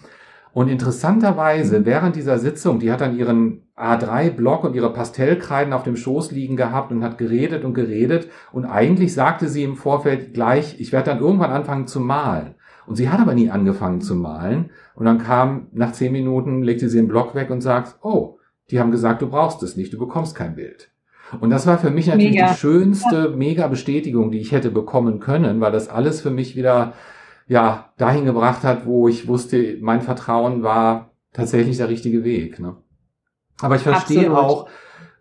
Und 0.53 0.67
interessanterweise, 0.67 1.85
während 1.85 2.15
dieser 2.15 2.37
Sitzung, 2.37 2.79
die 2.79 2.91
hat 2.91 3.01
dann 3.01 3.17
ihren 3.17 3.61
A3-Block 3.77 4.65
und 4.65 4.75
ihre 4.75 4.91
Pastellkreiden 4.91 5.71
auf 5.71 5.83
dem 5.83 5.95
Schoß 5.95 6.31
liegen 6.31 6.57
gehabt 6.57 6.91
und 6.91 7.03
hat 7.03 7.17
geredet 7.17 7.63
und 7.63 7.73
geredet. 7.73 8.29
Und 8.51 8.65
eigentlich 8.65 9.13
sagte 9.13 9.47
sie 9.47 9.63
im 9.63 9.77
Vorfeld 9.77 10.33
gleich, 10.33 10.79
ich 10.79 10.91
werde 10.91 11.11
dann 11.11 11.19
irgendwann 11.19 11.51
anfangen 11.51 11.87
zu 11.87 12.01
malen. 12.01 12.55
Und 12.85 12.95
sie 12.95 13.09
hat 13.09 13.21
aber 13.21 13.33
nie 13.33 13.49
angefangen 13.49 14.01
zu 14.01 14.15
malen. 14.15 14.71
Und 14.95 15.05
dann 15.05 15.19
kam, 15.19 15.67
nach 15.71 15.93
zehn 15.93 16.11
Minuten, 16.11 16.63
legte 16.63 16.89
sie 16.89 16.97
den 16.97 17.07
Block 17.07 17.33
weg 17.33 17.49
und 17.49 17.61
sagt, 17.61 17.99
oh, 18.01 18.37
die 18.69 18.79
haben 18.79 18.91
gesagt, 18.91 19.21
du 19.21 19.29
brauchst 19.29 19.63
es 19.63 19.77
nicht, 19.77 19.93
du 19.93 19.97
bekommst 19.97 20.35
kein 20.35 20.55
Bild. 20.55 20.91
Und 21.39 21.49
das 21.49 21.65
war 21.65 21.77
für 21.77 21.91
mich 21.91 22.07
natürlich 22.07 22.31
mega. 22.31 22.49
die 22.49 22.57
schönste 22.57 23.29
mega 23.29 23.67
Bestätigung, 23.67 24.31
die 24.31 24.39
ich 24.39 24.51
hätte 24.51 24.69
bekommen 24.69 25.19
können, 25.19 25.61
weil 25.61 25.71
das 25.71 25.87
alles 25.87 26.19
für 26.19 26.31
mich 26.31 26.57
wieder 26.57 26.93
ja, 27.51 27.91
dahin 27.97 28.23
gebracht 28.23 28.63
hat, 28.63 28.85
wo 28.85 29.09
ich 29.09 29.27
wusste, 29.27 29.77
mein 29.81 29.99
Vertrauen 29.99 30.63
war 30.63 31.11
tatsächlich 31.33 31.75
der 31.75 31.89
richtige 31.89 32.23
Weg. 32.23 32.61
Ne? 32.61 32.77
Aber 33.59 33.75
ich 33.75 33.81
verstehe 33.81 34.31
Absolut. 34.31 34.37
auch 34.37 34.69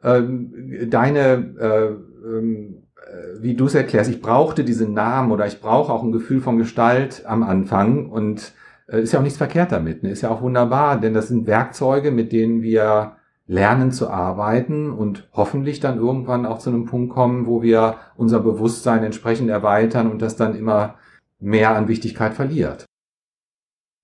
ähm, 0.04 0.54
deine, 0.88 1.18
äh, 1.58 1.86
ähm, 2.28 2.84
äh, 3.04 3.42
wie 3.42 3.56
du 3.56 3.66
es 3.66 3.74
erklärst, 3.74 4.08
ich 4.08 4.22
brauchte 4.22 4.62
diesen 4.62 4.94
Namen 4.94 5.32
oder 5.32 5.48
ich 5.48 5.60
brauche 5.60 5.92
auch 5.92 6.04
ein 6.04 6.12
Gefühl 6.12 6.40
von 6.40 6.56
Gestalt 6.56 7.24
am 7.26 7.42
Anfang 7.42 8.08
und 8.08 8.52
äh, 8.86 9.00
ist 9.02 9.10
ja 9.10 9.18
auch 9.18 9.24
nichts 9.24 9.38
verkehrt 9.38 9.72
damit, 9.72 10.04
ne? 10.04 10.10
ist 10.10 10.22
ja 10.22 10.30
auch 10.30 10.40
wunderbar, 10.40 11.00
denn 11.00 11.14
das 11.14 11.26
sind 11.26 11.48
Werkzeuge, 11.48 12.12
mit 12.12 12.30
denen 12.30 12.62
wir 12.62 13.16
lernen 13.48 13.90
zu 13.90 14.08
arbeiten 14.08 14.92
und 14.92 15.28
hoffentlich 15.32 15.80
dann 15.80 15.98
irgendwann 15.98 16.46
auch 16.46 16.60
zu 16.60 16.70
einem 16.70 16.84
Punkt 16.84 17.12
kommen, 17.12 17.46
wo 17.46 17.60
wir 17.60 17.96
unser 18.16 18.38
Bewusstsein 18.38 19.02
entsprechend 19.02 19.50
erweitern 19.50 20.08
und 20.08 20.22
das 20.22 20.36
dann 20.36 20.54
immer 20.54 20.94
mehr 21.40 21.76
an 21.76 21.88
Wichtigkeit 21.88 22.35
verliert. 22.35 22.85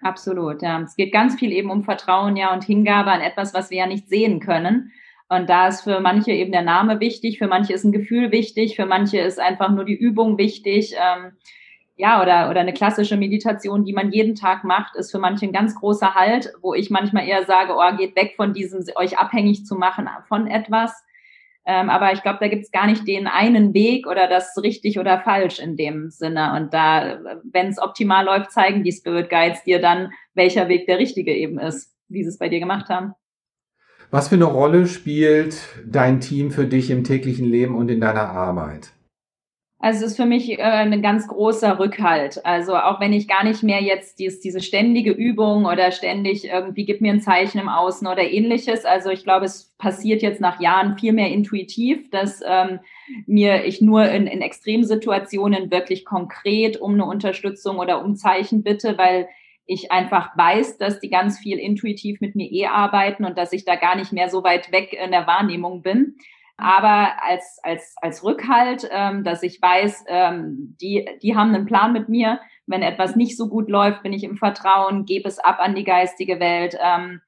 Absolut, 0.03 0.63
ja. 0.63 0.81
Es 0.83 0.97
geht 0.97 1.13
ganz 1.13 1.37
viel 1.37 1.53
eben 1.53 1.71
um 1.71 1.85
Vertrauen, 1.85 2.37
ja, 2.37 2.53
und 2.53 2.65
Hingabe 2.65 3.11
an 3.11 3.21
etwas, 3.21 3.55
was 3.55 3.71
wir 3.71 3.79
ja 3.79 3.87
nicht 3.87 4.09
sehen 4.09 4.41
können. 4.41 4.93
Und 5.29 5.49
da 5.49 5.69
ist 5.69 5.83
für 5.83 6.01
manche 6.01 6.33
eben 6.33 6.53
der 6.53 6.63
Name 6.63 7.01
wichtig, 7.01 7.39
für 7.39 7.49
manche 7.49 7.73
ist 7.73 7.85
ein 7.85 7.93
Gefühl 7.93 8.31
wichtig, 8.31 8.77
für 8.77 8.87
manche 8.87 9.19
ist 9.19 9.41
einfach 9.41 9.71
nur 9.71 9.85
die 9.85 9.97
Übung 9.97 10.39
wichtig. 10.39 10.95
Ähm, 10.95 11.33
ja, 11.97 12.23
oder, 12.23 12.51
oder 12.51 12.61
eine 12.61 12.75
klassische 12.75 13.17
Meditation, 13.17 13.85
die 13.85 13.95
man 13.95 14.13
jeden 14.13 14.35
Tag 14.35 14.65
macht, 14.65 14.95
ist 14.97 15.11
für 15.11 15.19
manche 15.19 15.47
ein 15.47 15.53
ganz 15.53 15.75
großer 15.75 16.15
Halt, 16.15 16.53
wo 16.61 16.75
ich 16.75 16.91
manchmal 16.91 17.27
eher 17.27 17.45
sage, 17.47 17.75
oh, 17.75 17.97
geht 17.97 18.15
weg 18.17 18.35
von 18.37 18.53
diesem, 18.53 18.85
euch 18.97 19.19
abhängig 19.19 19.65
zu 19.65 19.75
machen 19.77 20.09
von 20.29 20.47
etwas. 20.47 20.93
Ähm, 21.69 21.91
aber 21.91 22.13
ich 22.13 22.23
glaube, 22.23 22.39
da 22.41 22.47
gibt 22.47 22.63
es 22.63 22.71
gar 22.71 22.87
nicht 22.87 23.09
den 23.09 23.27
einen 23.27 23.75
Weg 23.75 24.07
oder 24.07 24.29
das 24.29 24.57
richtig 24.63 25.01
oder 25.01 25.21
falsch 25.21 25.59
in 25.59 25.77
dem 25.77 26.11
Sinne. 26.11 26.55
Und 26.55 26.73
da, 26.73 27.19
wenn 27.51 27.67
es 27.67 27.81
optimal 27.81 28.25
läuft, 28.25 28.53
zeigen 28.53 28.85
die 28.85 28.93
Spirit 28.93 29.29
Guides 29.29 29.65
dir 29.65 29.81
dann, 29.81 30.13
welcher 30.35 30.69
Weg 30.69 30.87
der 30.87 30.99
richtige 30.99 31.35
eben 31.35 31.59
ist, 31.59 31.93
wie 32.09 32.23
sie 32.23 32.29
es 32.29 32.39
bei 32.39 32.49
dir 32.49 32.61
gemacht 32.61 32.89
haben. 32.89 33.15
Was 34.13 34.29
für 34.29 34.37
eine 34.37 34.45
Rolle 34.45 34.87
spielt 34.87 35.59
dein 35.85 36.21
Team 36.21 36.53
für 36.53 36.67
dich 36.67 36.91
im 36.91 37.03
täglichen 37.03 37.47
Leben 37.47 37.75
und 37.75 37.91
in 37.91 38.01
deiner 38.01 38.29
Arbeit? 38.29 38.93
Also 39.79 40.07
es 40.07 40.13
ist 40.13 40.17
für 40.17 40.25
mich 40.25 40.59
äh, 40.59 40.63
ein 40.63 41.03
ganz 41.03 41.29
großer 41.29 41.79
Rückhalt. 41.79 42.45
Also 42.47 42.77
auch 42.77 42.99
wenn 42.99 43.13
ich 43.13 43.29
gar 43.29 43.45
nicht 43.45 43.63
mehr 43.63 43.83
jetzt 43.83 44.19
dies, 44.19 44.41
diese 44.41 44.61
ständige 44.61 45.11
Übung 45.11 45.67
oder 45.67 45.93
ständig 45.93 46.49
irgendwie 46.49 46.87
gib 46.87 47.03
mir 47.03 47.13
ein 47.13 47.21
Zeichen 47.21 47.61
im 47.61 47.69
Außen 47.69 48.07
oder 48.07 48.23
ähnliches. 48.23 48.87
Also 48.87 49.11
ich 49.11 49.23
glaube, 49.23 49.45
es 49.45 49.75
passiert 49.77 50.23
jetzt 50.23 50.41
nach 50.41 50.61
Jahren 50.61 50.97
viel 50.97 51.13
mehr 51.13 51.29
intuitiv, 51.29 52.09
dass 52.11 52.41
ähm, 52.47 52.81
mir 53.27 53.65
ich 53.67 53.83
nur 53.83 54.09
in, 54.09 54.27
in 54.27 54.41
Extremsituationen 54.41 55.71
wirklich 55.71 56.07
konkret 56.07 56.81
um 56.81 56.95
eine 56.95 57.05
Unterstützung 57.05 57.79
oder 57.79 58.03
um 58.03 58.17
Zeichen 58.17 58.63
bitte, 58.63 58.97
weil 58.97 59.29
ich 59.67 59.93
einfach 59.93 60.35
weiß, 60.39 60.79
dass 60.79 61.01
die 61.01 61.11
ganz 61.11 61.39
viel 61.39 61.59
intuitiv 61.59 62.23
mit 62.23 62.35
mir 62.35 62.51
eh 62.51 62.67
arbeiten 62.67 63.27
und 63.27 63.37
dass 63.37 63.53
ich 63.53 63.67
da 63.67 63.77
gar 63.77 63.97
nicht 63.97 64.13
mehr 64.13 64.31
so 64.31 64.43
weit 64.43 64.73
weg 64.73 64.95
in 64.95 65.11
der 65.11 65.27
Wahrnehmung 65.27 65.83
bin 65.83 66.17
aber 66.57 67.23
als, 67.23 67.59
als, 67.63 67.95
als 68.01 68.25
Rückhalt, 68.25 68.89
ähm, 68.91 69.25
dass 69.25 69.43
ich 69.43 69.61
weiß, 69.61 70.05
ähm, 70.09 70.77
die, 70.81 71.07
die 71.23 71.37
haben 71.37 71.55
einen 71.55 71.67
Plan 71.67 71.93
mit 71.93 72.09
mir. 72.09 72.41
Wenn 72.67 72.83
etwas 72.83 73.15
nicht 73.15 73.37
so 73.37 73.49
gut 73.49 73.69
läuft, 73.69 74.03
bin 74.03 74.13
ich 74.13 74.25
im 74.25 74.37
Vertrauen, 74.37 75.05
gebe 75.05 75.29
es 75.29 75.39
ab 75.39 75.59
an 75.61 75.75
die 75.75 75.85
geistige 75.85 76.41
Welt. 76.41 76.77
Ähm, 76.83 77.21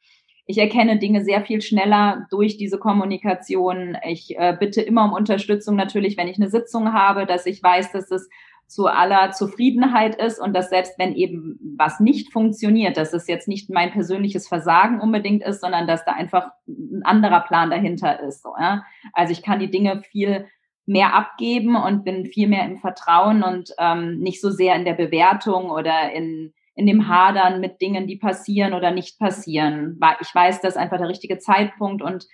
ich 0.46 0.56
erkenne 0.56 0.98
Dinge 0.98 1.22
sehr 1.22 1.42
viel 1.42 1.60
schneller 1.60 2.26
durch 2.30 2.56
diese 2.56 2.78
Kommunikation. 2.78 3.98
Ich 4.04 4.34
äh, 4.38 4.56
bitte 4.58 4.80
immer 4.80 5.04
um 5.04 5.12
Unterstützung 5.12 5.76
natürlich, 5.76 6.16
wenn 6.16 6.26
ich 6.26 6.38
eine 6.38 6.48
Sitzung 6.48 6.94
habe, 6.94 7.26
dass 7.26 7.44
ich 7.44 7.62
weiß, 7.62 7.92
dass 7.92 8.10
es 8.10 8.30
zu 8.68 8.86
aller 8.86 9.32
Zufriedenheit 9.32 10.14
ist 10.14 10.38
und 10.38 10.52
dass 10.52 10.68
selbst 10.68 10.98
wenn 10.98 11.14
eben 11.14 11.58
was 11.78 12.00
nicht 12.00 12.30
funktioniert, 12.30 12.98
dass 12.98 13.14
es 13.14 13.26
jetzt 13.26 13.48
nicht 13.48 13.70
mein 13.70 13.90
persönliches 13.90 14.46
Versagen 14.46 15.00
unbedingt 15.00 15.42
ist, 15.42 15.62
sondern 15.62 15.86
dass 15.86 16.04
da 16.04 16.12
einfach 16.12 16.50
ein 16.68 17.00
anderer 17.02 17.40
Plan 17.40 17.70
dahinter 17.70 18.20
ist. 18.20 18.42
So, 18.42 18.50
ja? 18.60 18.84
Also 19.14 19.32
ich 19.32 19.42
kann 19.42 19.58
die 19.58 19.70
Dinge 19.70 20.02
viel 20.02 20.46
mehr 20.84 21.14
abgeben 21.14 21.76
und 21.76 22.04
bin 22.04 22.26
viel 22.26 22.46
mehr 22.46 22.66
im 22.66 22.76
Vertrauen 22.76 23.42
und 23.42 23.74
ähm, 23.78 24.18
nicht 24.18 24.40
so 24.40 24.50
sehr 24.50 24.76
in 24.76 24.84
der 24.84 24.94
Bewertung 24.94 25.70
oder 25.70 26.12
in, 26.12 26.52
in 26.74 26.86
dem 26.86 27.08
Hadern 27.08 27.60
mit 27.60 27.80
Dingen, 27.80 28.06
die 28.06 28.16
passieren 28.16 28.74
oder 28.74 28.90
nicht 28.90 29.18
passieren. 29.18 29.98
Ich 30.20 30.34
weiß, 30.34 30.60
dass 30.60 30.76
einfach 30.76 30.98
der 30.98 31.08
richtige 31.08 31.38
Zeitpunkt 31.38 32.02
und 32.02 32.26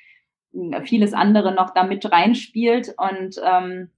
vieles 0.85 1.15
andere 1.15 1.55
noch 1.55 1.71
da 1.71 1.85
mit 1.85 2.11
reinspielt 2.11 2.95
und 2.97 3.41
ähm, 3.45 3.91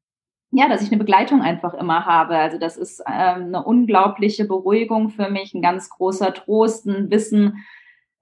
ja, 0.51 0.69
dass 0.69 0.83
ich 0.83 0.89
eine 0.89 0.99
Begleitung 0.99 1.43
einfach 1.43 1.75
immer 1.75 2.07
habe. 2.07 2.37
Also 2.37 2.59
das 2.59 2.77
ist 2.77 3.01
ähm, 3.01 3.47
eine 3.47 3.65
unglaubliche 3.65 4.45
Beruhigung 4.45 5.11
für 5.11 5.29
mich, 5.29 5.55
ein 5.55 5.63
ganz 5.63 5.91
großer 5.91 6.33
Trost, 6.33 6.87
ein 6.87 7.11
Wissen, 7.11 7.65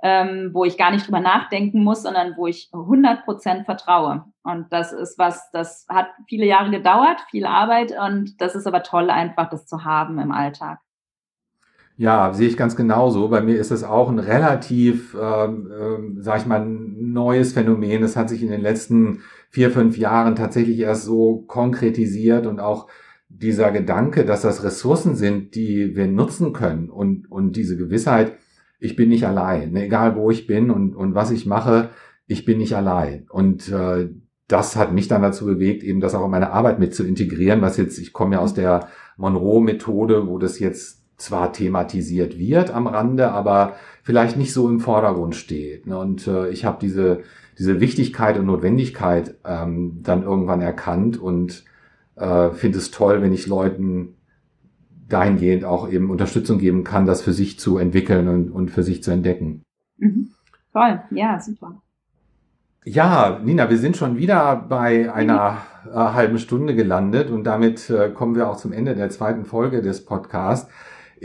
ähm, 0.02 0.50
wo 0.52 0.64
ich 0.64 0.76
gar 0.76 0.90
nicht 0.90 1.06
drüber 1.06 1.20
nachdenken 1.20 1.82
muss, 1.82 2.02
sondern 2.02 2.36
wo 2.36 2.46
ich 2.46 2.70
100 2.72 3.24
Prozent 3.24 3.64
vertraue. 3.64 4.24
Und 4.42 4.66
das 4.70 4.92
ist 4.92 5.18
was, 5.18 5.50
das 5.52 5.86
hat 5.88 6.08
viele 6.28 6.46
Jahre 6.46 6.70
gedauert, 6.70 7.20
viel 7.30 7.46
Arbeit 7.46 7.94
und 7.98 8.40
das 8.40 8.54
ist 8.54 8.66
aber 8.66 8.82
toll, 8.82 9.10
einfach 9.10 9.48
das 9.48 9.66
zu 9.66 9.84
haben 9.84 10.18
im 10.18 10.32
Alltag. 10.32 10.78
Ja, 11.96 12.32
sehe 12.32 12.48
ich 12.48 12.56
ganz 12.56 12.74
genauso. 12.74 13.28
Bei 13.28 13.40
mir 13.40 13.56
ist 13.56 13.70
es 13.70 13.84
auch 13.84 14.08
ein 14.08 14.18
relativ, 14.18 15.14
ähm, 15.14 15.70
ähm, 15.80 16.16
sag 16.18 16.40
ich 16.40 16.46
mal, 16.46 16.66
neues 16.66 17.52
Phänomen. 17.52 18.02
Das 18.02 18.16
hat 18.16 18.28
sich 18.28 18.42
in 18.42 18.50
den 18.50 18.62
letzten 18.62 19.22
vier, 19.54 19.70
fünf 19.70 19.96
Jahren 19.96 20.34
tatsächlich 20.34 20.80
erst 20.80 21.04
so 21.04 21.44
konkretisiert 21.46 22.44
und 22.44 22.58
auch 22.58 22.88
dieser 23.28 23.70
Gedanke, 23.70 24.24
dass 24.24 24.42
das 24.42 24.64
Ressourcen 24.64 25.14
sind, 25.14 25.54
die 25.54 25.94
wir 25.94 26.08
nutzen 26.08 26.52
können 26.52 26.90
und, 26.90 27.30
und 27.30 27.54
diese 27.54 27.76
Gewissheit, 27.76 28.32
ich 28.80 28.96
bin 28.96 29.10
nicht 29.10 29.24
allein, 29.24 29.76
egal 29.76 30.16
wo 30.16 30.32
ich 30.32 30.48
bin 30.48 30.72
und, 30.72 30.96
und 30.96 31.14
was 31.14 31.30
ich 31.30 31.46
mache, 31.46 31.90
ich 32.26 32.44
bin 32.44 32.58
nicht 32.58 32.74
allein. 32.74 33.28
Und 33.30 33.70
äh, 33.70 34.08
das 34.48 34.74
hat 34.74 34.92
mich 34.92 35.06
dann 35.06 35.22
dazu 35.22 35.46
bewegt, 35.46 35.84
eben 35.84 36.00
das 36.00 36.16
auch 36.16 36.24
in 36.24 36.32
meine 36.32 36.50
Arbeit 36.50 36.80
mit 36.80 36.92
zu 36.92 37.04
integrieren, 37.04 37.62
was 37.62 37.76
jetzt, 37.76 38.00
ich 38.00 38.12
komme 38.12 38.34
ja 38.34 38.40
aus 38.40 38.54
der 38.54 38.88
Monroe-Methode, 39.18 40.26
wo 40.26 40.38
das 40.38 40.58
jetzt 40.58 41.03
zwar 41.16 41.52
thematisiert 41.52 42.38
wird 42.38 42.70
am 42.70 42.86
Rande, 42.86 43.30
aber 43.30 43.74
vielleicht 44.02 44.36
nicht 44.36 44.52
so 44.52 44.68
im 44.68 44.80
Vordergrund 44.80 45.34
steht. 45.34 45.86
Ne? 45.86 45.98
Und 45.98 46.26
äh, 46.26 46.48
ich 46.50 46.64
habe 46.64 46.78
diese, 46.80 47.20
diese 47.58 47.80
Wichtigkeit 47.80 48.38
und 48.38 48.46
Notwendigkeit 48.46 49.36
ähm, 49.44 50.00
dann 50.02 50.22
irgendwann 50.22 50.60
erkannt 50.60 51.16
und 51.18 51.64
äh, 52.16 52.50
finde 52.50 52.78
es 52.78 52.90
toll, 52.90 53.22
wenn 53.22 53.32
ich 53.32 53.46
Leuten 53.46 54.16
dahingehend 55.08 55.64
auch 55.64 55.88
eben 55.88 56.10
Unterstützung 56.10 56.58
geben 56.58 56.84
kann, 56.84 57.06
das 57.06 57.22
für 57.22 57.32
sich 57.32 57.58
zu 57.58 57.78
entwickeln 57.78 58.28
und, 58.28 58.50
und 58.50 58.70
für 58.70 58.82
sich 58.82 59.02
zu 59.02 59.10
entdecken. 59.10 59.62
Mhm. 59.98 60.30
Toll, 60.72 61.00
ja, 61.10 61.38
super. 61.40 61.80
Ja, 62.84 63.40
Nina, 63.42 63.70
wir 63.70 63.78
sind 63.78 63.96
schon 63.96 64.18
wieder 64.18 64.56
bei 64.56 65.12
einer 65.12 65.58
äh, 65.86 65.94
halben 65.94 66.38
Stunde 66.38 66.74
gelandet 66.74 67.30
und 67.30 67.44
damit 67.44 67.88
äh, 67.88 68.10
kommen 68.10 68.34
wir 68.34 68.48
auch 68.48 68.56
zum 68.56 68.72
Ende 68.72 68.94
der 68.94 69.08
zweiten 69.08 69.44
Folge 69.44 69.80
des 69.80 70.04
Podcasts. 70.04 70.70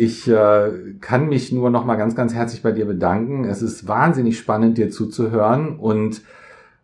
Ich 0.02 0.30
äh, 0.30 0.96
kann 1.02 1.28
mich 1.28 1.52
nur 1.52 1.70
noch 1.70 1.84
mal 1.84 1.98
ganz, 1.98 2.16
ganz 2.16 2.34
herzlich 2.34 2.64
bei 2.64 2.72
dir 2.72 2.86
bedanken. 2.86 3.44
Es 3.44 3.62
ist 3.62 3.86
wahnsinnig 3.86 4.38
spannend, 4.38 4.78
dir 4.78 4.90
zuzuhören 4.90 5.78
und 5.78 6.22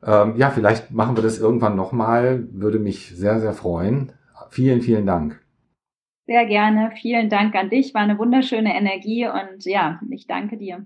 ähm, 0.06 0.34
ja, 0.36 0.50
vielleicht 0.50 0.92
machen 0.92 1.16
wir 1.16 1.24
das 1.24 1.40
irgendwann 1.40 1.78
noch 1.78 1.94
mal. 1.94 2.46
Würde 2.52 2.78
mich 2.78 3.16
sehr, 3.16 3.40
sehr 3.40 3.54
freuen. 3.54 4.12
Vielen, 4.50 4.82
vielen 4.82 5.06
Dank. 5.06 5.42
Sehr 6.28 6.46
gerne. 6.46 6.92
Vielen 7.02 7.30
Dank 7.30 7.56
an 7.56 7.70
dich. 7.70 7.94
War 7.94 8.02
eine 8.02 8.20
wunderschöne 8.20 8.76
Energie 8.76 9.26
und 9.26 9.64
ja, 9.64 10.02
ich 10.10 10.28
danke 10.28 10.58
dir. 10.58 10.86